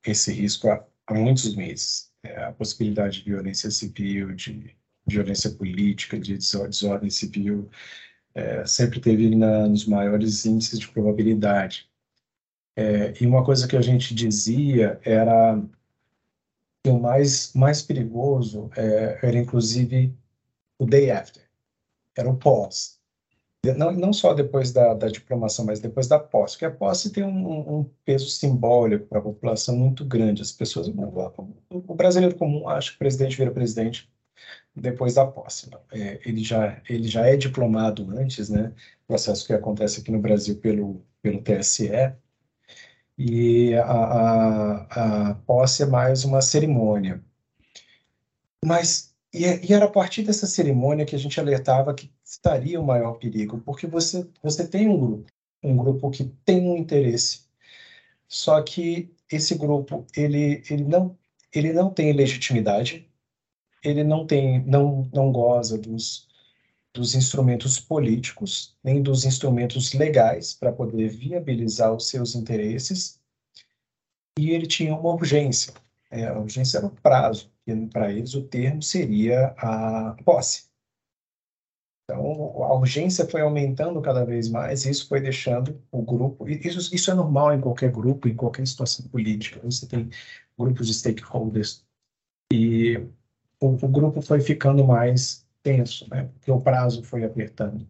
esse 0.06 0.32
risco 0.32 0.70
há, 0.70 0.86
há 1.08 1.14
muitos 1.14 1.56
meses. 1.56 2.12
É, 2.24 2.46
a 2.46 2.52
possibilidade 2.54 3.24
de 3.24 3.32
violência 3.32 3.70
civil, 3.72 4.34
de 4.34 4.76
violência 5.06 5.50
política, 5.52 6.18
de 6.18 6.38
desordem 6.38 7.10
civil, 7.10 7.70
é, 8.34 8.66
sempre 8.66 9.00
teve 9.00 9.36
na, 9.36 9.68
nos 9.68 9.86
maiores 9.86 10.46
índices 10.46 10.80
de 10.80 10.88
probabilidade. 10.88 11.90
É, 12.76 13.14
e 13.22 13.26
uma 13.26 13.44
coisa 13.44 13.68
que 13.68 13.78
a 13.78 13.82
gente 13.82 14.16
dizia 14.16 15.00
era 15.04 15.62
que 16.84 16.90
o 16.90 17.00
mais, 17.00 17.54
mais 17.54 17.82
perigoso 17.82 18.70
é, 18.76 19.20
era, 19.22 19.38
inclusive, 19.38 20.14
o 20.80 20.86
day 20.86 21.12
after, 21.12 21.44
era 22.16 22.30
o 22.30 22.38
pós 22.38 23.02
não, 23.72 23.94
não 23.94 24.12
só 24.12 24.34
depois 24.34 24.74
da, 24.74 24.94
da 24.94 25.08
diplomação, 25.08 25.64
mas 25.66 25.80
depois 25.80 26.08
da 26.08 26.20
posse, 26.20 26.56
porque 26.56 26.66
a 26.66 26.72
posse 26.72 27.12
tem 27.12 27.24
um, 27.24 27.80
um 27.80 27.90
peso 28.04 28.28
simbólico 28.30 29.08
para 29.08 29.20
a 29.20 29.22
população 29.22 29.78
muito 29.78 30.04
grande. 30.04 30.42
As 30.42 30.52
pessoas, 30.52 30.88
o, 30.90 31.54
o, 31.70 31.96
brasileiro 31.96 32.36
comum 32.36 32.68
acha 32.68 32.90
que 32.90 32.96
o 32.98 33.00
presidente 33.00 33.38
vira 33.38 33.52
presidente 33.52 34.10
depois 34.76 35.14
da 35.14 35.26
posse. 35.26 35.70
É, 35.94 36.20
ele, 36.26 36.44
já, 36.44 36.82
ele 36.90 37.08
já 37.08 37.26
é 37.26 37.38
diplomado 37.38 38.10
antes, 38.18 38.50
né? 38.50 38.74
Processo 39.08 39.46
que 39.48 39.54
acontece 39.54 40.02
aqui 40.02 40.12
no 40.12 40.20
Brasil 40.20 40.58
pelo, 40.58 41.06
pelo 41.22 41.42
TSE. 41.42 41.90
E 43.18 43.76
a, 43.76 43.84
a, 43.84 45.30
a 45.32 45.36
posse 45.36 45.84
é 45.84 45.86
mais 45.86 46.24
uma 46.24 46.42
cerimônia. 46.42 47.24
Mas 48.66 49.14
e, 49.34 49.46
e, 49.46 49.74
era 49.74 49.86
a 49.86 49.92
partir 49.92 50.24
dessa 50.24 50.46
cerimônia 50.46 51.06
que 51.06 51.16
a 51.16 51.20
gente 51.20 51.40
alertava 51.40 51.94
que 51.94 52.12
estaria 52.24 52.80
o 52.80 52.86
maior 52.86 53.14
perigo, 53.14 53.60
porque 53.66 53.88
você, 53.88 54.28
você 54.42 54.68
tem 54.68 54.88
um 54.88 55.00
grupo, 55.00 55.32
um 55.64 55.76
grupo 55.76 56.12
que 56.12 56.26
tem 56.46 56.62
um 56.70 56.78
interesse, 56.78 57.46
só 58.28 58.62
que 58.62 59.12
esse 59.32 59.56
grupo 59.56 60.06
ele, 60.16 60.62
ele, 60.70 60.84
não, 60.84 61.18
ele 61.54 61.74
não 61.74 61.90
tem 61.90 62.14
legitimidade, 62.14 63.10
ele 63.84 64.04
não 64.04 64.26
tem 64.26 64.64
não, 64.66 65.10
não 65.14 65.32
goza 65.32 65.78
dos, 65.78 66.28
dos 66.94 67.16
instrumentos 67.16 67.80
políticos, 67.80 68.78
nem 68.84 69.02
dos 69.02 69.26
instrumentos 69.26 69.94
legais 69.94 70.54
para 70.54 70.72
poder 70.72 71.10
viabilizar 71.10 71.92
os 71.92 72.08
seus 72.08 72.36
interesses, 72.36 73.20
e 74.38 74.52
ele 74.52 74.68
tinha 74.68 74.96
uma 74.96 75.14
urgência. 75.14 75.74
É, 76.12 76.28
a 76.28 76.38
urgência 76.38 76.78
era 76.78 76.86
o 76.86 76.92
prazo, 76.92 77.52
e 77.66 77.76
para 77.88 78.12
eles 78.12 78.36
o 78.36 78.44
termo 78.44 78.84
seria 78.84 79.48
a 79.58 80.16
posse. 80.24 80.72
Então, 82.06 82.64
a 82.64 82.76
urgência 82.76 83.28
foi 83.28 83.42
aumentando 83.42 84.00
cada 84.02 84.24
vez 84.24 84.48
mais, 84.50 84.86
e 84.86 84.92
isso 84.92 85.08
foi 85.08 85.20
deixando 85.20 85.82
o 85.92 86.02
grupo. 86.02 86.48
Isso, 86.48 86.94
isso 86.94 87.10
é 87.10 87.14
normal 87.14 87.54
em 87.54 87.62
qualquer 87.62 87.92
grupo, 87.92 88.28
em 88.28 88.36
qualquer 88.36 88.68
situação 88.68 89.08
política. 89.08 89.60
Você 89.64 89.88
tem 89.88 90.10
grupos 90.60 90.88
de 90.88 90.94
stakeholders, 90.94 91.84
e 92.52 92.98
o, 93.60 93.70
o 93.70 93.88
grupo 93.88 94.22
foi 94.22 94.42
ficando 94.42 94.86
mais 94.86 95.44
tenso, 95.64 96.08
né? 96.10 96.30
porque 96.34 96.52
o 96.52 96.62
prazo 96.62 97.04
foi 97.04 97.24
apertando. 97.24 97.88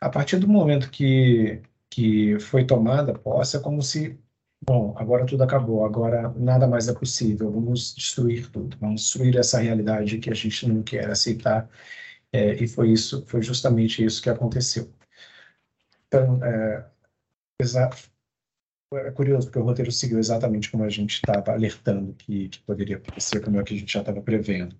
A 0.00 0.10
partir 0.10 0.38
do 0.38 0.48
momento 0.48 0.90
que, 0.90 1.62
que 1.90 2.38
foi 2.40 2.66
tomada 2.66 3.12
a 3.12 3.18
posse, 3.18 3.56
é 3.56 3.60
como 3.60 3.82
se, 3.82 4.18
bom, 4.64 4.94
agora 4.98 5.26
tudo 5.26 5.42
acabou, 5.44 5.84
agora 5.84 6.30
nada 6.36 6.66
mais 6.66 6.88
é 6.88 6.94
possível, 6.94 7.52
vamos 7.52 7.94
destruir 7.94 8.50
tudo, 8.50 8.76
vamos 8.78 9.02
destruir 9.02 9.36
essa 9.36 9.58
realidade 9.60 10.18
que 10.18 10.30
a 10.30 10.34
gente 10.34 10.68
não 10.68 10.82
quer 10.82 11.10
aceitar 11.10 11.70
é, 12.32 12.54
e 12.54 12.68
foi 12.68 12.90
isso, 12.92 13.24
foi 13.26 13.42
justamente 13.42 14.04
isso 14.04 14.22
que 14.22 14.30
aconteceu. 14.30 14.92
Então, 16.06 16.42
é, 16.44 16.90
é 18.94 19.10
curioso 19.12 19.46
porque 19.46 19.58
o 19.58 19.62
roteiro 19.62 19.90
seguiu 19.90 20.18
exatamente 20.18 20.70
como 20.70 20.84
a 20.84 20.88
gente 20.88 21.14
estava 21.14 21.52
alertando 21.52 22.14
que, 22.14 22.48
que, 22.48 22.60
poderia 22.60 22.96
acontecer, 22.96 23.40
como 23.40 23.60
é 23.60 23.64
que 23.64 23.74
a 23.74 23.78
gente 23.78 23.92
já 23.92 24.00
estava 24.00 24.20
prevendo. 24.22 24.76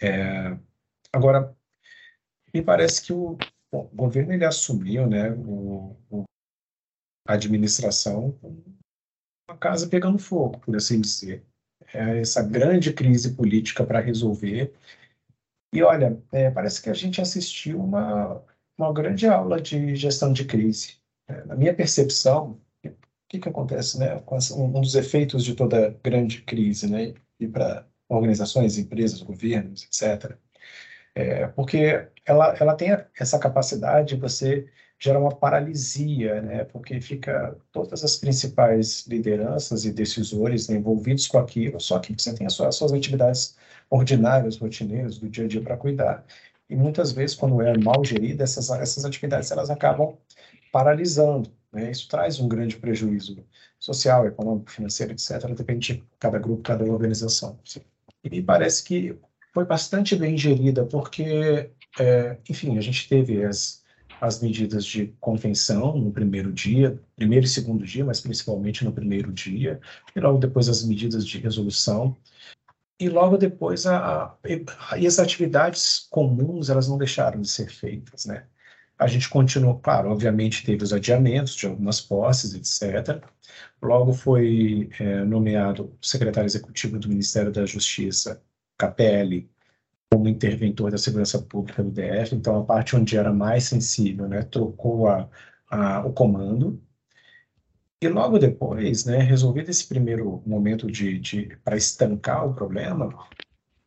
É, 0.00 0.56
agora, 1.12 1.54
me 2.52 2.62
parece 2.62 3.02
que 3.02 3.12
o, 3.12 3.36
bom, 3.72 3.88
o, 3.92 3.96
governo 3.96 4.32
ele 4.32 4.44
assumiu, 4.44 5.06
né, 5.06 5.30
o, 5.32 5.96
o, 6.10 6.24
a 7.26 7.34
administração 7.34 8.32
com 8.40 8.62
a 9.48 9.56
casa 9.56 9.88
pegando 9.88 10.18
fogo, 10.18 10.58
por 10.60 10.76
assim 10.76 11.00
dizer. 11.00 11.44
É 11.92 12.20
essa 12.20 12.42
grande 12.42 12.92
crise 12.92 13.34
política 13.34 13.84
para 13.84 14.00
resolver 14.00 14.74
e 15.76 15.82
olha, 15.82 16.18
é, 16.32 16.50
parece 16.50 16.80
que 16.82 16.88
a 16.88 16.94
gente 16.94 17.20
assistiu 17.20 17.78
uma, 17.78 18.42
uma 18.78 18.92
grande 18.94 19.26
aula 19.26 19.60
de 19.60 19.94
gestão 19.94 20.32
de 20.32 20.46
crise. 20.46 20.96
É, 21.28 21.44
na 21.44 21.54
minha 21.54 21.74
percepção, 21.74 22.60
o 22.82 22.90
que, 23.28 23.38
que 23.38 23.48
acontece, 23.48 23.98
né? 23.98 24.22
Um 24.56 24.80
dos 24.80 24.94
efeitos 24.94 25.44
de 25.44 25.54
toda 25.54 25.90
grande 26.02 26.40
crise, 26.42 26.90
né? 26.90 27.12
E 27.38 27.46
para 27.46 27.86
organizações, 28.08 28.78
empresas, 28.78 29.20
governos, 29.20 29.84
etc. 29.84 30.38
É, 31.16 31.46
porque 31.48 32.06
ela, 32.26 32.54
ela 32.60 32.74
tem 32.74 32.90
essa 33.18 33.38
capacidade 33.38 34.14
de 34.14 34.20
você 34.20 34.68
gera 34.98 35.18
uma 35.18 35.34
paralisia, 35.34 36.42
né? 36.42 36.64
Porque 36.64 37.00
fica 37.00 37.56
todas 37.72 38.04
as 38.04 38.16
principais 38.16 39.06
lideranças 39.06 39.86
e 39.86 39.92
decisores 39.92 40.68
né, 40.68 40.76
envolvidos 40.76 41.26
com 41.26 41.38
aquilo, 41.38 41.80
só 41.80 41.98
que 42.00 42.12
você 42.12 42.34
tem 42.34 42.46
as 42.46 42.52
suas, 42.52 42.68
as 42.68 42.76
suas 42.76 42.92
atividades 42.92 43.56
ordinárias, 43.88 44.58
rotineiras 44.58 45.18
do 45.18 45.28
dia 45.28 45.46
a 45.46 45.48
dia 45.48 45.62
para 45.62 45.76
cuidar. 45.78 46.22
E 46.68 46.76
muitas 46.76 47.12
vezes, 47.12 47.34
quando 47.34 47.62
é 47.62 47.76
mal 47.78 48.04
gerida, 48.04 48.44
essas, 48.44 48.68
essas 48.70 49.04
atividades 49.06 49.50
elas 49.50 49.70
acabam 49.70 50.18
paralisando. 50.70 51.50
Né? 51.72 51.90
Isso 51.90 52.08
traz 52.08 52.38
um 52.40 52.48
grande 52.48 52.76
prejuízo 52.76 53.42
social, 53.78 54.26
econômico, 54.26 54.70
financeiro, 54.70 55.12
etc. 55.12 55.46
Depende 55.56 55.94
de 55.94 56.04
cada 56.18 56.38
grupo, 56.38 56.62
cada 56.62 56.84
organização. 56.84 57.58
E 58.24 58.42
parece 58.42 58.84
que 58.84 59.18
foi 59.56 59.64
bastante 59.64 60.14
bem 60.14 60.36
gerida, 60.36 60.84
porque, 60.84 61.70
é, 61.98 62.36
enfim, 62.46 62.76
a 62.76 62.80
gente 62.82 63.08
teve 63.08 63.42
as, 63.42 63.82
as 64.20 64.42
medidas 64.42 64.84
de 64.84 65.14
contenção 65.18 65.96
no 65.96 66.12
primeiro 66.12 66.52
dia, 66.52 67.00
primeiro 67.16 67.46
e 67.46 67.48
segundo 67.48 67.82
dia, 67.82 68.04
mas 68.04 68.20
principalmente 68.20 68.84
no 68.84 68.92
primeiro 68.92 69.32
dia, 69.32 69.80
e 70.14 70.20
logo 70.20 70.36
depois 70.36 70.68
as 70.68 70.84
medidas 70.84 71.26
de 71.26 71.38
resolução. 71.38 72.14
E 73.00 73.08
logo 73.08 73.38
depois 73.38 73.86
a, 73.86 74.24
a, 74.24 74.98
e 74.98 75.06
as 75.06 75.18
atividades 75.18 76.06
comuns 76.10 76.68
elas 76.68 76.86
não 76.86 76.98
deixaram 76.98 77.40
de 77.40 77.48
ser 77.48 77.70
feitas, 77.70 78.26
né? 78.26 78.44
A 78.98 79.06
gente 79.06 79.26
continuou, 79.26 79.78
claro, 79.78 80.10
obviamente 80.10 80.66
teve 80.66 80.84
os 80.84 80.92
adiamentos 80.92 81.54
de 81.54 81.66
algumas 81.66 81.98
posses, 81.98 82.52
etc. 82.54 83.24
Logo 83.80 84.12
foi 84.12 84.90
é, 85.00 85.24
nomeado 85.24 85.96
secretário 86.02 86.46
executivo 86.46 86.98
do 86.98 87.08
Ministério 87.08 87.50
da 87.50 87.64
Justiça, 87.64 88.42
KPL, 88.78 89.48
como 90.10 90.28
interventor 90.28 90.90
da 90.90 90.98
segurança 90.98 91.40
pública 91.42 91.82
do 91.82 91.90
DF. 91.90 92.34
Então, 92.34 92.60
a 92.60 92.64
parte 92.64 92.96
onde 92.96 93.16
era 93.16 93.32
mais 93.32 93.64
sensível, 93.64 94.28
né, 94.28 94.42
trocou 94.42 95.08
a, 95.08 95.28
a, 95.70 96.06
o 96.06 96.12
comando. 96.12 96.80
E 98.00 98.08
logo 98.08 98.38
depois, 98.38 99.04
né, 99.04 99.18
resolvido 99.18 99.70
esse 99.70 99.86
primeiro 99.86 100.42
momento 100.46 100.86
de, 100.90 101.18
de 101.18 101.56
para 101.64 101.76
estancar 101.76 102.46
o 102.46 102.54
problema, 102.54 103.08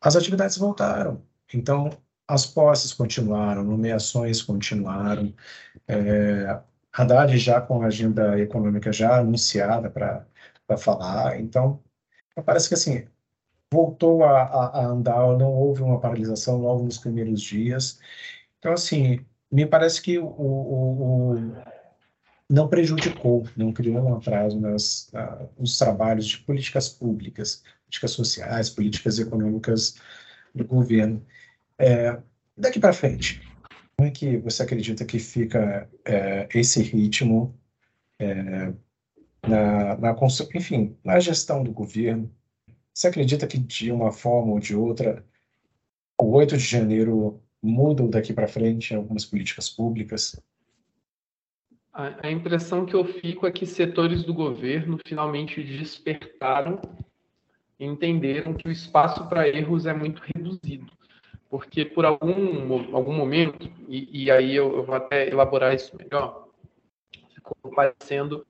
as 0.00 0.16
atividades 0.16 0.56
voltaram. 0.58 1.22
Então, 1.54 1.90
as 2.26 2.46
posses 2.46 2.92
continuaram, 2.92 3.64
nomeações 3.64 4.42
continuaram, 4.42 5.34
é, 5.88 6.60
Haddad 6.92 7.36
já 7.38 7.60
com 7.60 7.82
a 7.82 7.86
agenda 7.86 8.38
econômica 8.40 8.92
já 8.92 9.18
anunciada 9.18 9.90
para 9.90 10.26
falar, 10.78 11.40
então 11.40 11.82
parece 12.44 12.68
que 12.68 12.74
assim 12.74 13.06
voltou 13.72 14.24
a, 14.24 14.42
a, 14.42 14.80
a, 14.80 14.86
andar, 14.86 15.36
não 15.38 15.52
houve 15.52 15.82
uma 15.82 16.00
paralisação 16.00 16.60
logo 16.60 16.84
nos 16.84 16.98
primeiros 16.98 17.40
dias, 17.40 18.00
então 18.58 18.72
assim 18.72 19.24
me 19.50 19.66
parece 19.66 20.00
que 20.02 20.18
o, 20.18 20.26
o, 20.26 21.32
o 21.32 21.54
não 22.50 22.68
prejudicou, 22.68 23.46
não 23.56 23.72
criou 23.72 24.00
um 24.00 24.16
atraso 24.16 24.58
nas, 24.58 25.10
nos 25.56 25.78
trabalhos 25.78 26.26
de 26.26 26.38
políticas 26.38 26.88
públicas, 26.88 27.62
políticas 27.84 28.10
sociais, 28.10 28.68
políticas 28.68 29.18
econômicas 29.20 29.96
do 30.52 30.64
governo. 30.64 31.24
É, 31.78 32.18
daqui 32.56 32.80
para 32.80 32.92
frente, 32.92 33.40
como 33.96 34.08
é 34.08 34.10
que 34.10 34.36
você 34.38 34.64
acredita 34.64 35.04
que 35.04 35.20
fica 35.20 35.88
é, 36.04 36.48
esse 36.52 36.82
ritmo 36.82 37.56
é, 38.18 38.72
na, 39.46 39.96
na, 39.96 40.16
enfim, 40.54 40.96
na 41.04 41.20
gestão 41.20 41.62
do 41.62 41.72
governo? 41.72 42.34
Você 42.94 43.08
acredita 43.08 43.46
que 43.46 43.58
de 43.58 43.90
uma 43.90 44.12
forma 44.12 44.52
ou 44.52 44.60
de 44.60 44.74
outra 44.74 45.24
o 46.18 46.32
8 46.32 46.56
de 46.56 46.64
janeiro 46.64 47.42
muda 47.62 48.06
daqui 48.06 48.32
para 48.32 48.48
frente 48.48 48.94
algumas 48.94 49.24
políticas 49.24 49.70
públicas? 49.70 50.40
A, 51.92 52.26
a 52.26 52.30
impressão 52.30 52.84
que 52.84 52.94
eu 52.94 53.04
fico 53.04 53.46
é 53.46 53.52
que 53.52 53.66
setores 53.66 54.22
do 54.22 54.34
governo 54.34 54.98
finalmente 55.06 55.62
despertaram 55.62 56.80
e 57.78 57.86
entenderam 57.86 58.54
que 58.54 58.68
o 58.68 58.72
espaço 58.72 59.28
para 59.28 59.48
erros 59.48 59.86
é 59.86 59.94
muito 59.94 60.22
reduzido 60.34 60.90
porque 61.50 61.84
por 61.84 62.06
algum, 62.06 62.94
algum 62.94 63.12
momento, 63.12 63.68
e, 63.88 64.24
e 64.24 64.30
aí 64.30 64.54
eu, 64.54 64.72
eu, 64.76 64.84
vou 64.84 64.94
até 64.94 65.28
elaborar 65.28 65.74
isso 65.74 65.96
melhor, 65.96 66.46
ficou 67.34 67.56
parecendo 67.74 68.46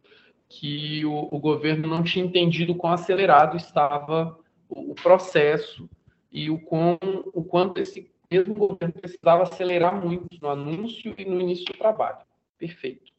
que 0.50 1.06
o, 1.06 1.28
o 1.30 1.38
governo 1.38 1.88
não 1.88 2.02
tinha 2.02 2.24
entendido 2.24 2.74
quão 2.74 2.92
acelerado 2.92 3.56
estava 3.56 4.36
o, 4.68 4.90
o 4.90 4.94
processo 4.96 5.88
e 6.30 6.50
o, 6.50 6.58
quão, 6.58 6.98
o 7.32 7.44
quanto 7.44 7.80
esse 7.80 8.10
mesmo 8.28 8.54
governo 8.54 8.92
precisava 8.92 9.44
acelerar 9.44 10.04
muito 10.04 10.26
no 10.42 10.48
anúncio 10.48 11.14
e 11.16 11.24
no 11.24 11.40
início 11.40 11.64
do 11.66 11.78
trabalho. 11.78 12.18
Perfeito. 12.58 13.12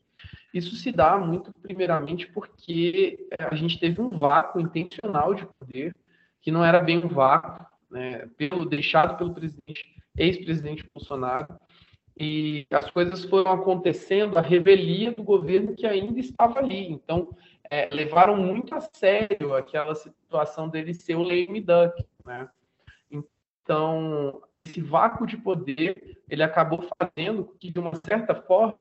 Isso 0.54 0.76
se 0.76 0.92
dá 0.92 1.18
muito, 1.18 1.54
primeiramente, 1.62 2.28
porque 2.28 3.28
a 3.40 3.56
gente 3.56 3.80
teve 3.80 4.02
um 4.02 4.10
vácuo 4.10 4.60
intencional 4.60 5.34
de 5.34 5.48
poder, 5.58 5.96
que 6.42 6.52
não 6.52 6.64
era 6.64 6.82
bem 6.82 6.98
um 6.98 7.08
vácuo, 7.08 7.66
né, 7.90 8.28
pelo, 8.38 8.66
deixado 8.66 9.18
pelo 9.18 9.34
presidente, 9.34 9.96
ex-presidente 10.18 10.86
Bolsonaro, 10.94 11.48
e 12.22 12.68
as 12.70 12.92
coisas 12.92 13.26
foram 13.26 13.52
acontecendo 13.52 14.38
a 14.38 14.42
revelia 14.42 15.12
do 15.12 15.24
governo 15.24 15.76
que 15.76 15.88
ainda 15.88 16.20
estava 16.20 16.60
ali. 16.60 16.92
Então, 16.92 17.36
é, 17.68 17.90
levaram 17.92 18.38
muito 18.38 18.76
a 18.76 18.82
sério 18.94 19.56
aquela 19.56 19.96
situação 19.96 20.70
dele 20.70 20.94
ser 20.94 21.16
o 21.16 21.24
lame 21.24 21.60
duck, 21.60 22.06
né? 22.24 22.48
Então, 23.10 24.40
esse 24.64 24.80
vácuo 24.82 25.26
de 25.26 25.36
poder, 25.36 26.22
ele 26.30 26.44
acabou 26.44 26.88
fazendo 27.00 27.56
que, 27.60 27.72
de 27.72 27.80
uma 27.80 27.94
certa 28.06 28.36
forma, 28.36 28.78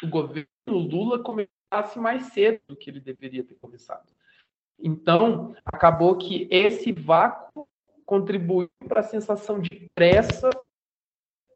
o 0.00 0.06
governo 0.06 0.46
Lula 0.68 1.18
começasse 1.18 1.98
mais 1.98 2.26
cedo 2.26 2.60
do 2.68 2.76
que 2.76 2.88
ele 2.88 3.00
deveria 3.00 3.42
ter 3.42 3.56
começado. 3.56 4.12
Então, 4.78 5.56
acabou 5.64 6.16
que 6.16 6.46
esse 6.52 6.92
vácuo 6.92 7.66
contribuiu 8.04 8.70
para 8.86 9.00
a 9.00 9.02
sensação 9.02 9.60
de 9.60 9.90
pressa 9.92 10.50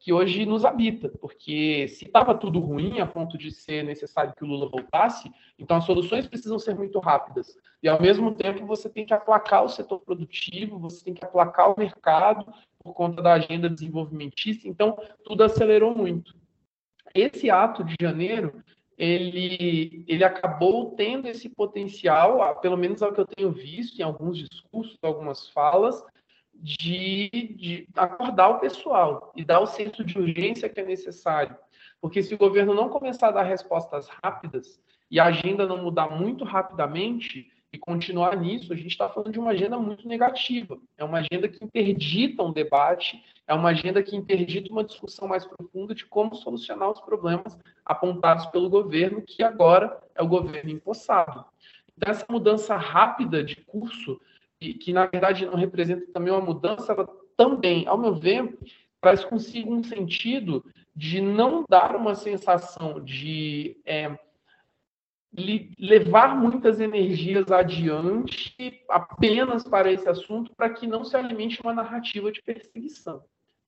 que 0.00 0.14
hoje 0.14 0.46
nos 0.46 0.64
habita, 0.64 1.10
porque 1.20 1.86
se 1.88 2.06
estava 2.06 2.34
tudo 2.34 2.58
ruim 2.58 3.00
a 3.00 3.06
ponto 3.06 3.36
de 3.36 3.52
ser 3.52 3.84
necessário 3.84 4.32
que 4.34 4.42
o 4.42 4.46
Lula 4.46 4.66
voltasse, 4.66 5.30
então 5.58 5.76
as 5.76 5.84
soluções 5.84 6.26
precisam 6.26 6.58
ser 6.58 6.74
muito 6.74 6.98
rápidas. 6.98 7.54
E 7.82 7.88
ao 7.88 8.00
mesmo 8.00 8.34
tempo 8.34 8.64
você 8.64 8.88
tem 8.88 9.04
que 9.04 9.12
aplacar 9.12 9.62
o 9.62 9.68
setor 9.68 10.00
produtivo, 10.00 10.78
você 10.78 11.04
tem 11.04 11.12
que 11.12 11.22
aplacar 11.22 11.70
o 11.70 11.78
mercado 11.78 12.50
por 12.78 12.94
conta 12.94 13.20
da 13.20 13.34
agenda 13.34 13.68
desenvolvimentista, 13.68 14.66
então 14.66 14.96
tudo 15.22 15.44
acelerou 15.44 15.94
muito. 15.94 16.34
Esse 17.14 17.50
ato 17.50 17.84
de 17.84 17.94
janeiro, 18.00 18.64
ele, 18.96 20.02
ele 20.08 20.24
acabou 20.24 20.92
tendo 20.92 21.28
esse 21.28 21.50
potencial, 21.50 22.58
pelo 22.60 22.78
menos 22.78 23.02
ao 23.02 23.12
que 23.12 23.20
eu 23.20 23.26
tenho 23.26 23.52
visto 23.52 23.98
em 23.98 24.02
alguns 24.02 24.38
discursos, 24.38 24.96
algumas 25.02 25.50
falas, 25.50 26.02
de, 26.60 27.30
de 27.56 27.88
acordar 27.96 28.50
o 28.50 28.60
pessoal 28.60 29.32
e 29.34 29.44
dar 29.44 29.60
o 29.60 29.66
senso 29.66 30.04
de 30.04 30.18
urgência 30.18 30.68
que 30.68 30.80
é 30.80 30.84
necessário. 30.84 31.56
Porque 32.00 32.22
se 32.22 32.34
o 32.34 32.38
governo 32.38 32.74
não 32.74 32.88
começar 32.88 33.28
a 33.28 33.32
dar 33.32 33.42
respostas 33.42 34.08
rápidas 34.22 34.80
e 35.10 35.18
a 35.18 35.26
agenda 35.26 35.66
não 35.66 35.82
mudar 35.82 36.08
muito 36.10 36.44
rapidamente 36.44 37.50
e 37.72 37.78
continuar 37.78 38.36
nisso, 38.36 38.72
a 38.72 38.76
gente 38.76 38.88
está 38.88 39.08
falando 39.08 39.32
de 39.32 39.38
uma 39.38 39.50
agenda 39.50 39.78
muito 39.78 40.06
negativa. 40.06 40.78
É 40.98 41.04
uma 41.04 41.18
agenda 41.18 41.48
que 41.48 41.64
interdita 41.64 42.42
um 42.42 42.52
debate, 42.52 43.22
é 43.46 43.54
uma 43.54 43.70
agenda 43.70 44.02
que 44.02 44.16
interdita 44.16 44.72
uma 44.72 44.82
discussão 44.82 45.28
mais 45.28 45.46
profunda 45.46 45.94
de 45.94 46.04
como 46.04 46.34
solucionar 46.34 46.90
os 46.90 47.00
problemas 47.00 47.58
apontados 47.84 48.46
pelo 48.46 48.68
governo, 48.68 49.22
que 49.22 49.42
agora 49.42 50.00
é 50.14 50.22
o 50.22 50.28
governo 50.28 50.70
empossado. 50.70 51.44
Então, 51.96 52.10
essa 52.10 52.26
mudança 52.28 52.76
rápida 52.76 53.44
de 53.44 53.56
curso 53.56 54.20
que, 54.60 54.92
na 54.92 55.06
verdade 55.06 55.46
não 55.46 55.54
representa 55.54 56.12
também 56.12 56.32
uma 56.32 56.40
mudança, 56.40 56.92
ela 56.92 57.08
também, 57.36 57.86
ao 57.86 57.96
meu 57.96 58.14
ver, 58.14 58.58
traz 59.00 59.24
consigo 59.24 59.74
um 59.74 59.82
sentido 59.82 60.64
de 60.94 61.20
não 61.20 61.64
dar 61.68 61.96
uma 61.96 62.14
sensação 62.14 63.02
de 63.02 63.80
é, 63.86 64.18
levar 65.78 66.36
muitas 66.36 66.80
energias 66.80 67.50
adiante 67.50 68.84
apenas 68.88 69.64
para 69.64 69.90
esse 69.90 70.08
assunto, 70.08 70.54
para 70.54 70.70
que 70.70 70.86
não 70.86 71.04
se 71.04 71.16
alimente 71.16 71.60
uma 71.62 71.72
narrativa 71.72 72.30
de 72.30 72.42
perseguição. 72.42 73.24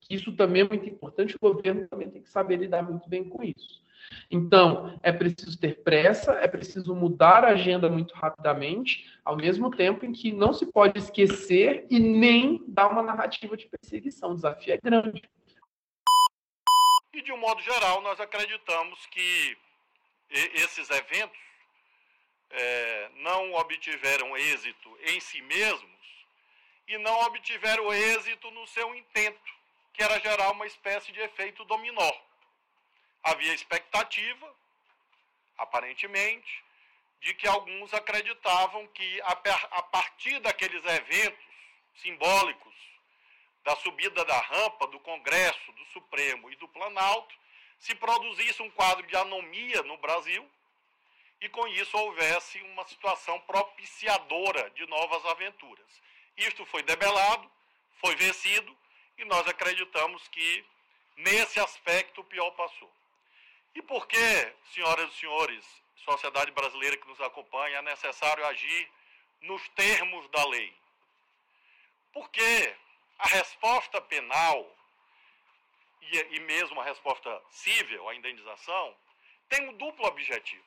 Isso 0.09 0.35
também 0.35 0.63
é 0.63 0.69
muito 0.69 0.87
importante, 0.87 1.35
o 1.35 1.53
governo 1.53 1.87
também 1.87 2.09
tem 2.09 2.21
que 2.21 2.29
saber 2.29 2.57
lidar 2.57 2.83
muito 2.83 3.09
bem 3.09 3.27
com 3.27 3.41
isso. 3.43 3.82
Então, 4.29 4.99
é 5.03 5.11
preciso 5.11 5.59
ter 5.59 5.83
pressa, 5.83 6.33
é 6.33 6.47
preciso 6.47 6.95
mudar 6.95 7.43
a 7.43 7.49
agenda 7.49 7.89
muito 7.89 8.13
rapidamente, 8.15 9.11
ao 9.23 9.35
mesmo 9.35 9.69
tempo 9.69 10.05
em 10.05 10.11
que 10.11 10.31
não 10.31 10.53
se 10.53 10.65
pode 10.65 10.97
esquecer 10.97 11.85
e 11.89 11.99
nem 11.99 12.63
dar 12.67 12.87
uma 12.87 13.03
narrativa 13.03 13.55
de 13.55 13.67
perseguição. 13.67 14.31
O 14.31 14.35
desafio 14.35 14.73
é 14.73 14.77
grande. 14.77 15.21
E, 17.13 17.21
de 17.21 17.31
um 17.31 17.37
modo 17.37 17.61
geral, 17.61 18.01
nós 18.01 18.19
acreditamos 18.19 19.05
que 19.07 19.57
esses 20.29 20.89
eventos 20.89 21.37
é, 22.49 23.09
não 23.17 23.53
obtiveram 23.53 24.35
êxito 24.35 24.97
em 25.05 25.19
si 25.19 25.41
mesmos 25.43 25.91
e 26.87 26.97
não 26.97 27.21
obtiveram 27.21 27.93
êxito 27.93 28.49
no 28.51 28.65
seu 28.67 28.95
intento, 28.95 29.53
que 29.93 30.03
era 30.03 30.19
gerar 30.19 30.51
uma 30.51 30.65
espécie 30.65 31.11
de 31.11 31.19
efeito 31.19 31.63
dominó 31.65 32.11
havia 33.23 33.53
expectativa 33.53 34.53
aparentemente, 35.57 36.63
de 37.21 37.33
que 37.33 37.47
alguns 37.47 37.93
acreditavam 37.93 38.85
que 38.87 39.21
a 39.21 39.81
partir 39.83 40.39
daqueles 40.39 40.83
eventos 40.83 41.45
simbólicos 41.95 42.73
da 43.63 43.75
subida 43.77 44.25
da 44.25 44.37
rampa 44.39 44.87
do 44.87 44.99
Congresso, 44.99 45.71
do 45.71 45.85
Supremo 45.85 46.51
e 46.51 46.55
do 46.57 46.67
Planalto, 46.67 47.33
se 47.79 47.95
produzisse 47.95 48.61
um 48.61 48.69
quadro 48.71 49.05
de 49.07 49.15
anomia 49.15 49.81
no 49.83 49.97
Brasil 49.97 50.49
e 51.39 51.47
com 51.49 51.65
isso 51.67 51.97
houvesse 51.97 52.61
uma 52.61 52.85
situação 52.87 53.39
propiciadora 53.41 54.69
de 54.71 54.85
novas 54.87 55.25
aventuras. 55.25 55.85
Isto 56.35 56.65
foi 56.65 56.83
debelado, 56.83 57.49
foi 58.01 58.15
vencido 58.15 58.77
e 59.17 59.25
nós 59.25 59.47
acreditamos 59.47 60.27
que 60.29 60.65
nesse 61.17 61.59
aspecto 61.59 62.21
o 62.21 62.25
pior 62.25 62.51
passou. 62.51 62.91
E 63.75 63.81
por 63.81 64.07
que, 64.07 64.55
senhoras 64.73 65.11
e 65.11 65.19
senhores, 65.19 65.65
sociedade 65.95 66.51
brasileira 66.51 66.97
que 66.97 67.07
nos 67.07 67.19
acompanha, 67.21 67.77
é 67.77 67.81
necessário 67.81 68.45
agir 68.45 68.91
nos 69.41 69.67
termos 69.69 70.27
da 70.29 70.45
lei? 70.47 70.75
Porque 72.11 72.75
a 73.17 73.27
resposta 73.27 73.99
penal 74.01 74.75
e, 76.01 76.35
e 76.35 76.39
mesmo 76.41 76.79
a 76.79 76.83
resposta 76.83 77.41
civil, 77.49 78.07
a 78.09 78.15
indenização, 78.15 78.95
tem 79.49 79.67
um 79.69 79.73
duplo 79.77 80.05
objetivo. 80.05 80.63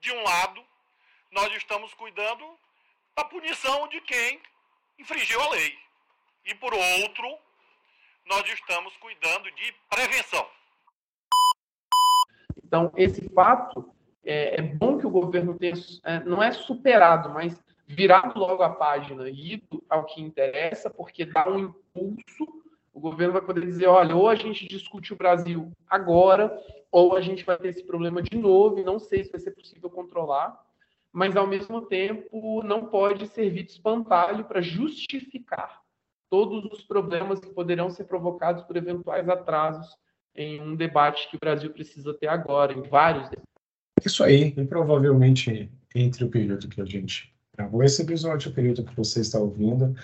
De 0.00 0.12
um 0.12 0.22
lado, 0.22 0.66
nós 1.30 1.52
estamos 1.56 1.92
cuidando 1.94 2.58
da 3.14 3.24
punição 3.24 3.88
de 3.88 4.00
quem 4.02 4.40
infringiu 4.98 5.40
a 5.40 5.48
lei. 5.50 5.78
E 6.44 6.54
por 6.54 6.72
outro, 6.72 7.38
nós 8.24 8.48
estamos 8.48 8.96
cuidando 8.98 9.50
de 9.52 9.72
prevenção. 9.88 10.48
Então, 12.68 12.92
esse 12.96 13.26
fato 13.30 13.90
é, 14.22 14.60
é 14.60 14.62
bom 14.62 14.98
que 14.98 15.06
o 15.06 15.10
governo 15.10 15.54
tenha, 15.54 15.72
é, 16.04 16.20
não 16.20 16.42
é 16.42 16.52
superado, 16.52 17.30
mas 17.30 17.58
virado 17.86 18.38
logo 18.38 18.62
a 18.62 18.68
página 18.68 19.26
e 19.26 19.54
ido 19.54 19.82
ao 19.88 20.04
que 20.04 20.20
interessa, 20.20 20.90
porque 20.90 21.24
dá 21.24 21.48
um 21.48 21.58
impulso. 21.58 22.46
O 22.92 23.00
governo 23.00 23.32
vai 23.32 23.42
poder 23.42 23.64
dizer: 23.64 23.86
olha, 23.86 24.14
ou 24.14 24.28
a 24.28 24.34
gente 24.34 24.68
discute 24.68 25.14
o 25.14 25.16
Brasil 25.16 25.72
agora, 25.88 26.62
ou 26.92 27.16
a 27.16 27.22
gente 27.22 27.42
vai 27.42 27.56
ter 27.56 27.68
esse 27.68 27.82
problema 27.82 28.22
de 28.22 28.36
novo, 28.36 28.78
e 28.78 28.84
não 28.84 28.98
sei 28.98 29.24
se 29.24 29.32
vai 29.32 29.40
ser 29.40 29.52
possível 29.52 29.88
controlar, 29.88 30.60
mas 31.10 31.36
ao 31.36 31.46
mesmo 31.46 31.80
tempo 31.86 32.62
não 32.62 32.84
pode 32.84 33.26
servir 33.28 33.62
de 33.62 33.72
espantalho 33.72 34.44
para 34.44 34.60
justificar 34.60 35.80
todos 36.28 36.66
os 36.66 36.84
problemas 36.84 37.40
que 37.40 37.48
poderão 37.48 37.88
ser 37.88 38.04
provocados 38.04 38.62
por 38.64 38.76
eventuais 38.76 39.26
atrasos 39.26 39.96
em 40.38 40.60
um 40.60 40.76
debate 40.76 41.28
que 41.28 41.36
o 41.36 41.40
Brasil 41.40 41.70
precisa 41.70 42.14
ter 42.14 42.28
agora, 42.28 42.72
em 42.72 42.82
vários. 42.82 43.28
Isso 44.04 44.22
aí, 44.22 44.54
e 44.56 44.64
provavelmente 44.64 45.68
entre 45.94 46.24
o 46.24 46.30
período 46.30 46.68
que 46.68 46.80
a 46.80 46.84
gente 46.84 47.34
gravou 47.56 47.82
esse 47.82 48.00
episódio, 48.02 48.50
o 48.50 48.54
período 48.54 48.84
que 48.84 48.94
você 48.94 49.20
está 49.20 49.40
ouvindo, 49.40 49.96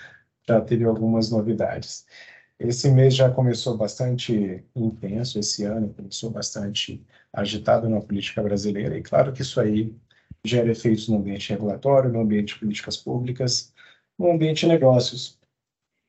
já 0.45 0.59
teve 0.59 0.83
algumas 0.83 1.31
novidades. 1.31 2.05
Esse 2.59 2.91
mês 2.91 3.15
já 3.15 3.31
começou 3.31 3.77
bastante 3.77 4.63
intenso, 4.75 5.39
esse 5.39 5.63
ano 5.63 5.93
começou 5.93 6.29
bastante 6.29 7.01
agitado 7.31 7.89
na 7.89 8.01
política 8.01 8.43
brasileira, 8.43 8.97
e 8.97 9.01
claro 9.01 9.31
que 9.31 9.41
isso 9.41 9.59
aí 9.59 9.95
gera 10.43 10.69
efeitos 10.69 11.07
no 11.07 11.17
ambiente 11.17 11.49
regulatório, 11.49 12.11
no 12.11 12.19
ambiente 12.19 12.53
de 12.53 12.59
políticas 12.59 12.97
públicas, 12.97 13.73
no 14.19 14.31
ambiente 14.31 14.61
de 14.61 14.67
negócios. 14.67 15.39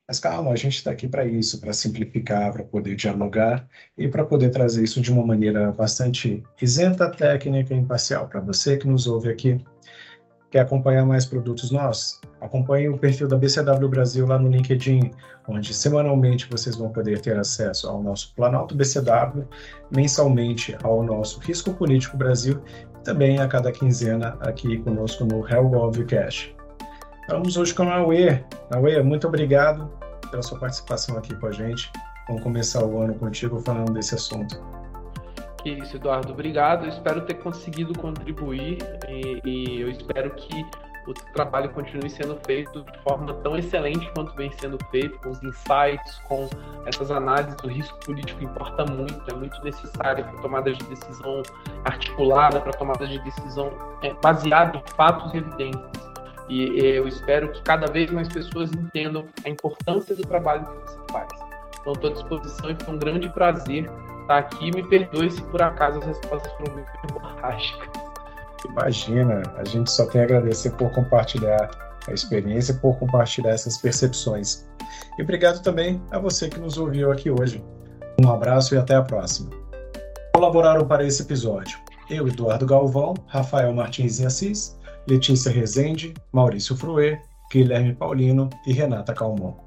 Mas 0.07 0.21
calma, 0.21 0.51
a 0.51 0.55
gente 0.55 0.77
está 0.77 0.91
aqui 0.91 1.05
para 1.05 1.25
isso, 1.25 1.59
para 1.59 1.73
simplificar, 1.73 2.53
para 2.53 2.63
poder 2.63 2.95
dialogar 2.95 3.67
e 3.97 4.07
para 4.07 4.23
poder 4.23 4.51
trazer 4.51 4.81
isso 4.81 5.01
de 5.01 5.11
uma 5.11 5.25
maneira 5.25 5.69
bastante 5.73 6.41
isenta, 6.61 7.11
técnica 7.11 7.73
e 7.73 7.77
imparcial 7.77 8.25
para 8.27 8.39
você 8.39 8.77
que 8.77 8.87
nos 8.87 9.05
ouve 9.05 9.29
aqui. 9.29 9.61
Quer 10.49 10.61
acompanhar 10.61 11.05
mais 11.05 11.25
produtos 11.25 11.71
nossos? 11.71 12.21
Acompanhe 12.39 12.87
o 12.87 12.97
perfil 12.97 13.27
da 13.27 13.35
BCW 13.35 13.89
Brasil 13.89 14.25
lá 14.25 14.39
no 14.39 14.47
LinkedIn, 14.49 15.11
onde 15.45 15.73
semanalmente 15.73 16.47
vocês 16.49 16.77
vão 16.77 16.89
poder 16.89 17.19
ter 17.19 17.37
acesso 17.37 17.89
ao 17.89 18.01
nosso 18.01 18.33
Planalto 18.33 18.75
BCW, 18.75 19.45
mensalmente 19.93 20.77
ao 20.83 21.03
nosso 21.03 21.41
Risco 21.41 21.73
Político 21.73 22.15
Brasil 22.15 22.61
e 22.97 23.03
também 23.03 23.39
a 23.39 23.47
cada 23.47 23.73
quinzena 23.73 24.37
aqui 24.39 24.77
conosco 24.77 25.25
no 25.25 25.45
HellGov 25.45 26.05
Cash. 27.27 27.37
Vamos 27.37 27.57
hoje 27.57 27.73
com 27.73 27.83
a 27.83 27.85
Naue. 27.85 28.43
Naue, 28.71 29.03
muito 29.03 29.27
obrigado 29.27 29.91
pela 30.31 30.41
sua 30.41 30.57
participação 30.57 31.17
aqui 31.17 31.35
com 31.35 31.47
a 31.47 31.51
gente. 31.51 31.91
Vamos 32.27 32.41
começar 32.43 32.83
o 32.83 33.01
ano 33.01 33.13
contigo 33.15 33.59
falando 33.59 33.93
desse 33.93 34.15
assunto. 34.15 34.59
Que 35.61 35.71
isso, 35.71 35.95
Eduardo. 35.95 36.33
Obrigado. 36.33 36.85
Eu 36.85 36.89
espero 36.89 37.21
ter 37.21 37.35
conseguido 37.35 37.97
contribuir 37.97 38.77
e, 39.07 39.41
e 39.45 39.81
eu 39.81 39.89
espero 39.89 40.31
que 40.31 40.65
o 41.07 41.13
trabalho 41.33 41.69
continue 41.69 42.09
sendo 42.09 42.37
feito 42.45 42.83
de 42.83 42.99
forma 42.99 43.33
tão 43.35 43.57
excelente 43.57 44.11
quanto 44.13 44.35
vem 44.35 44.51
sendo 44.59 44.77
feito, 44.91 45.17
com 45.19 45.29
os 45.29 45.41
insights, 45.41 46.19
com 46.27 46.49
essas 46.85 47.09
análises 47.09 47.55
do 47.55 47.69
risco 47.69 47.97
político 48.01 48.43
importa 48.43 48.85
muito, 48.85 49.23
é 49.31 49.33
muito 49.33 49.63
necessário 49.63 50.25
para 50.25 50.41
tomada 50.41 50.73
de 50.73 50.83
decisão 50.83 51.43
articulada, 51.85 52.59
para 52.59 52.73
tomada 52.73 53.07
de 53.07 53.19
decisão 53.19 53.71
é, 54.03 54.13
baseada 54.15 54.77
em 54.77 54.83
fatos 54.97 55.33
e 55.33 55.37
evidências. 55.37 56.06
E 56.49 56.79
eu 56.79 57.07
espero 57.07 57.51
que 57.51 57.61
cada 57.61 57.91
vez 57.91 58.09
mais 58.11 58.27
pessoas 58.29 58.71
entendam 58.71 59.25
a 59.45 59.49
importância 59.49 60.15
do 60.15 60.23
trabalho 60.23 60.65
que 60.65 60.91
você 60.91 60.97
faz. 61.11 61.27
Então, 61.81 61.93
estou 61.93 62.09
à 62.09 62.13
disposição 62.13 62.69
e 62.71 62.83
foi 62.83 62.93
um 62.93 62.99
grande 62.99 63.29
prazer 63.29 63.89
estar 64.21 64.37
aqui. 64.37 64.71
Me 64.73 64.83
perdoe 64.83 65.29
se 65.31 65.41
por 65.43 65.61
acaso 65.61 65.99
as 65.99 66.05
respostas 66.05 66.51
foram 66.53 66.73
muito 66.73 66.89
hemorrágicas. 67.09 67.89
Imagina, 68.65 69.43
a 69.55 69.63
gente 69.63 69.91
só 69.91 70.05
tem 70.05 70.21
a 70.21 70.23
agradecer 70.23 70.71
por 70.71 70.91
compartilhar 70.91 71.69
a 72.07 72.13
experiência, 72.13 72.73
por 72.75 72.97
compartilhar 72.97 73.51
essas 73.51 73.77
percepções. 73.77 74.67
E 75.17 75.23
obrigado 75.23 75.61
também 75.61 76.01
a 76.11 76.19
você 76.19 76.49
que 76.49 76.59
nos 76.59 76.77
ouviu 76.77 77.11
aqui 77.11 77.29
hoje. 77.29 77.63
Um 78.23 78.31
abraço 78.31 78.73
e 78.73 78.77
até 78.77 78.95
a 78.95 79.01
próxima. 79.01 79.49
Colaboraram 80.33 80.87
para 80.87 81.05
esse 81.05 81.21
episódio 81.21 81.77
eu, 82.09 82.27
Eduardo 82.27 82.65
Galvão, 82.65 83.13
Rafael 83.27 83.73
Martins 83.73 84.19
e 84.19 84.25
Assis 84.25 84.77
Letícia 85.07 85.51
Rezende, 85.51 86.13
Maurício 86.33 86.75
Fruê, 86.75 87.19
Guilherme 87.51 87.95
Paulino 87.95 88.49
e 88.65 88.73
Renata 88.73 89.13
Calmon. 89.13 89.66